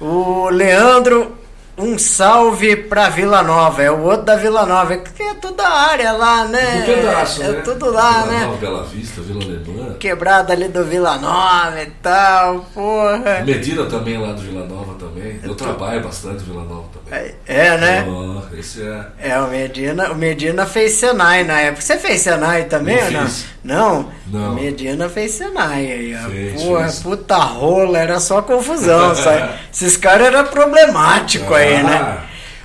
O 0.00 0.48
Leandro 0.50 1.37
um 1.78 1.96
salve 1.96 2.76
pra 2.76 3.08
Vila 3.08 3.42
Nova. 3.42 3.82
É 3.82 3.90
o 3.90 4.02
outro 4.02 4.26
da 4.26 4.36
Vila 4.36 4.66
Nova. 4.66 4.94
É 4.94 4.96
que 4.98 5.22
é 5.22 5.34
toda 5.34 5.62
a 5.62 5.90
área 5.90 6.12
lá, 6.12 6.44
né? 6.44 6.82
Um 6.82 6.94
pedaço, 6.94 7.42
é, 7.42 7.48
né? 7.48 7.58
É 7.58 7.60
tudo 7.62 7.90
lá, 7.90 8.22
Vila 8.22 8.26
né? 8.32 8.46
Nova, 8.46 8.56
Bela 8.56 8.84
Vista, 8.84 9.20
Vila 9.20 9.44
Alemã. 9.44 9.94
Quebrada 9.94 10.52
ali 10.52 10.68
do 10.68 10.84
Vila 10.84 11.16
Nova 11.18 11.80
e 11.80 11.90
tal, 12.02 12.66
porra. 12.74 13.42
Medina 13.44 13.84
também 13.86 14.16
é 14.16 14.18
lá 14.18 14.32
do 14.32 14.40
Vila 14.42 14.66
Nova 14.66 14.94
também. 14.94 15.38
Eu 15.42 15.54
trabalho 15.54 16.02
bastante 16.02 16.42
Vila 16.42 16.64
Nova 16.64 16.88
também. 16.92 17.32
É, 17.46 17.66
é, 17.68 17.78
né? 17.78 18.06
Oh, 18.08 18.56
esse 18.56 18.82
é. 18.82 19.06
É, 19.18 19.38
o 19.40 19.48
Medina, 19.48 20.10
o 20.10 20.16
Medina 20.16 20.66
fez 20.66 20.92
Senai 20.92 21.44
na 21.44 21.60
época. 21.60 21.82
Você 21.82 21.96
fez 21.96 22.20
Senai 22.20 22.64
também 22.64 22.96
Não 22.96 23.04
ou 23.06 23.12
não? 23.12 23.28
Não? 23.62 24.08
Não. 24.26 24.52
O 24.52 24.54
Medina 24.54 25.08
fez 25.08 25.32
Senai 25.32 25.92
aí, 25.92 26.16
ó. 26.16 26.28
Fez, 26.28 26.62
Porra, 26.62 26.82
fez. 26.84 27.00
puta 27.00 27.36
rola, 27.36 27.98
era 27.98 28.18
só 28.20 28.42
confusão. 28.42 29.14
sabe? 29.16 29.52
Esses 29.72 29.96
caras 29.96 30.28
eram 30.28 30.44
problemáticos 30.44 31.56
aí, 31.56 31.67
né? 31.82 31.98
Ah, 32.00 32.18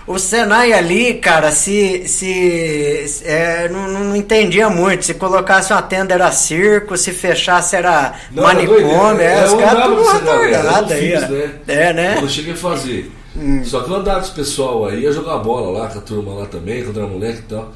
O 0.06 0.20
Senai 0.20 0.74
ali, 0.74 1.14
cara, 1.16 1.52
se. 1.52 2.08
se 2.08 3.22
é, 3.26 3.70
não, 3.70 3.88
não 3.88 4.16
entendia 4.16 4.70
muito. 4.70 5.06
Se 5.06 5.14
colocasse 5.14 5.72
uma 5.72 5.82
tenda 5.82 6.14
era 6.14 6.32
circo, 6.32 6.98
se 6.98 7.12
fechasse 7.12 7.76
era 7.76 8.14
Não, 8.32 8.44
manicômio. 8.44 8.86
doideira. 8.88 9.24
É, 9.24 9.40
É, 9.42 9.46
os 9.46 9.54
caras 9.54 9.84
tudo 9.86 10.04
retardado 10.42 10.88
não 10.90 10.96
aí, 10.96 11.12
fiz, 11.12 11.24
ó. 11.24 11.28
né? 11.28 11.50
É, 11.68 11.94
né? 11.94 12.20
Eu 12.22 12.28
cheguei 12.30 12.54
a 12.54 12.58
fazer. 12.58 13.12
Hum. 13.36 13.64
Só 13.64 13.80
que 13.82 13.90
eu 13.90 13.96
andava 13.96 14.20
com 14.20 14.26
esse 14.26 14.36
pessoal 14.36 14.86
aí, 14.86 15.00
ia 15.02 15.12
jogar 15.12 15.38
bola 15.40 15.80
lá 15.80 15.88
com 15.88 15.98
a 16.00 16.02
turma 16.02 16.34
lá 16.34 16.46
também, 16.46 16.84
quando 16.84 17.00
era 17.00 17.08
moleque 17.08 17.40
e 17.40 17.44
tal. 17.44 17.72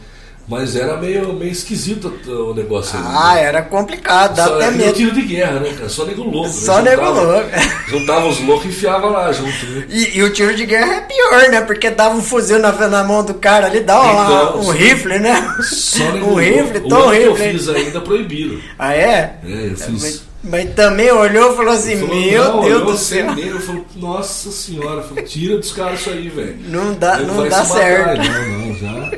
Mas 0.47 0.77
era 0.77 0.95
meio, 0.95 1.33
meio 1.33 1.51
esquisito 1.51 2.13
o 2.25 2.53
negócio 2.53 2.97
ali. 2.97 3.07
Ah, 3.09 3.35
né? 3.35 3.43
era 3.43 3.61
complicado, 3.63 4.37
Só 4.37 4.55
até 4.55 4.69
nem 4.71 4.77
medo. 4.85 4.93
tiro 4.93 5.11
de 5.11 5.21
guerra, 5.23 5.59
né, 5.59 5.73
cara? 5.77 5.89
Só 5.89 6.05
nego 6.05 6.23
louco. 6.23 6.47
né? 6.47 6.53
Só 6.53 6.81
nego 6.81 7.05
Juntava- 7.05 7.21
louco. 7.21 7.49
Juntava 7.89 8.27
os 8.27 8.39
loucos 8.39 8.65
e 8.65 8.69
enfiava 8.69 9.07
lá 9.07 9.29
junto, 9.33 9.65
né? 9.65 9.85
E, 9.89 10.17
e 10.17 10.23
o 10.23 10.31
tiro 10.31 10.55
de 10.55 10.65
guerra 10.65 10.93
é 10.95 11.01
pior, 11.01 11.49
né? 11.49 11.59
Porque 11.61 11.89
dava 11.89 12.15
um 12.15 12.21
fuzil 12.21 12.59
na, 12.59 12.71
na 12.71 13.03
mão 13.03 13.25
do 13.25 13.33
cara 13.33 13.67
ali, 13.67 13.81
dá 13.81 13.99
uma- 14.01 14.23
Então, 14.23 14.59
um 14.59 14.63
só- 14.63 14.71
rifle, 14.71 15.19
né? 15.19 15.55
Só 15.63 16.03
nego 16.13 16.27
um 16.31 16.35
rifle, 16.35 16.77
O 16.79 16.87
tão 16.87 17.01
ano 17.09 17.11
que 17.11 17.23
eu 17.23 17.33
rifle. 17.33 17.51
fiz 17.59 17.67
ainda 17.69 17.99
proibido. 17.99 18.61
Ah, 18.79 18.93
é? 18.93 19.35
É, 19.45 19.67
eu 19.71 19.75
fiz. 19.75 20.01
Mas, 20.01 20.21
mas 20.43 20.69
também 20.75 21.11
olhou 21.11 21.51
e 21.51 21.55
falou 21.57 21.73
assim: 21.73 21.97
Falou, 21.97 22.15
Meu 22.15 22.43
não, 22.45 22.61
Deus 22.61 22.71
eu 22.79 22.85
do 22.85 22.97
céu. 22.97 23.33
nele, 23.35 23.49
eu 23.49 23.59
falo, 23.59 23.85
nossa 23.97 24.49
senhora, 24.49 25.03
tira 25.25 25.57
dos 25.57 25.73
caras 25.73 25.99
isso 25.99 26.09
aí, 26.09 26.29
velho. 26.29 26.57
Não 26.69 26.93
dá, 26.93 27.17
Ele 27.17 27.25
não 27.27 27.35
dá 27.49 27.57
matar. 27.57 27.65
certo. 27.65 28.21
Não, 28.31 28.59
não, 28.67 28.75
já. 28.75 29.11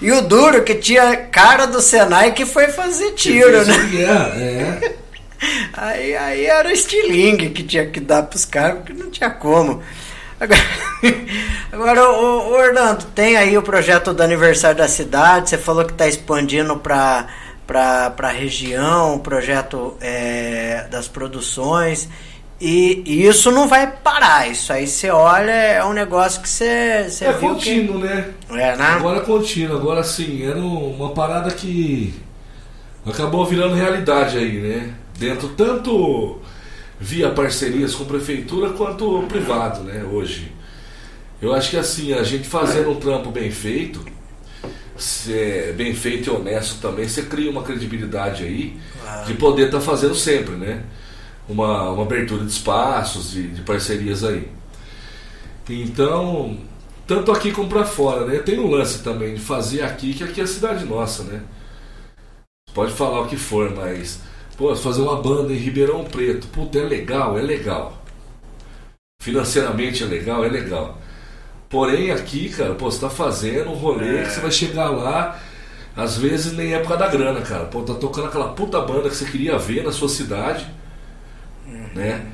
E 0.00 0.10
o 0.12 0.22
duro 0.22 0.62
que 0.62 0.74
tinha 0.74 1.16
cara 1.16 1.66
do 1.66 1.80
Senai 1.80 2.32
que 2.32 2.44
foi 2.46 2.68
fazer 2.68 3.12
tiro, 3.12 3.64
né? 3.64 3.88
guerra, 3.90 4.32
é. 4.36 4.94
Aí, 5.74 6.16
aí 6.16 6.46
era 6.46 6.68
o 6.68 6.72
estilingue 6.72 7.50
que 7.50 7.62
tinha 7.62 7.84
que 7.84 8.00
dar 8.00 8.22
pros 8.22 8.46
caras, 8.46 8.78
porque 8.78 8.94
não 8.94 9.10
tinha 9.10 9.28
como. 9.28 9.82
Agora, 10.40 10.60
agora 11.70 12.10
ô, 12.10 12.50
ô, 12.50 12.52
Orlando, 12.54 13.04
tem 13.14 13.36
aí 13.36 13.58
o 13.58 13.62
projeto 13.62 14.14
do 14.14 14.22
aniversário 14.22 14.78
da 14.78 14.88
cidade, 14.88 15.50
você 15.50 15.58
falou 15.58 15.84
que 15.84 15.92
está 15.92 16.08
expandindo 16.08 16.78
para 16.78 17.28
para 17.66 18.14
a 18.18 18.30
região, 18.30 19.14
o 19.14 19.20
projeto 19.20 19.96
é, 20.00 20.86
das 20.90 21.08
produções. 21.08 22.08
E, 22.60 23.02
e 23.04 23.26
isso 23.26 23.50
não 23.50 23.68
vai 23.68 23.90
parar, 23.90 24.48
isso 24.48 24.72
aí 24.72 24.86
você 24.86 25.10
olha, 25.10 25.50
é 25.50 25.84
um 25.84 25.92
negócio 25.92 26.40
que 26.40 26.48
você, 26.48 27.06
você 27.08 27.24
É 27.26 27.32
contínuo, 27.32 27.98
né? 27.98 28.30
que... 28.48 28.54
É, 28.54 28.76
né? 28.76 28.84
Agora 28.84 29.18
é 29.18 29.22
contínuo, 29.22 29.76
agora 29.76 30.04
sim, 30.04 30.46
era 30.46 30.58
uma 30.58 31.10
parada 31.10 31.50
que 31.50 32.14
acabou 33.04 33.44
virando 33.44 33.74
realidade 33.74 34.38
aí, 34.38 34.60
né? 34.60 34.94
Dentro 35.18 35.48
tanto 35.48 36.40
via 36.98 37.30
parcerias 37.30 37.94
com 37.94 38.04
prefeitura 38.04 38.70
quanto 38.70 39.24
privado, 39.28 39.82
né? 39.82 40.04
Hoje. 40.04 40.52
Eu 41.42 41.52
acho 41.52 41.70
que 41.70 41.76
assim, 41.76 42.12
a 42.12 42.22
gente 42.22 42.48
fazendo 42.48 42.90
um 42.90 42.94
trampo 42.94 43.30
bem 43.30 43.50
feito, 43.50 44.02
se 44.96 45.32
é 45.36 45.72
bem 45.76 45.94
feito 45.94 46.30
e 46.30 46.32
honesto 46.32 46.80
também, 46.80 47.06
você 47.06 47.22
cria 47.22 47.50
uma 47.50 47.62
credibilidade 47.62 48.44
aí 48.44 48.78
de 49.26 49.34
poder 49.34 49.66
estar 49.66 49.80
fazendo 49.80 50.14
sempre, 50.14 50.54
né? 50.54 50.82
Uma, 51.48 51.90
uma 51.90 52.02
abertura 52.02 52.44
de 52.44 52.50
espaços, 52.50 53.32
de, 53.32 53.48
de 53.48 53.62
parcerias 53.62 54.24
aí. 54.24 54.48
Então, 55.68 56.58
tanto 57.06 57.32
aqui 57.32 57.52
como 57.52 57.68
pra 57.68 57.84
fora, 57.84 58.26
né? 58.26 58.38
Tem 58.38 58.58
um 58.58 58.70
lance 58.70 59.02
também 59.02 59.34
de 59.34 59.40
fazer 59.40 59.82
aqui, 59.82 60.14
que 60.14 60.24
aqui 60.24 60.40
é 60.40 60.44
a 60.44 60.46
cidade 60.46 60.84
nossa, 60.84 61.22
né? 61.24 61.42
Pode 62.72 62.92
falar 62.92 63.20
o 63.20 63.28
que 63.28 63.36
for, 63.36 63.70
mas 63.74 64.20
pô, 64.56 64.74
fazer 64.74 65.02
uma 65.02 65.20
banda 65.22 65.52
em 65.52 65.56
Ribeirão 65.56 66.04
Preto, 66.04 66.46
puta, 66.48 66.78
é 66.78 66.82
legal, 66.82 67.38
é 67.38 67.42
legal. 67.42 68.02
Financeiramente 69.22 70.02
é 70.02 70.06
legal, 70.06 70.44
é 70.44 70.48
legal. 70.48 70.98
Porém, 71.68 72.10
aqui, 72.10 72.48
cara, 72.50 72.74
pô, 72.74 72.90
você 72.90 73.00
tá 73.00 73.10
fazendo 73.10 73.70
um 73.70 73.74
rolê 73.74 74.22
que 74.22 74.30
você 74.30 74.40
vai 74.40 74.50
chegar 74.50 74.90
lá, 74.90 75.40
às 75.96 76.16
vezes 76.16 76.52
nem 76.52 76.74
é 76.74 76.78
por 76.78 76.88
causa 76.88 77.04
da 77.04 77.10
grana, 77.10 77.40
cara. 77.42 77.64
Pô, 77.66 77.82
tá 77.82 77.94
tocando 77.94 78.28
aquela 78.28 78.48
puta 78.52 78.80
banda 78.80 79.08
que 79.08 79.16
você 79.16 79.24
queria 79.24 79.58
ver 79.58 79.84
na 79.84 79.92
sua 79.92 80.08
cidade, 80.08 80.66
né? 81.94 82.26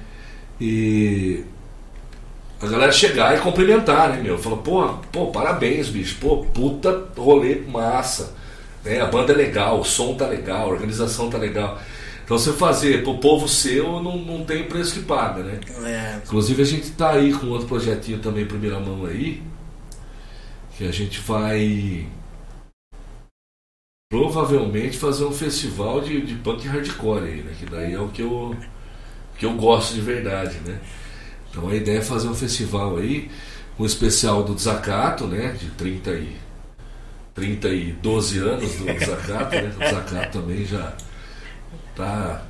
E 0.61 1.45
a 2.61 2.67
galera 2.67 2.93
chegar 2.93 3.37
e 3.37 3.41
cumprimentar, 3.41 4.11
né, 4.11 4.23
meu? 4.23 4.37
Fala, 4.39 4.59
pô, 4.59 4.89
pô, 5.11 5.27
parabéns, 5.29 5.89
bicho. 5.89 6.17
Pô, 6.21 6.39
puta 6.39 7.09
rolê 7.17 7.57
massa. 7.57 8.35
Né? 8.85 9.01
A 9.01 9.07
banda 9.07 9.33
é 9.33 9.37
legal, 9.37 9.81
o 9.81 9.85
som 9.85 10.15
tá 10.15 10.27
legal, 10.27 10.63
a 10.63 10.73
organização 10.73 11.31
tá 11.31 11.39
legal. 11.39 11.81
Então 12.25 12.39
você 12.39 12.53
fazer 12.53 13.03
pro 13.03 13.19
povo 13.19 13.49
seu 13.49 14.01
não, 14.01 14.17
não 14.17 14.45
tem 14.45 14.65
preço 14.65 14.95
que 14.95 15.01
paga, 15.01 15.43
né? 15.43 15.59
É, 15.85 16.21
Inclusive 16.25 16.63
a 16.63 16.65
gente 16.65 16.91
tá 16.91 17.11
aí 17.11 17.33
com 17.33 17.49
outro 17.49 17.67
projetinho 17.67 18.21
também, 18.21 18.47
primeira 18.47 18.79
mão 18.79 19.05
aí, 19.05 19.43
que 20.77 20.87
a 20.87 20.93
gente 20.93 21.19
vai 21.21 22.07
provavelmente 24.09 24.97
fazer 24.99 25.25
um 25.25 25.33
festival 25.33 26.01
de, 26.01 26.21
de 26.21 26.35
punk 26.37 26.67
hardcore 26.69 27.25
aí, 27.25 27.43
né? 27.43 27.53
Que 27.59 27.67
daí 27.67 27.95
é 27.95 27.99
o 28.01 28.09
que 28.09 28.23
eu, 28.23 28.55
que 29.41 29.47
eu 29.47 29.55
gosto 29.55 29.95
de 29.95 30.03
verdade, 30.03 30.59
né? 30.67 30.79
Então 31.51 31.67
a 31.67 31.75
ideia 31.75 31.99
é 31.99 32.03
fazer 32.03 32.29
um 32.29 32.35
festival 32.35 32.99
aí, 32.99 33.31
um 33.79 33.87
especial 33.87 34.45
do 34.45 34.55
Desacato, 34.55 35.27
né? 35.27 35.57
De 35.59 35.71
30 35.71 36.11
e, 36.11 36.37
30 37.35 37.69
e 37.71 37.93
12 37.93 38.39
anos 38.39 38.75
do 38.75 38.85
Desacato, 38.85 39.57
né? 39.57 39.73
O 39.75 39.79
Desacato 39.79 40.39
também 40.39 40.67
já 40.67 40.93
tá, 41.97 42.43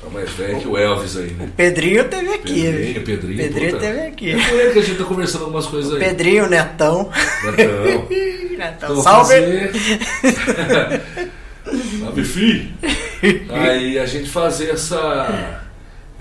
tá 0.00 0.08
mais 0.10 0.30
velho 0.30 0.60
que 0.60 0.66
o 0.66 0.78
Elvis 0.78 1.14
aí, 1.18 1.30
né? 1.32 1.52
Pedrinho 1.54 2.08
teve 2.08 2.32
aqui, 2.32 2.62
Pedrinho, 2.62 2.94
viu? 2.94 3.04
Pedrinho, 3.04 3.36
Pedrinho 3.36 3.72
puta. 3.72 3.86
teve 3.86 4.00
aqui. 4.00 4.30
É 4.30 4.48
com 4.48 4.54
ele 4.56 4.72
que 4.72 4.78
a 4.78 4.82
gente 4.82 4.98
tá 4.98 5.04
conversando 5.04 5.44
algumas 5.44 5.66
coisas 5.66 5.92
aí. 5.92 5.98
Pedrinho, 5.98 6.48
Netão. 6.48 7.10
Netão. 7.44 8.08
Netão. 8.56 8.92
Então, 8.92 9.02
Salve! 9.02 9.34
fazer... 9.34 11.32
Salve, 12.00 12.24
fi! 12.24 12.72
Aí 13.50 13.98
a 13.98 14.06
gente 14.06 14.28
fazer 14.28 14.70
essa, 14.70 15.61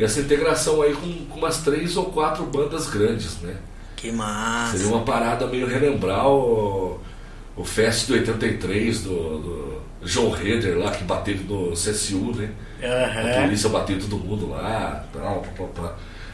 essa 0.03 0.19
integração 0.19 0.81
aí 0.81 0.93
com, 0.93 1.25
com 1.25 1.37
umas 1.37 1.57
três 1.59 1.95
ou 1.97 2.05
quatro 2.05 2.43
bandas 2.45 2.89
grandes, 2.89 3.37
né? 3.41 3.55
Que 3.95 4.11
massa. 4.11 4.77
Seria 4.77 4.93
uma 4.93 5.03
parada 5.03 5.45
meio 5.47 5.67
relembrar 5.67 6.27
o, 6.27 6.99
o 7.55 7.63
Fest 7.63 8.07
do 8.07 8.13
83 8.13 9.01
do, 9.01 9.09
do 9.11 9.81
João 10.03 10.35
Heder 10.35 10.77
lá, 10.77 10.91
que 10.91 11.03
bateu 11.03 11.37
no 11.47 11.71
CSU, 11.73 12.33
né? 12.35 12.49
A 12.81 12.87
Aham. 12.87 13.43
polícia 13.43 13.69
bateu 13.69 13.99
todo 13.99 14.17
mundo 14.17 14.49
lá, 14.49 15.05
tal, 15.13 15.43
pá, 15.55 15.63
pá, 15.63 15.81
pá. 15.81 15.93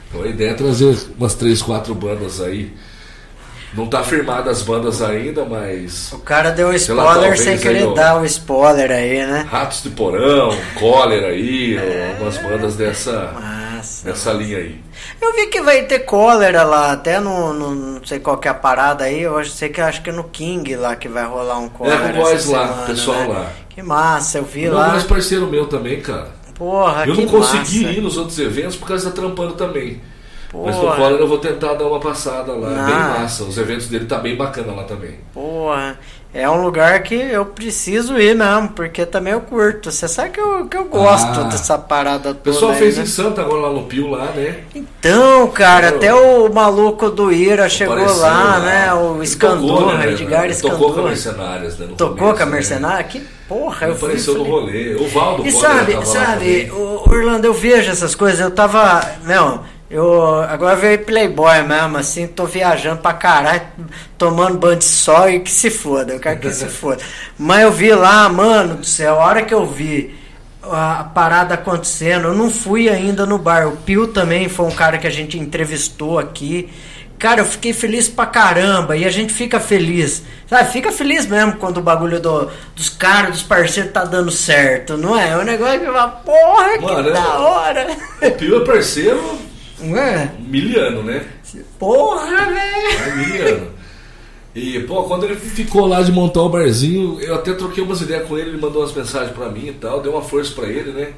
Então 0.09 0.24
a 0.24 0.28
ideia 0.28 0.51
é 0.51 0.53
trazer 0.53 0.97
umas 1.18 1.34
três, 1.34 1.61
quatro 1.61 1.93
bandas 1.93 2.39
aí. 2.39 2.74
Não 3.74 3.86
tá 3.88 4.01
firmada 4.01 4.49
as 4.49 4.61
bandas 4.61 5.01
ainda, 5.01 5.43
mas. 5.43 6.13
O 6.13 6.20
cara 6.20 6.51
deu 6.51 6.68
um 6.68 6.72
lá, 6.72 6.76
spoiler 6.78 7.13
talvez 7.13 7.39
sem 7.41 7.53
aí, 7.53 7.59
querer 7.59 7.84
ó. 7.86 7.93
dar 7.93 8.22
o 8.22 8.26
spoiler 8.26 8.89
aí, 8.91 9.26
né? 9.28 9.45
Ratos 9.51 9.84
de 9.84 9.89
Porão, 9.89 10.57
Cólera 10.80 11.28
aí, 11.28 11.78
algumas 12.11 12.38
bandas 12.38 12.76
dessa, 12.78 13.32
Massa. 13.34 13.57
Dessa 14.08 14.32
linha 14.34 14.58
aí. 14.58 14.80
Eu 15.22 15.34
vi 15.36 15.47
que 15.47 15.62
vai 15.62 15.84
ter 15.84 15.99
cólera 15.99 16.64
lá, 16.64 16.91
até 16.93 17.20
no, 17.20 17.53
no- 17.53 17.76
não 17.76 18.05
sei 18.05 18.20
qual 18.20 18.38
que 18.38 18.47
é 18.47 18.51
a 18.51 18.53
parada 18.53 19.03
aí, 19.03 19.22
eu 19.22 19.43
sei 19.45 19.70
que 19.70 19.82
acho 19.82 20.01
que 20.01 20.10
é 20.10 20.14
no 20.14 20.24
King 20.26 20.76
lá 20.76 20.95
que 20.95 21.08
vai 21.08 21.26
rolar 21.26 21.58
um 21.60 21.70
cólera. 21.70 22.14
com 22.14 22.20
nós 22.20 22.34
essa 22.34 22.51
lá, 22.58 22.68
semana, 22.68 22.88
pessoal 22.88 23.20
né? 23.20 23.28
lá. 23.28 23.51
Que 23.70 23.82
massa, 23.84 24.38
eu 24.39 24.43
vi 24.45 24.68
Não, 24.68 24.76
lá. 24.76 24.88
mais 24.89 25.03
parceiro 25.03 25.45
meu 25.47 25.68
também, 25.68 26.01
cara. 26.01 26.30
Porra, 26.55 27.05
Eu 27.05 27.14
que 27.16 27.22
não 27.26 27.30
consegui 27.32 27.84
massa. 27.84 27.93
ir 27.97 28.01
nos 28.01 28.18
outros 28.18 28.39
eventos 28.39 28.76
por 28.76 28.88
causa 28.88 29.10
da 29.10 29.16
trampando 29.16 29.53
também. 29.53 30.01
Mas 30.53 30.76
no 30.78 30.82
Porra. 30.84 30.95
Cólera 30.95 31.22
eu 31.22 31.28
vou 31.28 31.38
tentar 31.38 31.74
dar 31.74 31.86
uma 31.86 31.99
passada 31.99 32.53
lá. 32.53 32.70
Ah. 32.70 32.86
Bem 32.86 33.22
massa. 33.22 33.43
Os 33.43 33.58
eventos 33.58 33.88
dele 33.89 34.05
tá 34.05 34.18
bem 34.18 34.36
bacana 34.36 34.74
lá 34.74 34.84
também. 34.86 35.20
Porra, 35.34 35.99
é 36.34 36.47
um 36.49 36.61
lugar 36.61 37.01
que 37.03 37.15
eu 37.15 37.45
preciso 37.45 38.17
ir 38.19 38.36
mesmo, 38.36 38.69
porque 38.69 39.05
também 39.05 39.34
eu 39.34 39.41
curto. 39.41 39.91
Você 39.91 40.07
sabe 40.07 40.32
que 40.32 40.39
eu, 40.39 40.65
que 40.67 40.78
eu 40.78 40.86
gosto 40.86 41.39
Ah. 41.39 41.43
dessa 41.43 41.78
parada 41.78 42.30
O 42.30 42.34
toda. 42.36 42.39
pessoal 42.43 42.71
aí, 42.73 42.78
fez 42.78 42.97
né? 42.97 43.03
em 43.03 43.05
Santa 43.07 43.41
agora 43.41 43.61
lá 43.67 43.69
no 43.73 43.84
Pio 43.84 44.09
lá, 44.09 44.25
né? 44.36 44.57
Então, 44.75 45.47
cara, 45.47 45.88
Eu- 45.89 45.95
até 45.95 46.13
o 46.13 46.53
maluco 46.53 47.09
do 47.09 47.32
Ira 47.32 47.67
chegou 47.69 47.95
Apareceu 47.95 48.21
lá, 48.21 48.59
né? 48.59 48.93
O 48.93 49.15
Ele 49.15 49.23
Escandor, 49.23 49.78
tocou, 49.80 49.93
né, 49.97 50.11
Edgar 50.11 50.47
né? 50.47 50.53
Tocou 50.53 50.93
com 50.93 50.99
a. 50.99 51.03
Mercenárias, 51.03 51.78
né? 51.80 51.86
no 51.88 51.95
Tocou 51.95 52.15
começo, 52.17 52.36
com 52.38 52.43
a 52.43 52.45
né? 52.45 52.51
Mercenária? 52.51 53.03
Que 53.05 53.19
porra, 53.47 53.88
eu 53.88 53.95
fui, 53.95 54.07
apareceu 54.09 54.34
no 54.36 54.45
falei- 54.45 54.93
rolê. 54.93 54.95
O 54.95 55.07
Valdo 55.07 55.47
E 55.47 55.51
sabe, 55.51 55.93
lá 55.93 56.05
sabe, 56.05 56.71
o 56.71 57.09
Orlando, 57.09 57.45
eu 57.47 57.53
vejo 57.53 57.89
essas 57.89 58.13
coisas, 58.13 58.39
eu 58.39 58.51
tava, 58.51 59.01
meu, 59.23 59.61
Eu 59.89 60.41
agora 60.43 60.75
veio 60.75 60.99
Playboy 61.05 61.63
mesmo, 61.63 61.97
assim, 61.97 62.27
tô 62.27 62.45
viajando 62.45 63.01
pra 63.01 63.13
caralho, 63.13 63.61
tomando 64.17 64.57
banho 64.57 64.75
de 64.77 64.83
sol 64.83 65.29
e 65.29 65.39
que 65.39 65.49
se 65.49 65.69
foda, 65.69 66.13
eu 66.13 66.19
quero 66.19 66.39
que 66.41 66.51
se 66.51 66.65
foda. 66.67 67.01
Mas 67.39 67.61
eu 67.63 67.71
vi 67.71 67.93
lá, 67.93 68.27
mano 68.27 68.75
do 68.75 68.85
céu, 68.85 69.13
a 69.21 69.25
hora 69.25 69.43
que 69.43 69.53
eu 69.53 69.65
vi 69.65 70.13
a 70.61 71.05
parada 71.13 71.53
acontecendo, 71.53 72.27
eu 72.27 72.33
não 72.35 72.51
fui 72.51 72.89
ainda 72.89 73.25
no 73.25 73.38
bar. 73.38 73.67
O 73.69 73.77
Pio 73.77 74.07
também 74.07 74.49
foi 74.49 74.65
um 74.65 74.71
cara 74.71 74.97
que 74.97 75.07
a 75.07 75.11
gente 75.11 75.39
entrevistou 75.39 76.19
aqui. 76.19 76.69
Cara, 77.17 77.39
eu 77.39 77.45
fiquei 77.45 77.71
feliz 77.71 78.09
pra 78.09 78.25
caramba 78.25 78.95
e 78.97 79.05
a 79.05 79.09
gente 79.09 79.31
fica 79.33 79.57
feliz. 79.59 80.21
Sabe, 80.47 80.69
fica 80.69 80.91
feliz 80.91 81.25
mesmo 81.25 81.53
quando 81.55 81.77
o 81.77 81.81
bagulho 81.81 82.19
do, 82.19 82.49
dos 82.75 82.89
caras, 82.89 83.31
dos 83.31 83.43
parceiros 83.43 83.91
tá 83.93 84.03
dando 84.03 84.29
certo, 84.31 84.97
não 84.97 85.17
é? 85.17 85.29
É 85.31 85.38
um 85.38 85.43
negócio 85.43 85.79
que 85.79 85.85
fala, 85.85 86.07
porra, 86.09 86.77
Mano, 86.81 87.03
que 87.03 87.09
é- 87.09 87.13
da 87.13 87.39
hora. 87.39 87.88
O 88.21 88.31
Pio 88.31 88.61
é 88.61 88.65
parceiro 88.65 89.39
Não 89.80 89.97
é? 89.97 90.34
miliano, 90.39 91.03
né? 91.03 91.25
Porra, 91.78 92.45
velho. 92.45 93.01
É 93.05 93.15
miliano. 93.15 93.78
E, 94.55 94.80
pô, 94.82 95.03
quando 95.03 95.25
ele 95.25 95.36
ficou 95.36 95.86
lá 95.86 96.01
de 96.01 96.11
montar 96.11 96.41
o 96.41 96.49
barzinho, 96.49 97.19
eu 97.21 97.36
até 97.36 97.53
troquei 97.53 97.84
umas 97.84 98.01
ideias 98.01 98.28
com 98.28 98.36
ele, 98.38 98.49
ele 98.49 98.61
mandou 98.61 98.82
umas 98.82 98.93
mensagens 98.93 99.32
pra 99.32 99.49
mim 99.49 99.67
e 99.67 99.73
tal, 99.73 100.01
deu 100.01 100.13
uma 100.13 100.21
força 100.23 100.51
pra 100.55 100.67
ele, 100.67 100.91
né? 100.91 101.13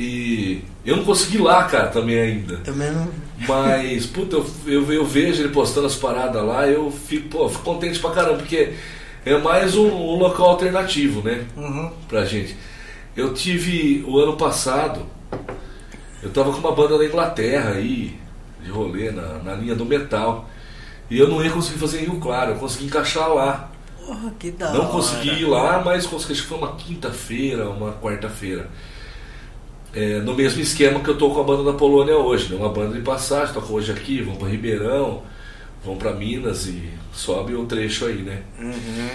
E 0.00 0.62
eu 0.84 0.96
não 0.96 1.04
consegui 1.04 1.36
ir 1.36 1.42
lá, 1.42 1.64
cara, 1.64 1.88
também 1.88 2.18
ainda. 2.18 2.56
Também 2.58 2.90
não. 2.90 3.08
Mas, 3.46 4.06
puta, 4.06 4.36
eu, 4.36 4.46
eu, 4.66 4.92
eu 4.92 5.04
vejo 5.04 5.42
ele 5.42 5.50
postando 5.50 5.86
as 5.86 5.94
paradas 5.94 6.42
lá, 6.42 6.66
eu 6.66 6.90
fico, 6.90 7.28
pô, 7.28 7.48
fico 7.48 7.62
contente 7.64 7.98
pra 7.98 8.10
caramba, 8.10 8.38
porque 8.38 8.72
é 9.24 9.36
mais 9.36 9.74
um, 9.76 9.86
um 9.86 10.16
local 10.16 10.50
alternativo, 10.50 11.22
né? 11.22 11.44
Uhum. 11.56 11.90
Pra 12.08 12.24
gente. 12.24 12.56
Eu 13.14 13.34
tive 13.34 14.04
o 14.06 14.18
ano 14.18 14.36
passado, 14.36 15.06
eu 16.26 16.32
tava 16.32 16.52
com 16.52 16.58
uma 16.58 16.72
banda 16.72 16.98
da 16.98 17.04
Inglaterra 17.04 17.70
aí, 17.70 18.18
de 18.62 18.70
rolê, 18.70 19.10
na, 19.10 19.38
na 19.38 19.54
linha 19.54 19.74
do 19.74 19.84
metal. 19.84 20.48
E 21.08 21.18
eu 21.18 21.28
não 21.28 21.42
ia 21.42 21.50
conseguir 21.50 21.78
fazer 21.78 22.00
em 22.00 22.06
Rio 22.06 22.18
Claro, 22.18 22.52
eu 22.52 22.56
consegui 22.56 22.86
encaixar 22.86 23.32
lá. 23.32 23.70
Porra, 24.04 24.32
que 24.38 24.50
da 24.50 24.72
Não 24.72 24.80
hora. 24.80 24.88
consegui 24.88 25.30
ir 25.30 25.44
lá, 25.46 25.82
mas 25.84 26.06
consegui, 26.06 26.32
acho 26.32 26.42
que 26.42 26.48
foi 26.48 26.58
uma 26.58 26.74
quinta-feira, 26.74 27.68
uma 27.70 27.92
quarta-feira. 27.92 28.68
É, 29.94 30.18
no 30.20 30.34
mesmo 30.34 30.60
esquema 30.60 31.00
que 31.00 31.08
eu 31.08 31.16
tô 31.16 31.30
com 31.30 31.40
a 31.40 31.44
banda 31.44 31.62
da 31.72 31.78
Polônia 31.78 32.16
hoje, 32.16 32.52
né? 32.52 32.56
Uma 32.58 32.68
banda 32.68 32.94
de 32.94 33.02
passagem, 33.02 33.54
toca 33.54 33.72
hoje 33.72 33.92
aqui, 33.92 34.20
vão 34.20 34.34
para 34.36 34.48
Ribeirão, 34.48 35.22
vão 35.84 35.96
para 35.96 36.12
Minas 36.12 36.66
e 36.66 36.90
sobe 37.12 37.54
um 37.54 37.66
trecho 37.66 38.04
aí, 38.06 38.16
né? 38.22 38.42
Uhum. 38.60 39.08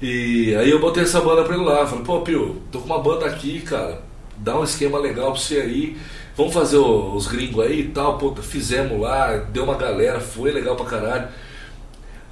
E 0.00 0.54
aí 0.54 0.70
eu 0.70 0.80
botei 0.80 1.02
essa 1.02 1.20
banda 1.20 1.42
pra 1.44 1.54
ele 1.54 1.64
lá, 1.64 1.86
falei, 1.86 2.04
pô, 2.04 2.20
Pio, 2.22 2.62
tô 2.72 2.78
com 2.80 2.86
uma 2.86 2.98
banda 3.00 3.26
aqui, 3.26 3.60
cara, 3.60 4.02
dá 4.36 4.58
um 4.58 4.64
esquema 4.64 4.98
legal 4.98 5.32
pra 5.32 5.40
você 5.40 5.58
aí, 5.60 5.96
vamos 6.36 6.52
fazer 6.52 6.78
os 6.78 7.26
gringos 7.26 7.64
aí 7.64 7.80
e 7.80 7.88
tal, 7.88 8.18
pô, 8.18 8.34
fizemos 8.36 9.00
lá, 9.00 9.36
deu 9.36 9.64
uma 9.64 9.76
galera, 9.76 10.20
foi 10.20 10.50
legal 10.50 10.76
pra 10.76 10.86
caralho. 10.86 11.28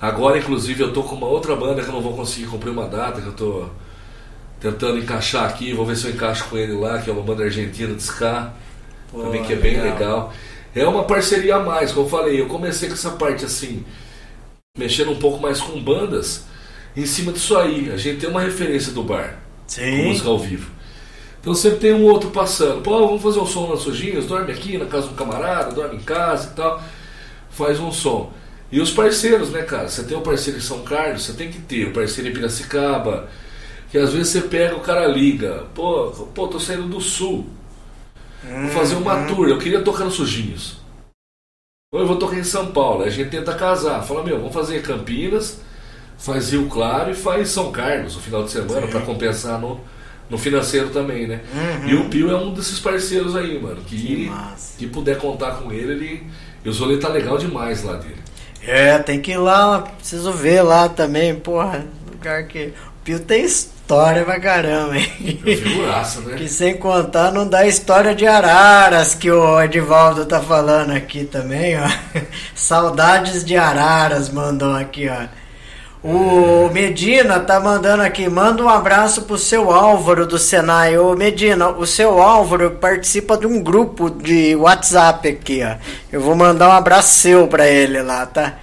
Agora, 0.01 0.39
inclusive, 0.39 0.83
eu 0.83 0.93
tô 0.93 1.03
com 1.03 1.15
uma 1.15 1.27
outra 1.27 1.55
banda 1.55 1.83
que 1.83 1.89
eu 1.89 1.93
não 1.93 2.01
vou 2.01 2.15
conseguir 2.15 2.47
cumprir 2.47 2.71
uma 2.71 2.89
data, 2.89 3.21
que 3.21 3.27
eu 3.27 3.35
tô 3.35 3.67
tentando 4.59 4.99
encaixar 4.99 5.45
aqui, 5.45 5.73
vou 5.73 5.85
ver 5.85 5.97
se 5.97 6.07
eu 6.07 6.13
encaixo 6.13 6.45
com 6.49 6.57
ele 6.57 6.73
lá, 6.73 6.99
que 7.01 7.11
é 7.11 7.13
uma 7.13 7.23
banda 7.23 7.45
argentina 7.45 7.95
de 7.95 8.03
ska, 8.03 8.53
Pô, 9.11 9.23
também 9.23 9.43
que 9.43 9.53
é 9.53 9.57
bem 9.57 9.81
legal. 9.81 9.93
legal. 9.93 10.33
É 10.75 10.87
uma 10.87 11.05
parceria 11.05 11.57
a 11.57 11.61
mais, 11.61 11.93
como 11.93 12.07
eu 12.07 12.11
falei, 12.11 12.41
eu 12.41 12.47
comecei 12.47 12.89
com 12.89 12.95
essa 12.95 13.11
parte 13.11 13.45
assim, 13.45 13.85
mexendo 14.77 15.11
um 15.11 15.19
pouco 15.19 15.41
mais 15.41 15.61
com 15.61 15.83
bandas, 15.83 16.45
em 16.97 17.07
cima 17.07 17.33
disso 17.33 17.57
aí, 17.57 17.91
a 17.91 17.97
gente 17.97 18.21
tem 18.21 18.29
uma 18.31 18.41
referência 18.41 18.93
do 18.93 19.03
bar, 19.03 19.39
com 19.67 19.69
Sim. 19.69 20.09
música 20.09 20.29
ao 20.29 20.39
vivo. 20.39 20.71
Então 21.41 21.55
sempre 21.55 21.79
tem 21.79 21.95
um 21.95 22.05
outro 22.05 22.31
passando, 22.31 22.83
pô, 22.83 23.07
vamos 23.07 23.23
fazer 23.23 23.39
um 23.39 23.47
som 23.47 23.69
nas 23.69 23.81
sujinhas, 23.81 24.27
dorme 24.27 24.53
aqui 24.53 24.77
na 24.77 24.85
casa 24.85 25.07
de 25.07 25.15
um 25.15 25.17
camarada, 25.17 25.73
dorme 25.73 25.97
em 25.97 26.01
casa 26.01 26.51
e 26.51 26.55
tal, 26.55 26.83
faz 27.51 27.81
um 27.81 27.91
som. 27.91 28.33
E 28.71 28.81
os 28.81 28.91
parceiros, 28.91 29.51
né, 29.51 29.63
cara? 29.63 29.89
Você 29.89 30.05
tem 30.05 30.17
o 30.17 30.21
parceiro 30.21 30.59
em 30.59 30.63
São 30.63 30.83
Carlos, 30.83 31.25
você 31.25 31.33
tem 31.33 31.51
que 31.51 31.59
ter 31.59 31.89
o 31.89 31.93
parceiro 31.93 32.31
em 32.31 32.33
Piracicaba, 32.33 33.29
que 33.91 33.99
às 33.99 34.13
vezes 34.13 34.29
você 34.29 34.43
pega, 34.43 34.77
o 34.77 34.81
cara 34.81 35.07
liga, 35.07 35.65
pô, 35.75 36.11
pô, 36.35 36.47
tô 36.47 36.61
saindo 36.61 36.87
do 36.87 37.01
sul, 37.01 37.47
Vou 38.43 38.71
fazer 38.71 38.95
uma 38.95 39.27
tour, 39.27 39.49
eu 39.49 39.59
queria 39.59 39.83
tocar 39.83 40.05
nos 40.05 40.15
Sujinhos. 40.15 40.79
Ou 41.93 42.01
eu 42.01 42.07
vou 42.07 42.17
tocar 42.17 42.39
em 42.39 42.45
São 42.45 42.73
Paulo. 42.73 43.03
Aí 43.03 43.09
a 43.09 43.13
gente 43.13 43.31
tenta 43.31 43.55
casar. 43.55 44.03
Fala, 44.03 44.23
meu, 44.23 44.39
vamos 44.39 44.55
fazer 44.55 44.83
Campinas, 44.83 45.61
faz 46.17 46.51
Rio 46.51 46.69
Claro 46.69 47.11
e 47.11 47.15
faz 47.15 47.51
São 47.51 47.71
Carlos 47.71 48.15
no 48.15 48.23
final 48.23 48.45
de 48.45 48.51
semana 48.51 48.87
para 48.87 49.03
compensar 49.03 49.61
no, 49.61 49.81
no 50.31 50.39
financeiro 50.39 50.91
também, 50.91 51.27
né? 51.27 51.41
E 51.87 51.95
o 51.95 52.05
Pio 52.05 52.31
é 52.31 52.37
um 52.37 52.55
desses 52.55 52.79
parceiros 52.79 53.37
aí, 53.37 53.61
mano. 53.61 53.83
Que, 53.87 53.97
Que 53.97 54.31
que 54.79 54.87
puder 54.87 55.19
contar 55.19 55.57
com 55.57 55.73
ele, 55.73 55.93
ele. 55.93 56.27
E 56.65 56.69
os 56.69 56.79
rolê 56.79 56.97
tá 56.99 57.09
legal 57.09 57.37
demais 57.37 57.83
lá 57.83 57.97
dele. 57.97 58.17
É, 58.63 58.99
tem 58.99 59.21
que 59.21 59.33
ir 59.33 59.39
lá, 59.39 59.81
preciso 59.81 60.33
ver 60.33 60.63
lá 60.63 60.89
também, 60.89 61.35
porra. 61.35 61.85
Lugar 62.11 62.45
que. 62.45 62.73
O 63.01 63.03
Pio 63.03 63.19
tem 63.19 63.45
história 63.45 64.25
pra 64.25 64.39
caramba, 64.39 64.97
hein? 64.97 65.41
É 65.47 65.57
figuraça, 65.57 66.21
né? 66.21 66.37
Que 66.37 66.49
sem 66.49 66.77
contar 66.77 67.33
não 67.33 67.49
dá 67.49 67.67
história 67.67 68.15
de 68.15 68.27
Araras 68.27 69.15
que 69.15 69.31
o 69.31 69.61
Edivaldo 69.61 70.27
tá 70.27 70.41
falando 70.41 70.93
aqui 70.93 71.25
também, 71.25 71.77
ó. 71.79 71.89
Saudades 72.55 73.45
de 73.45 73.57
Araras 73.57 74.29
mandou 74.29 74.75
aqui, 74.75 75.09
ó. 75.09 75.40
O 76.03 76.71
Medina 76.73 77.41
tá 77.41 77.61
mandando 77.61 78.03
aqui, 78.03 78.27
manda 78.27 78.65
um 78.65 78.69
abraço 78.71 79.23
pro 79.23 79.37
seu 79.37 79.71
Álvaro 79.71 80.27
do 80.27 80.39
Senai. 80.39 80.97
Ô 80.97 81.15
Medina, 81.15 81.69
o 81.69 81.87
seu 81.87 82.23
Álvaro 82.23 82.71
participa 82.71 83.37
de 83.37 83.47
um 83.47 83.63
grupo 83.63 84.09
de 84.09 84.57
WhatsApp 84.57 85.29
aqui, 85.29 85.63
ó. 85.63 85.77
Eu 86.11 86.23
vou 86.23 86.35
mandar 86.35 86.71
um 86.71 86.73
abraço 86.73 87.15
seu 87.17 87.47
pra 87.47 87.69
ele 87.69 88.01
lá, 88.01 88.25
tá? 88.25 88.55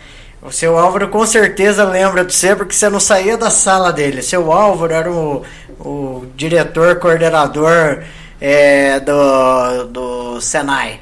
O 0.41 0.51
seu 0.51 0.79
Álvaro 0.79 1.09
com 1.09 1.23
certeza 1.27 1.83
lembra 1.83 2.25
de 2.25 2.33
você 2.33 2.55
porque 2.55 2.73
você 2.73 2.89
não 2.89 2.99
saía 2.99 3.37
da 3.37 3.51
sala 3.51 3.93
dele. 3.93 4.23
Seu 4.23 4.51
Álvaro 4.51 4.93
era 4.93 5.11
o, 5.11 5.43
o 5.79 6.25
diretor, 6.35 6.95
coordenador 6.95 8.01
é, 8.41 8.99
do, 8.99 9.83
do 9.85 10.41
Senai. 10.41 10.99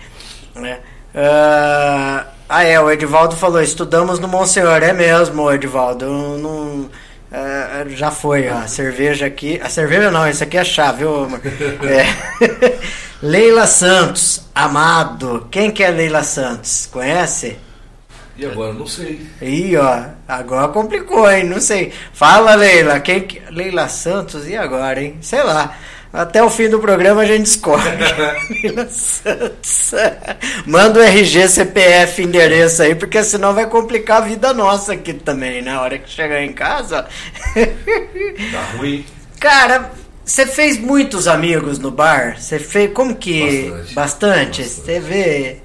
Né? 0.53 0.79
Ah, 1.15 2.25
ah, 2.47 2.63
é, 2.63 2.79
o 2.79 2.91
Edivaldo 2.91 3.35
falou, 3.35 3.61
estudamos 3.61 4.19
no 4.19 4.27
Monsenhor. 4.27 4.83
É 4.83 4.93
mesmo, 4.93 5.51
Edivaldo. 5.51 6.05
eu 6.05 6.37
não, 6.37 6.89
ah, 7.31 7.85
já 7.89 8.11
foi 8.11 8.47
a 8.47 8.67
cerveja 8.67 9.25
aqui. 9.25 9.59
A 9.61 9.69
cerveja 9.69 10.09
não, 10.11 10.27
isso 10.27 10.43
aqui 10.43 10.57
é 10.57 10.63
chá, 10.63 10.91
viu? 10.91 11.25
amor? 11.25 11.41
É. 11.83 12.05
Leila 13.21 13.65
Santos, 13.65 14.45
amado. 14.53 15.47
Quem 15.49 15.71
que 15.71 15.83
é 15.83 15.89
Leila 15.89 16.23
Santos? 16.23 16.87
Conhece? 16.91 17.57
E 18.37 18.45
agora, 18.45 18.73
não 18.73 18.85
sei. 18.85 19.25
Ih, 19.41 19.77
ó, 19.77 20.05
agora 20.27 20.67
complicou, 20.67 21.29
hein? 21.29 21.45
Não 21.45 21.59
sei. 21.59 21.93
Fala, 22.13 22.53
Leila. 22.55 22.99
Quem 22.99 23.21
que... 23.21 23.41
Leila 23.49 23.87
Santos, 23.87 24.47
e 24.47 24.55
agora, 24.55 25.01
hein? 25.01 25.17
Sei 25.21 25.41
lá. 25.41 25.75
Até 26.15 26.41
o 26.41 26.49
fim 26.49 26.69
do 26.69 26.79
programa 26.79 27.23
a 27.23 27.25
gente 27.25 27.49
Santos. 28.89 29.91
Manda 30.65 31.01
o 31.01 31.03
RG, 31.03 31.49
CPF, 31.49 32.23
endereço 32.23 32.83
aí, 32.83 32.95
porque 32.95 33.21
senão 33.21 33.53
vai 33.53 33.69
complicar 33.69 34.21
a 34.23 34.25
vida 34.25 34.53
nossa 34.53 34.93
aqui 34.93 35.13
também, 35.13 35.61
na 35.61 35.81
hora 35.81 35.99
que 35.99 36.09
chegar 36.09 36.41
em 36.41 36.53
casa. 36.53 37.05
Tá 38.51 38.77
ruim. 38.77 39.05
Cara, 39.39 39.91
você 40.23 40.45
fez 40.45 40.79
muitos 40.79 41.27
amigos 41.27 41.79
no 41.79 41.91
bar? 41.91 42.39
Você 42.39 42.59
fez. 42.59 42.93
Como 42.93 43.15
que. 43.15 43.69
Bastante. 43.69 43.93
Bastante? 43.93 44.63
Você 44.63 44.99
vê. 44.99 45.57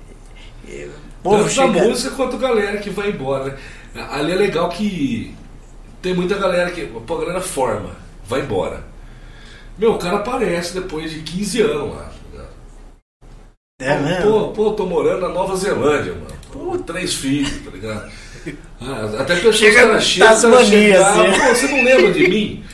Povo 1.23 1.45
Tanto 1.45 1.51
chega... 1.51 1.83
música 1.85 2.17
quanto 2.17 2.37
a 2.37 2.39
galera 2.39 2.79
que 2.79 2.91
vai 2.91 3.11
embora, 3.11 3.57
né? 3.95 4.09
Ali 4.11 4.33
é 4.33 4.37
legal 4.37 4.69
que 4.69 5.35
tem 6.03 6.13
muita 6.13 6.37
galera 6.37 6.71
que. 6.73 6.87
Pô, 6.87 7.19
a 7.19 7.21
galera 7.21 7.41
forma, 7.41 7.91
vai 8.27 8.41
embora. 8.41 8.90
Meu, 9.81 9.95
o 9.95 9.99
cara 9.99 10.17
aparece 10.19 10.75
depois 10.75 11.11
de 11.11 11.21
15 11.21 11.63
anos 11.63 11.95
lá. 11.97 12.13
É 13.81 13.99
mesmo? 13.99 14.31
Pô, 14.31 14.49
pô, 14.49 14.71
tô 14.73 14.85
morando 14.85 15.23
na 15.23 15.31
Nova 15.31 15.57
Zelândia, 15.57 16.13
mano. 16.13 16.27
Pô, 16.53 16.77
três 16.79 17.15
filhos, 17.15 17.51
tá 17.65 17.71
ligado? 17.71 18.11
Ah, 18.83 19.05
até 19.21 19.35
pessoas 19.35 19.57
Chega 19.57 19.83
que 19.83 19.93
nas 19.93 20.05
chega, 20.05 20.27
ela 20.27 20.49
manias, 20.49 20.67
chega, 20.71 21.07
assim. 21.07 21.21
"Ah, 21.21 21.47
pô, 21.49 21.55
você 21.55 21.69
não 21.69 21.85
lembra 21.85 22.13
de 22.15 22.27
mim? 22.27 22.65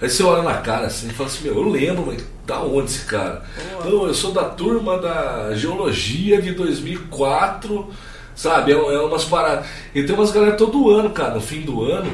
Aí 0.00 0.08
você 0.08 0.22
olha 0.22 0.42
na 0.44 0.58
cara 0.58 0.86
assim 0.86 1.08
e 1.08 1.12
fala 1.12 1.28
assim, 1.28 1.42
meu, 1.42 1.54
eu 1.56 1.68
lembro, 1.68 2.06
mas 2.06 2.24
da 2.46 2.60
onde 2.60 2.92
esse 2.92 3.04
cara? 3.06 3.44
Não, 3.84 4.06
eu 4.06 4.14
sou 4.14 4.30
da 4.30 4.44
turma 4.44 4.98
da 4.98 5.52
geologia 5.56 6.40
de 6.40 6.52
2004, 6.52 7.90
sabe? 8.36 8.70
É, 8.70 8.76
é 8.76 9.00
umas 9.00 9.24
paradas. 9.24 9.66
E 9.92 10.04
tem 10.04 10.14
umas 10.14 10.30
galera 10.30 10.54
todo 10.54 10.90
ano, 10.90 11.10
cara, 11.10 11.34
no 11.34 11.40
fim 11.40 11.62
do 11.62 11.82
ano, 11.82 12.12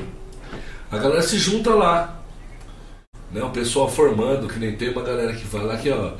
a 0.90 0.96
galera 0.96 1.20
se 1.20 1.36
junta 1.36 1.74
lá. 1.74 2.21
Né? 3.32 3.42
O 3.42 3.50
pessoal 3.50 3.90
formando, 3.90 4.48
que 4.48 4.58
nem 4.58 4.76
tem 4.76 4.90
uma 4.90 5.02
galera 5.02 5.32
que 5.32 5.46
vai 5.46 5.64
lá 5.64 5.76
que, 5.76 5.90
ó. 5.90 6.12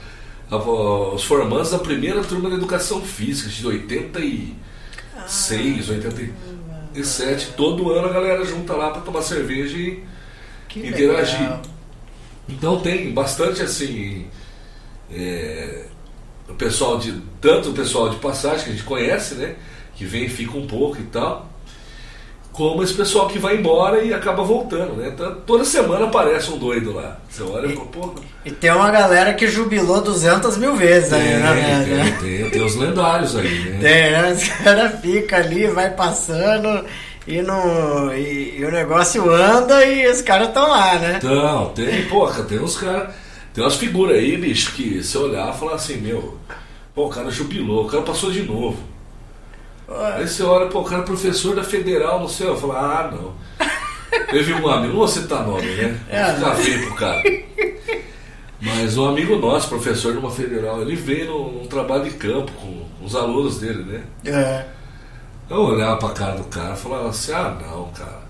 Os 1.14 1.24
formandos 1.24 1.70
da 1.70 1.78
primeira 1.78 2.22
turma 2.22 2.50
de 2.50 2.56
educação 2.56 3.00
física, 3.00 3.48
de 3.48 3.66
86, 3.66 5.88
87, 5.88 7.52
todo 7.56 7.90
ano 7.90 8.08
a 8.08 8.12
galera 8.12 8.44
junta 8.44 8.74
lá 8.74 8.90
pra 8.90 9.00
tomar 9.00 9.22
cerveja 9.22 9.78
e 9.78 10.04
interagir. 10.76 11.40
legal. 11.40 11.62
Então 12.48 12.80
tem 12.80 13.12
bastante 13.12 13.62
assim. 13.62 14.26
é, 15.10 15.86
o 16.48 16.54
pessoal 16.54 16.98
de, 16.98 17.20
tanto 17.40 17.70
o 17.70 17.72
pessoal 17.72 18.10
de 18.10 18.16
passagem 18.16 18.64
que 18.64 18.70
a 18.70 18.72
gente 18.72 18.84
conhece, 18.84 19.36
né? 19.36 19.56
Que 19.94 20.04
vem 20.04 20.24
e 20.24 20.28
fica 20.28 20.56
um 20.56 20.66
pouco 20.66 21.00
e 21.00 21.04
tal. 21.04 21.50
Como 22.52 22.82
esse 22.82 22.92
pessoal 22.92 23.28
que 23.28 23.38
vai 23.38 23.56
embora 23.56 24.02
e 24.02 24.12
acaba 24.12 24.42
voltando, 24.42 24.94
né? 24.94 25.10
Então, 25.14 25.34
toda 25.46 25.64
semana 25.64 26.04
aparece 26.04 26.50
um 26.50 26.58
doido 26.58 26.92
lá. 26.92 27.16
Você 27.28 27.42
olha 27.42 27.66
e, 27.66 27.76
pô. 27.76 28.14
E 28.44 28.50
tem 28.50 28.70
uma 28.70 28.90
galera 28.90 29.32
que 29.32 29.48
jubilou 29.48 30.02
200 30.02 30.58
mil 30.58 30.76
vezes 30.76 31.08
tem, 31.08 31.18
aí, 31.18 31.36
né? 31.38 32.16
Tem, 32.20 32.40
tem, 32.40 32.50
tem, 32.50 32.62
os 32.62 32.76
lendários 32.76 33.34
aí, 33.36 33.70
né? 33.70 33.78
Tem, 33.80 34.12
né? 34.12 34.32
Os 34.36 34.48
caras 34.48 35.00
ficam 35.00 35.38
ali, 35.38 35.66
vai 35.68 35.90
passando 35.90 36.84
e, 37.26 37.40
no, 37.40 38.12
e, 38.12 38.58
e, 38.58 38.64
o 38.64 38.70
negócio 38.70 39.30
anda 39.30 39.84
e 39.86 40.10
os 40.10 40.20
caras 40.22 40.48
estão 40.48 40.68
lá, 40.68 40.98
né? 40.98 41.14
Então, 41.18 41.72
tem, 41.74 42.04
porra, 42.06 42.42
tem 42.42 42.58
uns 42.58 42.76
caras. 42.76 43.14
Tem 43.54 43.62
umas 43.62 43.76
figuras 43.76 44.16
aí, 44.16 44.36
bicho, 44.36 44.72
que 44.72 45.02
se 45.02 45.16
olhar 45.18 45.54
e 45.54 45.58
falar 45.58 45.74
assim, 45.74 45.98
meu, 45.98 46.38
pô, 46.94 47.06
o 47.06 47.10
cara 47.10 47.30
jubilou, 47.30 47.84
o 47.84 47.88
cara 47.88 48.02
passou 48.02 48.30
de 48.30 48.42
novo. 48.42 48.78
Aí 50.00 50.26
você 50.26 50.42
olha, 50.42 50.68
pô, 50.68 50.80
o 50.80 50.84
cara 50.84 51.02
é 51.02 51.04
professor 51.04 51.54
da 51.54 51.64
federal, 51.64 52.20
não 52.20 52.28
sei, 52.28 52.46
eu 52.46 52.56
falo, 52.56 52.72
ah, 52.72 53.10
não. 53.12 53.34
Teve 54.30 54.52
um 54.52 54.68
amigo, 54.68 54.88
não 54.92 54.98
vou 54.98 55.08
citar 55.08 55.46
nome, 55.46 55.66
né? 55.74 55.98
É, 56.08 56.34
Ficar 56.34 56.54
feio 56.56 56.86
pro 56.86 56.94
cara. 56.94 57.22
Mas 58.60 58.96
um 58.96 59.08
amigo 59.08 59.36
nosso, 59.36 59.68
professor 59.68 60.12
de 60.12 60.18
uma 60.18 60.30
federal, 60.30 60.80
ele 60.82 60.94
veio 60.94 61.26
num, 61.26 61.52
num 61.60 61.66
trabalho 61.66 62.04
de 62.04 62.10
campo 62.10 62.52
com 62.52 62.86
os 63.04 63.16
alunos 63.16 63.58
dele, 63.58 63.82
né? 63.84 64.02
É. 64.24 64.64
Eu 65.50 65.62
olhava 65.62 65.96
pra 65.96 66.10
cara 66.10 66.36
do 66.36 66.44
cara 66.44 66.74
e 66.74 66.76
falava 66.76 67.08
assim, 67.08 67.32
ah 67.32 67.56
não, 67.60 67.90
cara. 67.92 68.21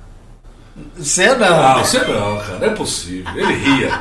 Você 0.96 1.34
não? 1.34 1.62
Não, 1.62 1.84
você 1.84 1.98
não, 1.98 2.38
cara, 2.38 2.58
não 2.58 2.66
é 2.66 2.70
possível. 2.70 3.30
Ele 3.36 3.52
ria. 3.52 4.00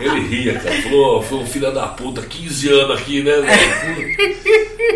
Ele 0.00 0.20
ria, 0.20 0.58
cara. 0.58 0.82
Falou, 0.82 1.22
foi 1.22 1.38
um 1.38 1.46
filho 1.46 1.70
da 1.72 1.88
puta, 1.88 2.22
15 2.22 2.68
anos 2.70 2.98
aqui, 2.98 3.22
né? 3.22 3.32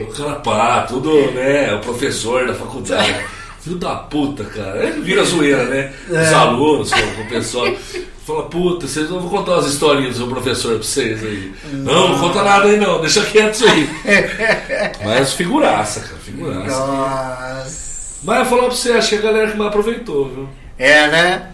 O 0.03 0.07
cara 0.13 0.37
pá, 0.37 0.83
tudo, 0.83 1.31
né? 1.33 1.75
O 1.75 1.81
professor 1.81 2.47
da 2.47 2.55
faculdade. 2.55 3.15
Filho 3.61 3.77
da 3.77 3.97
puta, 3.97 4.45
cara. 4.45 4.87
Ele 4.87 5.03
vira 5.03 5.23
zoeira, 5.23 5.65
né? 5.65 5.93
É. 6.11 6.23
Os 6.23 6.33
alunos, 6.33 6.91
o 6.93 7.29
pessoal. 7.29 7.67
Fala, 8.27 8.45
puta, 8.45 8.87
vocês 8.87 9.11
não 9.11 9.21
vou 9.21 9.31
contar 9.31 9.53
umas 9.53 9.67
historinhas 9.67 10.13
do 10.13 10.19
seu 10.19 10.29
professor 10.29 10.75
pra 10.75 10.83
vocês 10.83 11.23
aí. 11.23 11.53
Não, 11.73 12.09
não 12.11 12.19
conta 12.19 12.43
nada 12.43 12.67
aí 12.67 12.79
não, 12.79 13.01
deixa 13.01 13.25
quieto 13.25 13.55
isso 13.55 13.67
aí. 13.67 13.89
Mas 15.05 15.33
figuraça, 15.35 16.01
cara, 16.01 16.17
figuraça. 16.23 16.79
Nossa. 16.79 17.91
Mas 18.23 18.39
eu 18.39 18.45
falar 18.45 18.63
pra 18.63 18.71
você, 18.71 18.93
acho 18.93 19.09
que 19.09 19.17
a 19.17 19.21
galera 19.21 19.51
que 19.51 19.57
mais 19.57 19.69
aproveitou, 19.69 20.29
viu? 20.29 20.49
É, 20.81 21.07
né? 21.09 21.51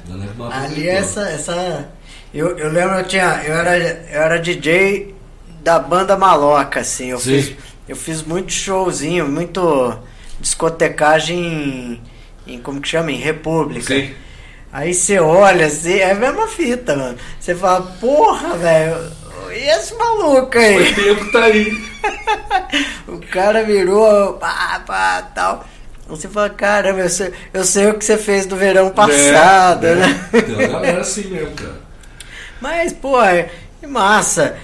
Ali 0.52 0.88
essa. 0.88 1.28
essa 1.28 1.88
eu, 2.32 2.56
eu 2.56 2.70
lembro, 2.70 2.94
eu 2.96 3.04
tinha. 3.04 3.42
Eu 3.44 3.54
era, 3.54 3.76
eu 3.76 4.22
era 4.22 4.38
DJ 4.38 5.16
da 5.64 5.80
banda 5.80 6.16
maloca, 6.16 6.78
assim. 6.78 7.08
Eu 7.08 7.18
Sim. 7.18 7.42
fiz, 7.42 7.56
eu 7.88 7.96
fiz 7.96 8.22
muito 8.22 8.52
showzinho, 8.52 9.28
muito 9.28 9.98
discotecagem 10.38 12.00
em, 12.46 12.54
em 12.54 12.60
como 12.60 12.80
que 12.80 12.86
chama? 12.86 13.10
Em 13.10 13.16
República. 13.16 13.92
Sim. 13.92 14.14
Aí 14.72 14.94
você 14.94 15.18
olha 15.18 15.66
assim, 15.66 15.94
é 15.94 16.12
a 16.12 16.14
mesma 16.14 16.46
fita, 16.46 16.94
mano. 16.94 17.18
Você 17.40 17.52
fala, 17.54 17.82
porra, 17.98 18.56
velho, 18.56 19.12
e 19.52 19.70
esse 19.70 19.94
maluco 19.94 20.56
aí? 20.56 20.92
O 20.92 20.94
tempo 20.94 21.32
tá 21.32 21.44
aí. 21.44 21.84
o 23.08 23.18
cara 23.32 23.64
virou, 23.64 24.34
pá, 24.34 24.82
pá, 24.86 25.22
tal. 25.34 25.66
Você 26.08 26.28
fala, 26.28 26.48
caramba, 26.50 27.00
eu 27.00 27.08
sei, 27.08 27.32
eu 27.52 27.64
sei 27.64 27.86
o 27.88 27.94
que 27.94 28.04
você 28.04 28.16
fez 28.16 28.46
no 28.46 28.56
verão 28.56 28.90
passado, 28.90 29.86
é, 29.86 29.94
né? 29.96 30.28
É. 30.32 30.52
Uma 30.52 30.68
galera 30.68 31.00
assim 31.00 31.24
mesmo, 31.24 31.50
cara. 31.52 31.80
Mas, 32.60 32.92
pô, 32.92 33.20
é 33.22 33.48
massa. 33.86 34.56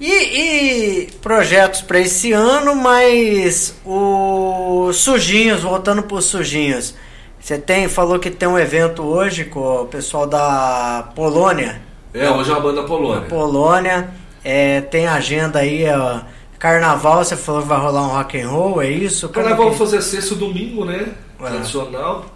E, 0.00 0.12
e 0.12 1.06
projetos 1.20 1.82
para 1.82 1.98
esse 1.98 2.32
ano, 2.32 2.74
mas 2.74 3.74
os 3.84 4.96
sujinhos, 4.96 5.62
voltando 5.62 6.02
para 6.02 6.16
os 6.16 6.24
sujinhos. 6.26 6.94
Você 7.40 7.58
tem, 7.58 7.88
falou 7.88 8.18
que 8.18 8.30
tem 8.30 8.48
um 8.48 8.58
evento 8.58 9.02
hoje 9.02 9.44
com 9.44 9.82
o 9.82 9.86
pessoal 9.86 10.26
da 10.26 11.10
Polônia. 11.14 11.80
É, 12.12 12.30
hoje 12.30 12.50
é 12.50 12.52
uma 12.52 12.60
banda 12.60 12.82
Polônia. 12.82 13.28
Polônia. 13.28 14.10
É, 14.44 14.80
tem 14.82 15.06
agenda 15.06 15.60
aí, 15.60 15.84
ó, 15.88 16.20
Carnaval, 16.58 17.24
você 17.24 17.36
falou 17.36 17.62
que 17.62 17.68
vai 17.68 17.78
rolar 17.78 18.02
um 18.02 18.08
rock 18.08 18.40
and 18.40 18.48
roll, 18.48 18.82
é 18.82 18.90
isso? 18.90 19.28
Carnaval 19.28 19.70
que... 19.70 19.76
vai 19.76 19.78
fazer 19.78 20.02
sexto 20.02 20.34
domingo, 20.34 20.84
né? 20.84 21.14
É. 21.40 21.48
Tradicional. 21.48 22.26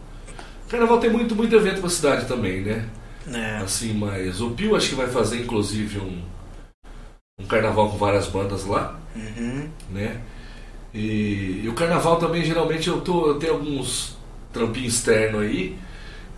Carnaval 0.68 0.98
tem 0.98 1.10
muito, 1.10 1.34
muito 1.34 1.54
evento 1.56 1.80
pra 1.80 1.90
cidade 1.90 2.26
também, 2.26 2.60
né? 2.60 2.88
É. 3.32 3.56
Assim, 3.58 3.92
mas 3.92 4.40
o 4.40 4.50
Pio 4.50 4.76
acho 4.76 4.90
que 4.90 4.94
vai 4.94 5.08
fazer 5.08 5.40
inclusive 5.40 5.98
um, 5.98 6.22
um 7.38 7.46
carnaval 7.46 7.90
com 7.90 7.98
várias 7.98 8.26
bandas 8.26 8.64
lá. 8.64 8.98
Uhum. 9.14 9.68
Né? 9.90 10.20
E, 10.94 11.62
e, 11.64 11.68
o 11.68 11.74
carnaval 11.74 12.16
também 12.16 12.44
geralmente 12.44 12.88
eu, 12.88 13.00
tô, 13.00 13.26
eu 13.26 13.34
tenho 13.38 13.54
alguns 13.54 14.16
trampinhos 14.52 14.94
externos 14.94 15.42
aí. 15.42 15.76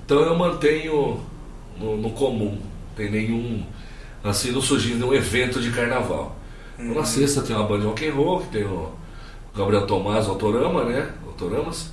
Então 0.04 0.20
eu 0.20 0.36
mantenho 0.36 1.20
no, 1.78 1.96
no 1.96 2.10
comum. 2.10 2.58
Tem 2.96 3.10
nenhum. 3.10 3.64
Assim, 4.22 4.52
não 4.52 4.62
surgindo 4.62 4.98
nenhum 4.98 5.14
evento 5.14 5.60
de 5.60 5.70
carnaval. 5.70 6.36
Uhum. 6.78 6.94
Na 6.94 7.04
sexta 7.04 7.42
tem 7.42 7.54
uma 7.54 7.66
banda 7.66 7.82
de 7.82 7.86
rock 7.86 8.08
and 8.08 8.14
roll, 8.14 8.40
que 8.40 8.48
tem 8.48 8.64
o 8.64 8.92
Gabriel 9.56 9.86
Tomás, 9.86 10.26
o 10.26 10.30
Autorama, 10.30 10.84
né? 10.84 11.12
Autoramas. 11.26 11.90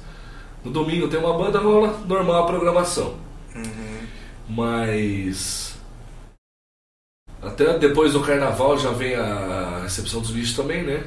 No 0.63 0.71
domingo 0.71 1.07
tem 1.07 1.19
uma 1.19 1.37
banda 1.37 1.59
rola 1.59 1.99
normal 2.07 2.43
a 2.43 2.47
programação. 2.47 3.15
Uhum. 3.55 4.07
Mas 4.49 5.75
até 7.41 7.77
depois 7.77 8.13
do 8.13 8.21
carnaval 8.21 8.77
já 8.77 8.91
vem 8.91 9.15
a 9.15 9.79
recepção 9.83 10.21
dos 10.21 10.31
bichos 10.31 10.55
também, 10.55 10.83
né? 10.83 11.03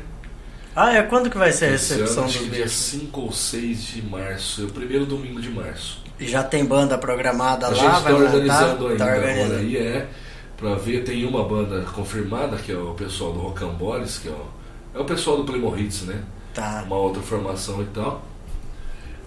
Ah, 0.75 0.93
é 0.93 1.03
quando 1.05 1.31
que 1.31 1.39
vai 1.39 1.53
ser 1.53 1.67
a 1.67 1.71
recepção 1.71 2.25
ano, 2.25 2.33
dos 2.33 2.43
bichos? 2.43 2.57
Dia 2.57 2.69
5 2.69 3.21
ou 3.21 3.33
6 3.33 3.83
de 3.85 4.03
março, 4.03 4.63
é 4.63 4.65
o 4.65 4.69
primeiro 4.69 5.07
domingo 5.07 5.41
de 5.41 5.51
março. 5.51 6.03
E 6.19 6.27
já 6.27 6.43
tem 6.43 6.65
banda 6.65 6.99
programada 6.99 7.67
a 7.67 7.71
lá? 7.71 7.75
A 7.75 7.79
gente 7.79 7.99
está 7.99 8.15
organizando 8.15 8.89
ainda. 8.89 9.05
Tá 9.05 9.15
organizando. 9.15 9.55
Aí 9.61 9.77
é 9.77 10.09
para 10.57 10.75
ver, 10.77 11.05
tem 11.05 11.25
uma 11.27 11.45
banda 11.45 11.83
confirmada, 11.83 12.57
que 12.57 12.73
é 12.73 12.77
o 12.77 12.95
pessoal 12.95 13.33
do 13.33 13.41
Rocamboles, 13.41 14.19
que 14.19 14.29
é 14.29 14.33
o, 14.33 14.47
é 14.95 14.99
o 14.99 15.05
pessoal 15.05 15.39
do 15.39 15.45
Playmo 15.45 15.77
Hits, 15.77 16.03
né? 16.03 16.25
Tá. 16.53 16.83
Uma 16.87 16.97
outra 16.97 17.21
formação 17.23 17.83
e 17.83 17.87
tal. 17.87 18.25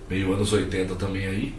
Meio 0.10 0.34
anos 0.34 0.54
80 0.54 0.96
também 0.96 1.28
aí. 1.28 1.56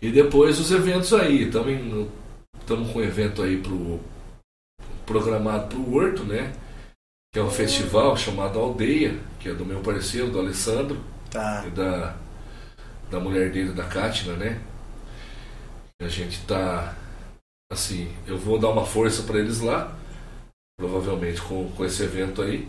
E 0.00 0.10
depois 0.10 0.58
os 0.60 0.70
eventos 0.70 1.12
aí. 1.12 1.42
Estamos 1.42 2.92
com 2.92 2.98
um 3.00 3.02
evento 3.02 3.42
aí 3.42 3.56
pro, 3.56 4.00
programado 5.04 5.68
para 5.68 5.78
o 5.78 5.94
Horto, 5.94 6.22
né? 6.22 6.52
Que 7.32 7.40
é 7.40 7.42
um 7.42 7.50
festival 7.50 8.16
chamado 8.16 8.58
Aldeia, 8.58 9.18
que 9.40 9.48
é 9.48 9.54
do 9.54 9.64
meu 9.64 9.80
parceiro, 9.80 10.30
do 10.30 10.38
Alessandro. 10.38 10.98
Tá. 11.30 11.64
E 11.66 11.70
da, 11.70 12.16
da 13.10 13.18
mulher 13.18 13.50
dele, 13.50 13.72
da 13.72 13.84
Kátina, 13.84 14.34
né? 14.34 14.60
A 16.00 16.08
gente 16.08 16.40
tá 16.46 16.94
assim, 17.70 18.12
eu 18.26 18.36
vou 18.36 18.58
dar 18.58 18.68
uma 18.70 18.84
força 18.84 19.22
para 19.22 19.38
eles 19.38 19.60
lá, 19.60 19.96
provavelmente 20.76 21.40
com, 21.40 21.70
com 21.70 21.84
esse 21.84 22.02
evento 22.02 22.42
aí, 22.42 22.68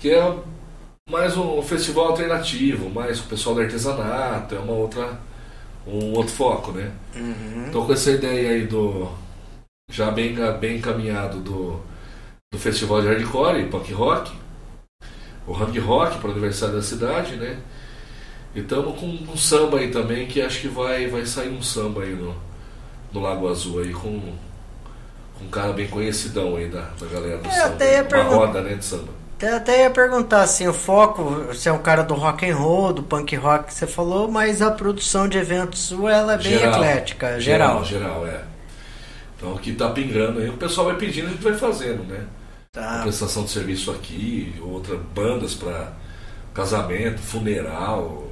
que 0.00 0.10
é 0.10 0.38
mais 1.10 1.36
um 1.36 1.60
festival 1.60 2.06
alternativo, 2.10 2.88
mais 2.88 3.18
o 3.20 3.24
pessoal 3.24 3.56
do 3.56 3.62
artesanato, 3.62 4.54
é 4.54 4.58
uma 4.58 4.72
outra 4.72 5.20
um 5.86 6.12
outro 6.14 6.32
foco, 6.32 6.72
né? 6.72 6.92
Uhum. 7.14 7.66
Então 7.68 7.84
com 7.84 7.92
essa 7.92 8.10
ideia 8.10 8.50
aí 8.50 8.66
do 8.66 9.10
já 9.90 10.10
bem 10.10 10.34
bem 10.58 10.78
encaminhado 10.78 11.40
do, 11.40 11.80
do 12.52 12.58
festival 12.58 13.02
de 13.02 13.08
hardcore 13.08 13.60
e 13.60 13.68
punk 13.68 13.92
rock, 13.92 14.32
o 15.46 15.52
hang 15.52 15.78
rock 15.80 16.18
para 16.18 16.28
o 16.28 16.32
aniversário 16.32 16.76
da 16.76 16.82
cidade, 16.82 17.36
né? 17.36 17.60
E 18.54 18.60
estamos 18.60 18.98
com 18.98 19.06
um 19.06 19.36
samba 19.36 19.78
aí 19.78 19.90
também 19.90 20.26
que 20.26 20.40
acho 20.40 20.60
que 20.60 20.68
vai 20.68 21.08
vai 21.08 21.26
sair 21.26 21.50
um 21.50 21.60
samba 21.60 22.02
aí 22.02 22.14
no 22.14 22.34
no 23.14 23.20
Lago 23.20 23.48
Azul 23.48 23.80
aí 23.80 23.92
com, 23.92 24.20
com 25.38 25.44
um 25.44 25.48
cara 25.48 25.72
bem 25.72 25.88
conhecidão 25.88 26.56
aí 26.56 26.68
da, 26.68 26.82
da 27.00 27.06
galera 27.06 27.38
do 27.38 27.48
é, 27.48 27.52
samba. 27.52 27.66
Até 27.66 28.02
uma 28.02 28.04
pergun- 28.08 28.36
roda 28.36 28.60
né, 28.62 28.74
de 28.74 28.84
samba. 28.84 29.12
Até, 29.36 29.52
até 29.54 29.82
ia 29.82 29.90
perguntar 29.90 30.42
assim, 30.42 30.66
o 30.68 30.72
foco, 30.72 31.24
você 31.48 31.68
é 31.68 31.72
um 31.72 31.82
cara 31.82 32.02
do 32.02 32.14
rock 32.14 32.48
and 32.48 32.56
roll, 32.56 32.92
do 32.92 33.02
punk 33.02 33.34
rock 33.36 33.66
que 33.66 33.74
você 33.74 33.86
falou, 33.86 34.30
mas 34.30 34.62
a 34.62 34.70
produção 34.70 35.28
de 35.28 35.38
eventos 35.38 35.92
ela 35.92 36.34
é 36.34 36.38
bem 36.38 36.58
geral, 36.58 36.74
eclética, 36.74 37.40
geral. 37.40 37.84
Geral, 37.84 38.22
geral, 38.22 38.26
é. 38.26 38.44
Então 39.36 39.54
aqui 39.54 39.74
tá 39.74 39.90
pingando 39.90 40.40
aí, 40.40 40.48
o 40.48 40.56
pessoal 40.56 40.86
vai 40.86 40.96
pedindo, 40.96 41.26
a 41.28 41.30
gente 41.30 41.42
vai 41.42 41.54
fazendo, 41.54 42.04
né? 42.04 42.24
Tá. 42.72 43.02
prestação 43.02 43.44
de 43.44 43.50
serviço 43.50 43.92
aqui, 43.92 44.54
outra 44.60 44.96
bandas 44.96 45.54
para 45.54 45.92
casamento, 46.52 47.20
funeral, 47.20 48.23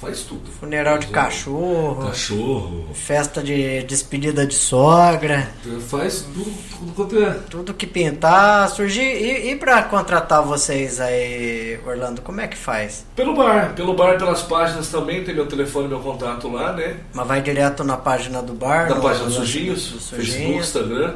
faz 0.00 0.22
tudo. 0.22 0.48
Funeral 0.50 0.98
de 0.98 1.08
cachorro. 1.08 2.06
Cachorro. 2.06 2.88
Festa 2.94 3.42
de 3.42 3.82
despedida 3.82 4.46
de 4.46 4.54
sogra. 4.54 5.48
Faz 5.88 6.22
tudo, 6.22 6.52
tudo 6.78 6.92
quanto 6.92 7.18
é. 7.18 7.30
Tudo 7.50 7.74
que 7.74 7.86
pintar, 7.86 8.68
surgir. 8.70 9.00
E, 9.00 9.50
e 9.50 9.56
para 9.56 9.82
contratar 9.82 10.42
vocês 10.42 11.00
aí, 11.00 11.78
Orlando, 11.86 12.22
como 12.22 12.40
é 12.40 12.46
que 12.46 12.56
faz? 12.56 13.04
Pelo 13.16 13.34
bar. 13.34 13.74
Pelo 13.74 13.94
bar, 13.94 14.16
pelas 14.18 14.42
páginas 14.42 14.88
também, 14.88 15.24
tem 15.24 15.34
meu 15.34 15.46
telefone 15.46 15.88
meu 15.88 16.00
contato 16.00 16.48
lá, 16.48 16.72
né? 16.72 16.96
Mas 17.12 17.26
vai 17.26 17.42
direto 17.42 17.82
na 17.82 17.96
página 17.96 18.42
do 18.42 18.54
bar? 18.54 18.88
Na 18.88 18.96
no, 18.96 19.02
página 19.02 19.26
do 19.26 19.32
Sujinhos, 19.32 19.90
do 19.90 20.00
Facebook, 20.00 20.58
Instagram. 20.58 21.14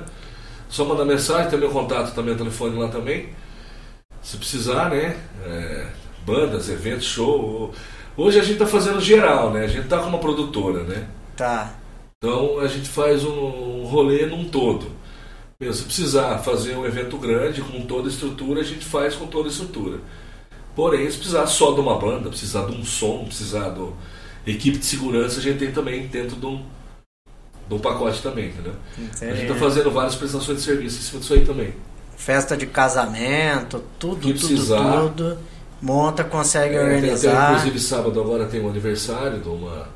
Só 0.68 0.84
mandar 0.84 1.04
mensagem, 1.04 1.50
tem 1.50 1.58
meu 1.58 1.70
contato 1.70 2.14
também, 2.14 2.34
o 2.34 2.38
telefone 2.38 2.78
lá 2.78 2.88
também. 2.88 3.28
Se 4.22 4.36
precisar, 4.36 4.88
né? 4.88 5.16
É, 5.44 5.86
bandas, 6.24 6.68
eventos, 6.68 7.06
show. 7.06 7.72
Hoje 8.16 8.38
a 8.38 8.44
gente 8.44 8.58
tá 8.58 8.66
fazendo 8.66 9.00
geral, 9.00 9.50
né? 9.52 9.64
A 9.64 9.68
gente 9.68 9.88
tá 9.88 9.98
com 9.98 10.08
uma 10.08 10.18
produtora, 10.18 10.82
né? 10.84 11.06
Tá. 11.36 11.74
Então 12.18 12.60
a 12.60 12.68
gente 12.68 12.88
faz 12.88 13.24
um 13.24 13.84
rolê 13.84 14.26
num 14.26 14.44
todo. 14.44 14.90
Meu, 15.60 15.72
se 15.72 15.84
precisar 15.84 16.38
fazer 16.38 16.76
um 16.76 16.84
evento 16.84 17.16
grande 17.16 17.62
com 17.62 17.80
toda 17.82 18.08
a 18.08 18.10
estrutura, 18.10 18.60
a 18.60 18.64
gente 18.64 18.84
faz 18.84 19.14
com 19.14 19.26
toda 19.26 19.48
a 19.48 19.50
estrutura. 19.50 19.98
Porém, 20.74 21.10
se 21.10 21.16
precisar 21.18 21.46
só 21.46 21.72
de 21.72 21.80
uma 21.80 21.98
banda, 21.98 22.28
precisar 22.28 22.66
de 22.66 22.72
um 22.76 22.84
som, 22.84 23.24
precisar 23.24 23.70
de 23.70 24.50
equipe 24.52 24.78
de 24.78 24.84
segurança, 24.86 25.38
a 25.38 25.42
gente 25.42 25.58
tem 25.58 25.70
também 25.70 26.06
dentro 26.06 26.36
de 26.36 26.46
um, 26.46 26.64
de 27.68 27.74
um 27.74 27.78
pacote 27.78 28.22
também, 28.22 28.48
entendeu? 28.48 28.74
Entendi. 28.98 29.30
A 29.30 29.34
gente 29.34 29.50
está 29.50 29.54
fazendo 29.54 29.90
várias 29.90 30.14
prestações 30.14 30.58
de 30.58 30.64
serviço 30.64 30.98
em 30.98 31.02
cima 31.02 31.20
disso 31.20 31.34
aí 31.34 31.44
também. 31.44 31.74
Festa 32.16 32.56
de 32.56 32.66
casamento, 32.66 33.82
tudo, 33.98 34.16
Que 34.16 34.32
tudo, 34.32 34.48
precisar. 34.48 35.00
tudo. 35.00 35.38
Monta, 35.82 36.24
consegue 36.24 36.76
É, 36.76 36.96
tem 37.00 37.12
até, 37.12 37.32
organizar. 37.34 37.42
inclusive 37.42 37.78
sábado 37.80 38.20
agora 38.20 38.46
tem 38.46 38.60
um 38.62 38.68
aniversário 38.70 39.40
de 39.40 39.48
uma, 39.48 39.88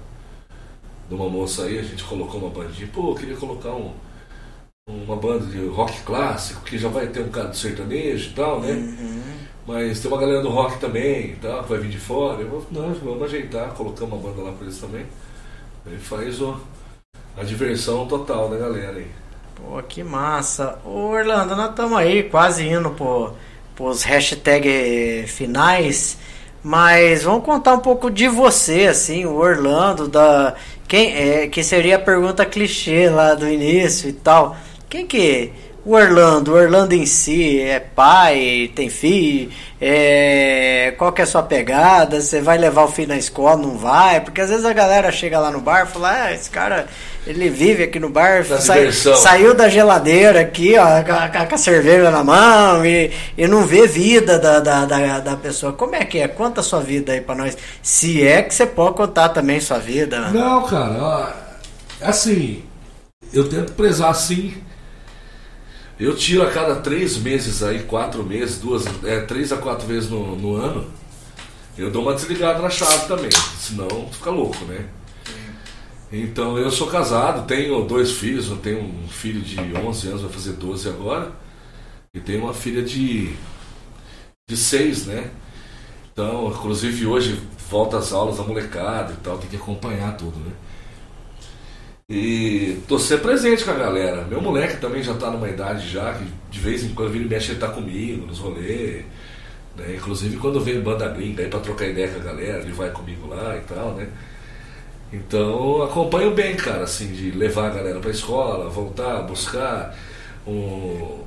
de 1.09 1.14
uma 1.14 1.28
moça 1.28 1.64
aí, 1.64 1.78
a 1.78 1.82
gente 1.82 2.05
colocou 2.05 2.41
uma 2.41 2.51
bandinha. 2.51 2.89
Pô, 2.93 3.11
eu 3.12 3.14
queria 3.14 3.37
colocar 3.37 3.70
um, 3.70 3.93
uma 4.89 5.16
banda 5.16 5.47
de 5.47 5.66
rock 5.68 6.03
clássico, 6.03 6.62
que 6.64 6.78
já 6.78 6.89
vai 6.89 7.07
ter 7.09 7.20
um 7.22 7.28
cara 7.30 7.49
do 7.49 7.57
sertanejo 7.57 8.30
e 8.30 8.34
tal, 8.34 8.61
né? 8.61 8.72
Uhum. 8.72 9.22
Mas 9.66 10.01
tem 10.01 10.11
uma 10.11 10.20
galera 10.20 10.43
do 10.43 10.51
rock 10.51 10.78
também 10.80 11.30
e 11.32 11.37
tal, 11.37 11.62
que 11.64 11.70
vai 11.70 11.78
vir 11.80 11.91
de 11.91 11.99
fora. 11.99 12.41
Eu 12.43 12.66
não, 12.70 12.95
vamos 12.95 13.22
ajeitar, 13.24 13.70
colocamos 13.74 14.12
uma 14.14 14.22
banda 14.30 14.43
lá 14.43 14.53
pra 14.53 14.64
eles 14.66 14.78
também. 14.78 15.07
Aí 15.87 15.99
faz 15.99 16.41
o, 16.41 16.61
a 17.37 17.45
diversão 17.45 18.07
total 18.09 18.49
da 18.49 18.57
galera 18.57 18.99
aí. 18.99 19.11
Pô, 19.55 19.82
que 19.82 20.05
massa. 20.05 20.78
Ô 20.84 21.09
Orlando, 21.11 21.57
nós 21.57 21.70
estamos 21.70 21.97
aí 21.99 22.24
quase 22.24 22.68
indo 22.68 22.91
pro, 22.91 23.32
pros 23.77 24.03
hashtag 24.03 25.24
finais, 25.29 26.16
mas 26.62 27.22
vamos 27.22 27.45
contar 27.45 27.74
um 27.74 27.79
pouco 27.79 28.11
de 28.11 28.27
você, 28.27 28.87
assim, 28.89 29.24
o 29.24 29.37
Orlando, 29.37 30.09
da. 30.09 30.55
Quem, 30.89 31.14
é, 31.14 31.47
que 31.47 31.62
seria 31.62 31.97
a 31.97 31.99
pergunta 31.99 32.45
clichê 32.45 33.09
lá 33.09 33.35
do 33.35 33.49
início 33.49 34.09
e 34.09 34.12
tal. 34.12 34.57
Quem 34.89 35.07
que. 35.07 35.53
O 35.85 35.93
Orlando, 35.93 36.51
o 36.51 36.57
Orlando 36.57 36.95
em 36.97 37.07
si, 37.07 37.61
é 37.61 37.79
pai, 37.79 38.72
tem 38.74 38.91
filho, 38.91 39.53
é, 39.81 40.93
qual 40.99 41.12
que 41.12 41.20
é 41.20 41.24
a 41.24 41.27
sua 41.29 41.45
pegada? 41.45 42.20
Você 42.20 42.41
vai 42.41 42.59
levar 42.59 42.83
o 42.83 42.89
filho 42.89 43.07
na 43.07 43.16
escola, 43.16 43.57
não 43.57 43.79
vai? 43.79 44.20
Porque 44.20 44.41
às 44.41 44.51
vezes 44.51 44.64
a 44.64 44.72
galera 44.72 45.12
chega 45.12 45.39
lá 45.39 45.49
no 45.49 45.61
bar 45.61 45.87
e 45.87 45.93
fala, 45.93 46.24
ah, 46.24 46.33
esse 46.35 46.51
cara, 46.51 46.89
ele 47.27 47.51
vive 47.51 47.83
aqui 47.83 47.99
no 47.99 48.09
bar, 48.09 48.45
sai- 48.61 48.87
saiu 49.16 49.53
da 49.55 49.68
geladeira 49.68 50.41
aqui, 50.41 50.77
ó, 50.79 51.03
com 51.03 51.12
a, 51.12 51.47
com 51.47 51.55
a 51.55 51.59
cerveja 51.59 52.11
na 52.11 52.22
mão 52.22 52.87
e, 52.87 53.11
e 53.37 53.47
não 53.49 53.66
vê 53.66 53.87
vida 53.87 54.39
da, 54.39 54.61
da, 54.61 54.85
da, 54.85 55.18
da 55.20 55.37
pessoa. 55.37 55.72
Como 55.72 55.95
é 55.97 56.05
que 56.05 56.18
é? 56.18 56.29
Conta 56.29 56.61
a 56.61 56.64
sua 56.64 56.81
vida 56.81 57.12
aí 57.12 57.20
pra 57.20 57.35
nós. 57.35 57.57
Se 57.83 58.22
é 58.27 58.43
que 58.43 58.55
você 58.55 58.64
pode 58.66 58.97
contar 58.97 59.31
também 59.31 59.61
sua 59.61 59.79
vida. 59.79 60.31
Não, 60.31 60.62
cara, 60.64 61.35
assim, 62.01 62.62
eu 63.33 63.49
tento 63.49 63.72
prezar 63.72 64.11
assim. 64.11 64.55
Eu 65.99 66.14
tiro 66.14 66.43
a 66.43 66.51
cada 66.51 66.77
três 66.77 67.16
meses 67.16 67.62
aí, 67.62 67.81
quatro 67.85 68.22
meses, 68.22 68.59
duas, 68.59 68.85
é, 69.05 69.20
três 69.20 69.51
a 69.51 69.57
quatro 69.57 69.87
vezes 69.87 70.11
no, 70.11 70.37
no 70.37 70.55
ano, 70.55 70.87
eu 71.79 71.91
dou 71.91 72.03
uma 72.03 72.12
desligada 72.14 72.61
na 72.61 72.68
chave 72.68 73.07
também, 73.09 73.31
senão 73.59 73.89
fica 74.12 74.31
louco, 74.31 74.62
né? 74.66 74.85
Então 76.13 76.57
eu 76.57 76.71
sou 76.71 76.87
casado, 76.87 77.47
tenho 77.47 77.83
dois 77.85 78.13
filhos, 78.13 78.49
eu 78.49 78.57
tenho 78.57 78.81
um 78.81 79.09
filho 79.09 79.41
de 79.41 79.59
11 79.59 80.09
anos, 80.09 80.23
vai 80.23 80.31
fazer 80.31 80.53
12 80.53 80.89
agora, 80.89 81.33
e 82.15 82.21
tenho 82.21 82.45
uma 82.45 82.55
filha 82.55 82.83
de, 82.83 83.35
de 84.49 84.57
6, 84.57 85.07
né? 85.07 85.31
Então, 86.13 86.49
inclusive 86.49 87.07
hoje 87.07 87.41
volta 87.69 87.99
às 87.99 88.13
aulas 88.13 88.39
da 88.39 88.45
molecada 88.45 89.13
e 89.13 89.17
tal, 89.17 89.39
tem 89.39 89.51
que 89.51 89.57
acompanhar 89.57 90.17
tudo, 90.17 90.39
né? 90.39 90.53
E 92.09 92.79
tô 92.87 92.99
sempre 93.01 93.25
presente 93.25 93.65
com 93.65 93.73
a 93.73 93.75
galera. 93.75 94.25
Meu 94.25 94.41
moleque 94.41 94.81
também 94.81 95.03
já 95.03 95.13
tá 95.15 95.29
numa 95.29 95.49
idade 95.49 95.89
já, 95.89 96.15
que 96.15 96.25
de 96.51 96.61
vez 96.61 96.85
em 96.85 96.95
quando 96.95 97.11
vira 97.11 97.25
e 97.25 97.29
mexe 97.29 97.51
ele 97.51 97.59
tá 97.59 97.69
comigo 97.69 98.27
nos 98.27 98.39
rolês. 98.39 99.05
Né? 99.77 99.97
Inclusive 99.97 100.37
quando 100.37 100.61
vem 100.61 100.81
banda 100.81 101.09
gringa 101.09 101.43
aí 101.43 101.49
pra 101.51 101.59
trocar 101.61 101.87
ideia 101.89 102.09
com 102.09 102.21
a 102.21 102.23
galera, 102.23 102.63
ele 102.63 102.73
vai 102.73 102.91
comigo 102.93 103.27
lá 103.27 103.57
e 103.57 103.61
tal, 103.63 103.95
né? 103.95 104.09
Então 105.13 105.83
acompanho 105.83 106.33
bem, 106.33 106.57
cara, 106.57 106.85
assim, 106.85 107.13
de 107.13 107.31
levar 107.31 107.67
a 107.67 107.75
galera 107.75 108.01
pra 108.01 108.11
escola, 108.11 108.69
voltar, 108.69 109.23
buscar. 109.23 109.97
Um... 110.47 111.25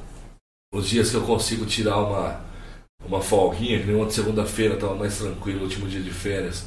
Os 0.74 0.88
dias 0.88 1.10
que 1.10 1.16
eu 1.16 1.22
consigo 1.22 1.66
tirar 1.66 1.98
uma, 1.98 2.42
uma 3.06 3.22
folguinha, 3.22 3.80
que 3.80 3.88
nem 3.88 4.00
ontem 4.00 4.14
segunda-feira 4.14 4.76
tava 4.76 4.94
mais 4.94 5.18
tranquilo, 5.18 5.64
último 5.64 5.88
dia 5.88 6.02
de 6.02 6.12
férias. 6.12 6.66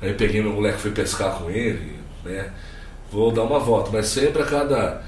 Aí 0.00 0.14
peguei 0.14 0.42
meu 0.42 0.52
moleque 0.52 0.80
fui 0.80 0.90
pescar 0.92 1.34
com 1.38 1.50
ele, 1.50 1.98
né? 2.24 2.50
Vou 3.12 3.30
dar 3.30 3.42
uma 3.42 3.58
volta, 3.58 3.90
mas 3.92 4.06
sempre 4.06 4.42
a 4.42 4.46
cada 4.46 5.02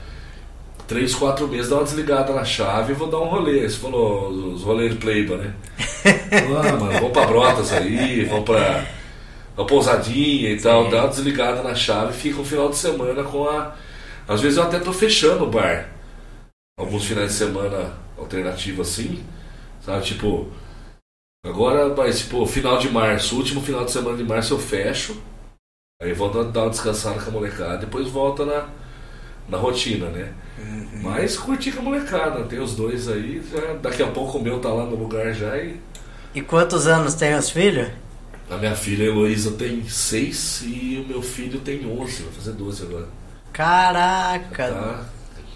três, 0.87 1.15
quatro 1.15 1.49
meses 1.49 1.69
dá 1.69 1.77
uma 1.77 1.85
desligada 1.85 2.33
na 2.33 2.45
chave 2.45 2.93
e 2.93 2.97
vou 2.97 3.09
dar 3.09 3.19
um 3.19 3.29
rolê. 3.29 3.69
Você 3.69 3.77
falou 3.77 4.29
os 4.29 4.63
rolês 4.63 4.93
de 4.93 4.99
Playba, 4.99 5.37
né? 5.39 5.55
Ah, 6.33 6.77
mano, 6.77 6.93
vamos 6.93 7.13
pra 7.13 7.27
Brotas 7.27 7.73
aí, 7.73 8.25
vamos 8.25 8.45
pra, 8.45 8.87
pra 9.57 9.65
pousadinha 9.65 10.51
e 10.51 10.61
tal, 10.61 10.91
dá 10.91 11.01
uma 11.01 11.09
desligada 11.09 11.63
na 11.63 11.75
chave 11.75 12.13
e 12.13 12.21
fica 12.21 12.41
um 12.41 12.45
final 12.45 12.69
de 12.69 12.77
semana 12.77 13.25
com 13.25 13.49
a. 13.49 13.75
Às 14.29 14.41
vezes 14.43 14.59
eu 14.59 14.65
até 14.65 14.79
tô 14.79 14.93
fechando 14.93 15.45
o 15.45 15.51
bar. 15.51 15.89
Alguns 16.79 17.07
finais 17.07 17.33
de 17.33 17.39
semana 17.39 17.95
alternativo 18.19 18.83
assim, 18.83 19.25
sabe? 19.81 20.05
Tipo, 20.05 20.49
agora 21.45 21.89
vai, 21.95 22.13
tipo, 22.13 22.45
final 22.45 22.77
de 22.79 22.91
março, 22.91 23.37
último 23.37 23.63
final 23.63 23.85
de 23.85 23.93
semana 23.93 24.17
de 24.17 24.25
março 24.25 24.53
eu 24.53 24.59
fecho. 24.59 25.21
Aí 26.03 26.13
volta 26.13 26.41
a 26.41 26.45
dar 26.45 26.65
uma 26.65 26.71
descansada 26.71 27.19
com 27.19 27.31
a 27.31 27.33
molecada, 27.33 27.79
depois 27.79 28.07
volta 28.09 28.45
na, 28.45 28.69
na 29.49 29.57
rotina, 29.57 30.11
né? 30.11 30.35
Mas 31.03 31.39
curti 31.39 31.73
com 31.73 31.81
a 31.81 31.85
molecada, 31.85 32.45
tem 32.45 32.59
os 32.59 32.75
dois 32.75 33.09
aí, 33.09 33.43
já, 33.51 33.75
daqui 33.75 34.03
a 34.03 34.09
pouco 34.09 34.37
o 34.37 34.43
meu 34.43 34.61
tá 34.61 34.69
lá 34.69 34.85
no 34.85 34.97
lugar 34.97 35.33
já 35.33 35.57
e. 35.57 35.81
E 36.35 36.43
quantos 36.43 36.87
anos 36.87 37.15
tem 37.15 37.35
os 37.35 37.49
filhos? 37.49 37.89
A 38.49 38.57
minha 38.57 38.77
filha 38.77 39.05
Heloísa 39.05 39.53
tem 39.53 39.89
6 39.89 40.63
e 40.67 41.05
o 41.05 41.09
meu 41.09 41.21
filho 41.23 41.61
tem 41.61 41.85
11, 41.85 42.23
vai 42.23 42.33
fazer 42.33 42.53
12 42.53 42.83
agora. 42.85 43.09
Caraca! 43.53 44.69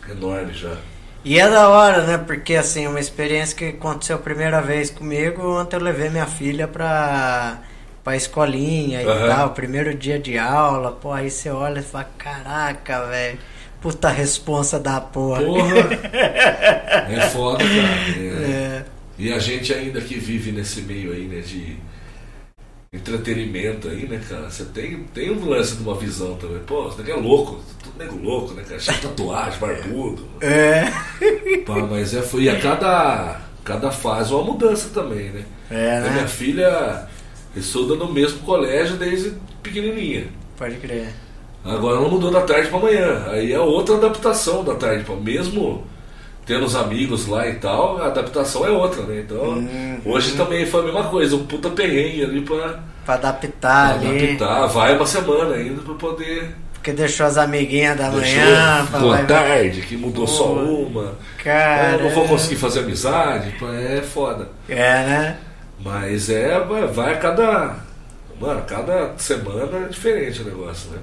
Tá 0.03 0.11
enorme 0.13 0.53
já. 0.53 0.77
E 1.25 1.39
é 1.39 1.49
da 1.49 1.69
hora, 1.69 2.05
né? 2.05 2.19
Porque 2.19 2.55
assim, 2.57 2.87
uma 2.87 2.99
experiência 2.99 3.57
que 3.57 3.65
aconteceu 3.67 4.17
a 4.17 4.19
primeira 4.19 4.61
vez 4.61 4.91
comigo, 4.91 5.43
ontem 5.61 5.77
eu 5.77 5.81
levei 5.83 6.09
minha 6.09 6.27
filha 6.27 6.67
pra, 6.67 7.59
pra 8.03 8.17
escolinha 8.17 9.03
e 9.03 9.05
tal, 9.05 9.51
primeiro 9.51 9.95
dia 9.95 10.19
de 10.19 10.37
aula, 10.39 10.93
pô, 10.93 11.13
aí 11.13 11.31
você 11.31 11.51
olha 11.51 11.81
e 11.81 11.83
fala, 11.83 12.09
caraca, 12.19 13.07
velho, 13.07 13.39
puta 13.81 14.09
responsa 14.09 14.81
da 14.81 15.01
porra. 15.01 15.43
Porra! 15.43 15.91
é 17.09 17.21
foda, 17.31 17.59
cara. 17.63 18.19
É. 18.19 18.51
É, 18.51 18.85
E 19.19 19.33
a 19.33 19.39
gente 19.39 19.73
ainda 19.75 20.01
que 20.01 20.15
vive 20.19 20.51
nesse 20.51 20.81
meio 20.83 21.13
aí, 21.13 21.29
né, 21.29 21.41
de 21.41 21.77
entretenimento 22.93 23.89
aí, 23.89 24.09
né, 24.09 24.21
cara? 24.29 24.51
Você 24.51 24.65
tem, 24.65 25.05
tem 25.15 25.31
um 25.31 25.49
lance 25.49 25.77
de 25.77 25.83
uma 25.83 25.95
visão 25.95 26.35
também. 26.37 26.59
Pô, 26.67 26.85
você 26.91 27.09
é 27.09 27.15
louco, 27.15 27.61
tudo 27.83 27.97
nego 27.97 28.17
louco, 28.21 28.53
né, 28.55 28.65
cara? 28.67 28.81
Cheio 28.81 28.97
de 28.99 29.07
tatuagem, 29.07 29.61
barbudo. 29.61 30.27
é, 30.41 30.87
Pá, 31.65 31.77
mas 31.89 32.13
é, 32.15 32.21
foi, 32.23 32.43
e 32.43 32.49
a 32.51 32.59
cada, 32.61 33.41
cada 33.65 33.93
fase 33.93 34.35
uma 34.35 34.43
mudança 34.43 34.89
também, 34.93 35.31
né? 35.31 35.45
é, 35.71 35.99
A 35.99 36.11
minha 36.11 36.23
né? 36.23 36.27
filha 36.27 37.07
estuda 37.55 37.95
no 37.95 38.13
mesmo 38.13 38.41
colégio 38.41 38.97
desde 38.97 39.35
pequenininha. 39.63 40.27
Pode 40.59 40.75
crer. 40.79 41.11
Agora 41.65 41.97
ela 41.99 42.09
mudou 42.09 42.31
da 42.33 42.41
tarde 42.41 42.71
pra 42.71 42.79
manhã. 42.81 43.27
Aí 43.29 43.53
é 43.53 43.61
outra 43.61 43.95
adaptação 43.97 44.65
da 44.65 44.75
tarde 44.75 45.05
pra 45.05 45.15
mesmo 45.15 45.87
tendo 46.51 46.65
os 46.67 46.75
amigos 46.75 47.27
lá 47.29 47.47
e 47.49 47.55
tal, 47.55 48.03
a 48.03 48.07
adaptação 48.07 48.67
é 48.67 48.71
outra, 48.71 49.03
né? 49.05 49.21
Então, 49.25 49.39
Uhum. 49.39 50.01
hoje 50.05 50.33
também 50.37 50.67
foi 50.67 50.81
a 50.81 50.85
mesma 50.85 51.05
coisa, 51.05 51.37
um 51.37 51.47
puta 51.47 51.71
perrengue 51.71 52.25
ali 52.25 52.41
pra, 52.41 52.81
Pra 53.05 53.15
adaptar 53.15 53.99
pra 54.01 54.09
ali. 54.09 54.25
adaptar. 54.37 54.67
Vai 54.67 54.97
uma 54.97 55.07
semana 55.07 55.55
ainda 55.55 55.81
pra 55.83 55.95
poder. 55.95 56.51
Porque 56.73 56.93
deixou 56.93 57.27
as 57.27 57.37
amiguinhas 57.39 57.97
da 57.97 58.09
Deixou, 58.09 58.43
manhã. 58.43 58.83
vai- 58.91 59.23
à 59.23 59.25
tarde, 59.27 59.83
que 59.83 59.97
mudou 59.97 60.27
só 60.27 60.45
Pô, 60.45 60.55
uma. 60.55 61.13
Cara. 61.45 61.99
Eu 61.99 62.05
não 62.05 62.11
vou 62.11 62.27
conseguir 62.27 62.57
fazer 62.57 62.81
amizade, 62.81 63.55
é 63.97 64.01
foda. 64.03 64.49
É, 64.69 64.77
né? 65.05 65.37
Mas 65.85 66.29
é, 66.31 66.59
vai, 66.93 67.13
a 67.15 67.17
cada. 67.17 67.77
Mano, 68.41 68.63
cada 68.67 69.13
semana 69.19 69.85
é 69.87 69.89
diferente 69.89 70.41
o 70.43 70.45
negócio, 70.47 70.91
né? 70.91 70.99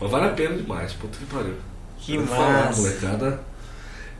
Mas 0.00 0.10
vale 0.10 0.26
a 0.26 0.30
pena 0.30 0.56
demais, 0.56 0.92
puta 0.94 1.18
que 1.18 1.26
pariu. 1.26 1.54
Que 1.98 2.14
Eu 2.14 2.24
vou 2.24 2.34
falar, 2.36 2.64
massa. 2.66 2.80
molecada. 2.80 3.40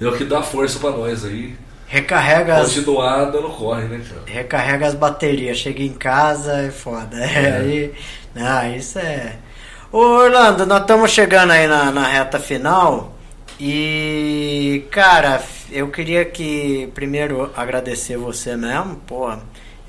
É 0.01 0.07
o 0.07 0.17
que 0.17 0.25
dá 0.25 0.43
força 0.43 0.79
pra 0.79 0.91
nós 0.91 1.25
aí. 1.25 1.55
Recarrega 1.87 2.57
as, 2.57 2.75
Continuar 2.75 3.27
dando 3.27 3.49
corre, 3.49 3.85
né, 3.85 4.03
cara? 4.07 4.23
recarrega 4.27 4.87
as 4.87 4.95
baterias. 4.95 5.57
Chega 5.59 5.83
em 5.83 5.95
casa 5.95 6.53
é 6.63 6.71
foda. 6.71 7.17
É, 7.19 7.57
aí, 7.57 7.95
não, 8.35 8.77
isso 8.77 8.99
é. 8.99 9.37
Ô 9.91 9.99
Orlando, 9.99 10.67
nós 10.67 10.83
estamos 10.83 11.11
chegando 11.11 11.51
aí 11.53 11.67
na, 11.67 11.91
na 11.91 12.07
reta 12.07 12.39
final. 12.39 13.17
E, 13.59 14.85
cara, 14.91 15.43
eu 15.71 15.89
queria 15.91 16.25
que 16.25 16.89
primeiro 16.95 17.51
agradecer 17.57 18.17
você 18.17 18.55
mesmo, 18.57 18.97
pô, 19.07 19.33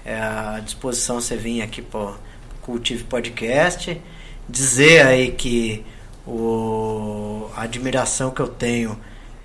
é, 0.06 0.16
a 0.16 0.60
disposição 0.64 1.22
você 1.22 1.36
vir 1.36 1.62
aqui 1.62 1.82
pro 1.82 2.18
Cultive 2.62 3.04
Podcast, 3.04 4.02
dizer 4.48 5.06
aí 5.06 5.32
que 5.32 5.86
o, 6.26 7.48
a 7.56 7.64
admiração 7.64 8.32
que 8.32 8.42
eu 8.42 8.48
tenho 8.48 8.98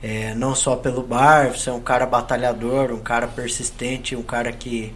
é, 0.07 0.34
não 0.34 0.55
só 0.55 0.76
pelo 0.76 1.02
bar, 1.02 1.57
você 1.57 1.70
é 1.70 1.72
um 1.72 1.80
cara 1.80 2.05
batalhador, 2.05 2.92
um 2.92 3.00
cara 3.00 3.26
persistente, 3.26 4.14
um 4.14 4.22
cara 4.22 4.52
que 4.52 4.92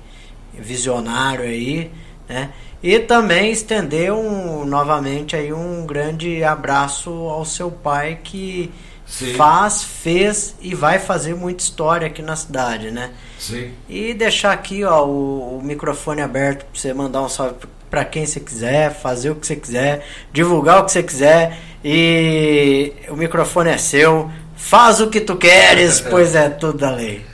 visionário 0.53 1.45
aí, 1.45 1.91
né? 2.29 2.51
E 2.83 2.99
também 2.99 3.51
estender 3.51 4.13
um, 4.13 4.67
novamente 4.67 5.35
aí 5.35 5.51
um 5.51 5.87
grande 5.87 6.45
abraço 6.45 7.11
ao 7.11 7.43
seu 7.47 7.71
pai 7.71 8.19
que 8.23 8.71
Sim. 9.07 9.33
faz, 9.33 9.83
fez 9.83 10.55
e 10.61 10.75
vai 10.75 10.99
fazer 10.99 11.35
muita 11.35 11.63
história 11.63 12.07
aqui 12.07 12.21
na 12.21 12.37
cidade, 12.37 12.91
né? 12.91 13.13
Sim. 13.39 13.73
E 13.89 14.13
deixar 14.13 14.53
aqui 14.53 14.85
ó, 14.85 15.07
o, 15.07 15.57
o 15.57 15.63
microfone 15.63 16.21
aberto 16.21 16.67
para 16.67 16.79
você 16.79 16.93
mandar 16.93 17.23
um 17.23 17.31
salve 17.31 17.55
para 17.89 18.05
quem 18.05 18.27
você 18.27 18.41
quiser, 18.41 18.93
fazer 18.93 19.31
o 19.31 19.37
que 19.37 19.47
você 19.47 19.57
quiser, 19.57 20.07
divulgar 20.31 20.83
o 20.83 20.85
que 20.85 20.93
você 20.93 21.03
quiser 21.03 21.59
e 21.83 22.93
o 23.09 23.17
microfone 23.17 23.71
é 23.71 23.79
seu. 23.79 24.31
Faz 24.59 25.01
o 25.01 25.09
que 25.09 25.21
tu 25.21 25.37
queres, 25.37 26.01
pois 26.01 26.35
é 26.35 26.51
tudo 26.51 26.79
da 26.79 26.91
lei. 26.91 27.25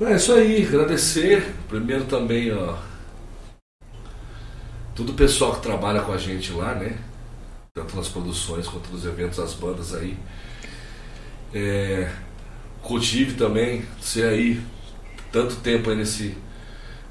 É 0.00 0.16
isso 0.16 0.32
aí, 0.32 0.64
agradecer. 0.64 1.54
Primeiro 1.68 2.04
também, 2.04 2.50
ó. 2.52 2.76
Todo 4.94 5.10
o 5.10 5.14
pessoal 5.14 5.56
que 5.56 5.60
trabalha 5.60 6.00
com 6.00 6.12
a 6.12 6.16
gente 6.16 6.52
lá, 6.52 6.74
né? 6.74 6.96
Tanto 7.74 7.96
nas 7.96 8.08
produções 8.08 8.66
quanto 8.66 8.90
nos 8.90 9.04
eventos, 9.04 9.38
as 9.38 9.54
bandas 9.54 9.92
aí. 9.92 10.16
É, 11.52 12.08
cultive 12.80 13.34
também, 13.34 13.84
ser 14.00 14.26
aí 14.26 14.62
tanto 15.32 15.56
tempo 15.56 15.90
aí 15.90 15.96
nesse, 15.96 16.36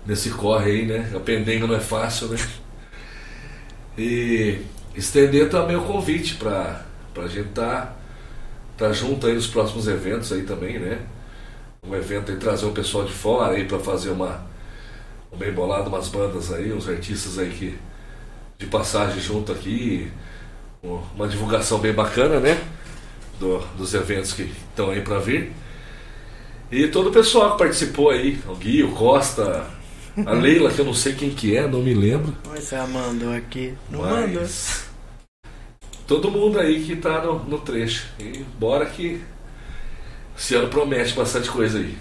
nesse 0.06 0.30
corre 0.30 0.72
aí, 0.72 0.86
né? 0.86 1.12
A 1.14 1.20
pendenga 1.20 1.68
não 1.68 1.76
é 1.76 1.80
fácil, 1.82 2.30
né? 2.30 2.38
E 3.98 4.60
estender 4.96 5.50
também 5.50 5.76
o 5.76 5.84
convite 5.84 6.36
para 6.36 6.86
a 7.16 7.28
gente 7.28 7.50
estar 7.50 7.82
tá, 7.86 8.03
tá 8.78 8.92
junto 8.92 9.28
aí 9.28 9.34
nos 9.34 9.48
próximos 9.48 9.88
eventos 9.88 10.32
aí 10.32 10.44
também, 10.44 10.80
né? 10.80 11.00
Um 11.86 11.96
evento 11.96 12.32
aí, 12.32 12.38
trazer 12.38 12.66
o 12.66 12.72
pessoal 12.72 13.06
de 13.06 13.12
fora 13.12 13.56
aí 13.56 13.66
para 13.66 13.80
fazer 13.80 14.10
uma 14.10 14.46
um 15.32 15.38
bem 15.38 15.52
bolado, 15.52 15.90
umas 15.90 16.08
bandas 16.10 16.54
aí, 16.54 16.72
uns 16.72 16.88
artistas 16.88 17.40
aí 17.40 17.50
que 17.50 17.78
de 18.58 18.68
passagem 18.68 19.20
junto 19.20 19.52
aqui, 19.52 20.12
uma 21.16 21.28
divulgação 21.28 21.80
bem 21.80 21.92
bacana, 21.92 22.40
né? 22.40 22.62
do, 23.40 23.60
dos 23.78 23.94
eventos 23.94 24.34
que 24.34 24.44
estão 24.44 24.90
aí 24.90 25.02
para 25.02 25.20
vir. 25.20 25.52
E 26.72 26.88
todo 26.88 27.10
o 27.10 27.12
pessoal 27.12 27.52
que 27.52 27.58
participou 27.60 28.10
aí, 28.10 28.40
o 28.48 28.56
Gui, 28.56 28.84
o 28.84 28.92
Costa, 28.92 29.68
a 30.26 30.32
Leila, 30.34 30.72
que 30.72 30.80
eu 30.80 30.86
não 30.86 30.94
sei 30.94 31.14
quem 31.14 31.30
que 31.30 31.56
é, 31.56 31.68
não 31.68 31.82
me 31.82 31.94
lembro. 31.94 32.36
Você 32.56 32.78
mandou 32.88 33.34
aqui, 33.34 33.74
não 33.90 34.02
Mas... 34.02 34.12
mandou. 34.12 34.93
Todo 36.08 36.32
mundo 36.32 36.60
aí 36.60 36.84
que 36.84 36.96
tá 36.96 37.22
no, 37.22 37.40
no 37.40 37.58
trecho. 37.60 38.08
E 38.20 38.44
bora 38.60 38.86
que 38.86 39.22
esse 40.38 40.56
ano 40.56 40.68
promete 40.68 41.14
bastante 41.14 41.50
coisa 41.50 41.80
aí. 41.80 41.98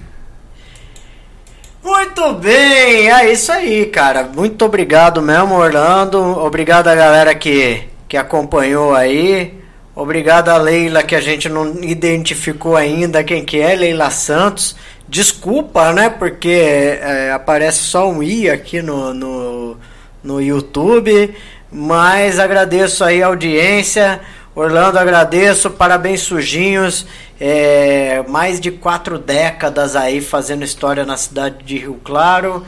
Muito 1.82 2.34
bem, 2.34 3.10
é 3.10 3.32
isso 3.32 3.50
aí, 3.50 3.86
cara. 3.86 4.22
Muito 4.22 4.64
obrigado 4.64 5.20
mesmo, 5.20 5.54
Orlando. 5.54 6.18
Obrigado 6.18 6.86
a 6.86 6.94
galera 6.94 7.34
que, 7.34 7.82
que 8.08 8.16
acompanhou 8.16 8.94
aí. 8.94 9.60
Obrigado 9.94 10.48
a 10.48 10.56
Leila, 10.56 11.02
que 11.02 11.14
a 11.14 11.20
gente 11.20 11.48
não 11.48 11.82
identificou 11.82 12.76
ainda 12.76 13.22
quem 13.22 13.44
que 13.44 13.60
é, 13.60 13.74
Leila 13.74 14.10
Santos. 14.10 14.76
Desculpa, 15.08 15.92
né? 15.92 16.08
Porque 16.08 16.48
é, 16.48 17.32
aparece 17.32 17.80
só 17.80 18.08
um 18.08 18.22
i 18.22 18.48
aqui 18.48 18.80
no, 18.80 19.12
no, 19.12 19.76
no 20.22 20.40
YouTube. 20.40 21.34
Mas 21.72 22.38
agradeço 22.38 23.02
aí 23.02 23.22
a 23.22 23.28
audiência. 23.28 24.20
Orlando, 24.54 24.98
agradeço. 24.98 25.70
Parabéns, 25.70 26.20
sujinhos. 26.20 27.06
É, 27.40 28.22
mais 28.28 28.60
de 28.60 28.70
quatro 28.70 29.18
décadas 29.18 29.96
aí 29.96 30.20
fazendo 30.20 30.64
história 30.64 31.04
na 31.06 31.16
cidade 31.16 31.64
de 31.64 31.78
Rio 31.78 31.98
Claro. 32.04 32.64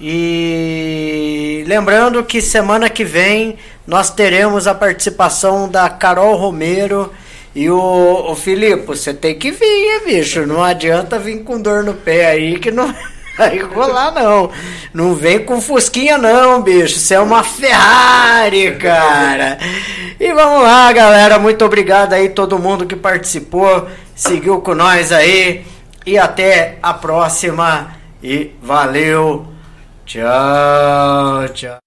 E 0.00 1.64
lembrando 1.66 2.22
que 2.24 2.40
semana 2.42 2.90
que 2.90 3.04
vem 3.04 3.56
nós 3.86 4.10
teremos 4.10 4.66
a 4.66 4.74
participação 4.74 5.68
da 5.68 5.88
Carol 5.88 6.34
Romero 6.36 7.12
e 7.54 7.70
o, 7.70 8.30
o 8.30 8.34
Filipe. 8.34 8.86
Você 8.86 9.14
tem 9.14 9.38
que 9.38 9.50
vir, 9.50 10.04
bicho. 10.04 10.46
Não 10.46 10.62
adianta 10.62 11.18
vir 11.18 11.42
com 11.44 11.60
dor 11.60 11.82
no 11.82 11.94
pé 11.94 12.26
aí 12.26 12.58
que 12.58 12.70
não 12.70 12.94
vai 13.36 13.58
rolar, 13.58 14.12
não. 14.12 14.50
Não 14.92 15.14
vem 15.14 15.44
com 15.44 15.60
Fusquinha, 15.60 16.18
não, 16.18 16.62
bicho. 16.62 16.98
Você 16.98 17.14
é 17.14 17.20
uma 17.20 17.42
Ferrari, 17.42 18.76
cara. 18.76 19.58
E 20.18 20.32
vamos 20.32 20.62
lá, 20.62 20.92
galera. 20.92 21.38
Muito 21.38 21.64
obrigado 21.64 22.12
aí 22.12 22.30
todo 22.30 22.58
mundo 22.58 22.86
que 22.86 22.96
participou, 22.96 23.88
seguiu 24.14 24.60
com 24.60 24.74
nós 24.74 25.12
aí. 25.12 25.64
E 26.04 26.16
até 26.18 26.78
a 26.82 26.94
próxima. 26.94 27.96
E 28.22 28.52
valeu! 28.62 29.46
Tchau, 30.06 31.48
tchau. 31.52 31.85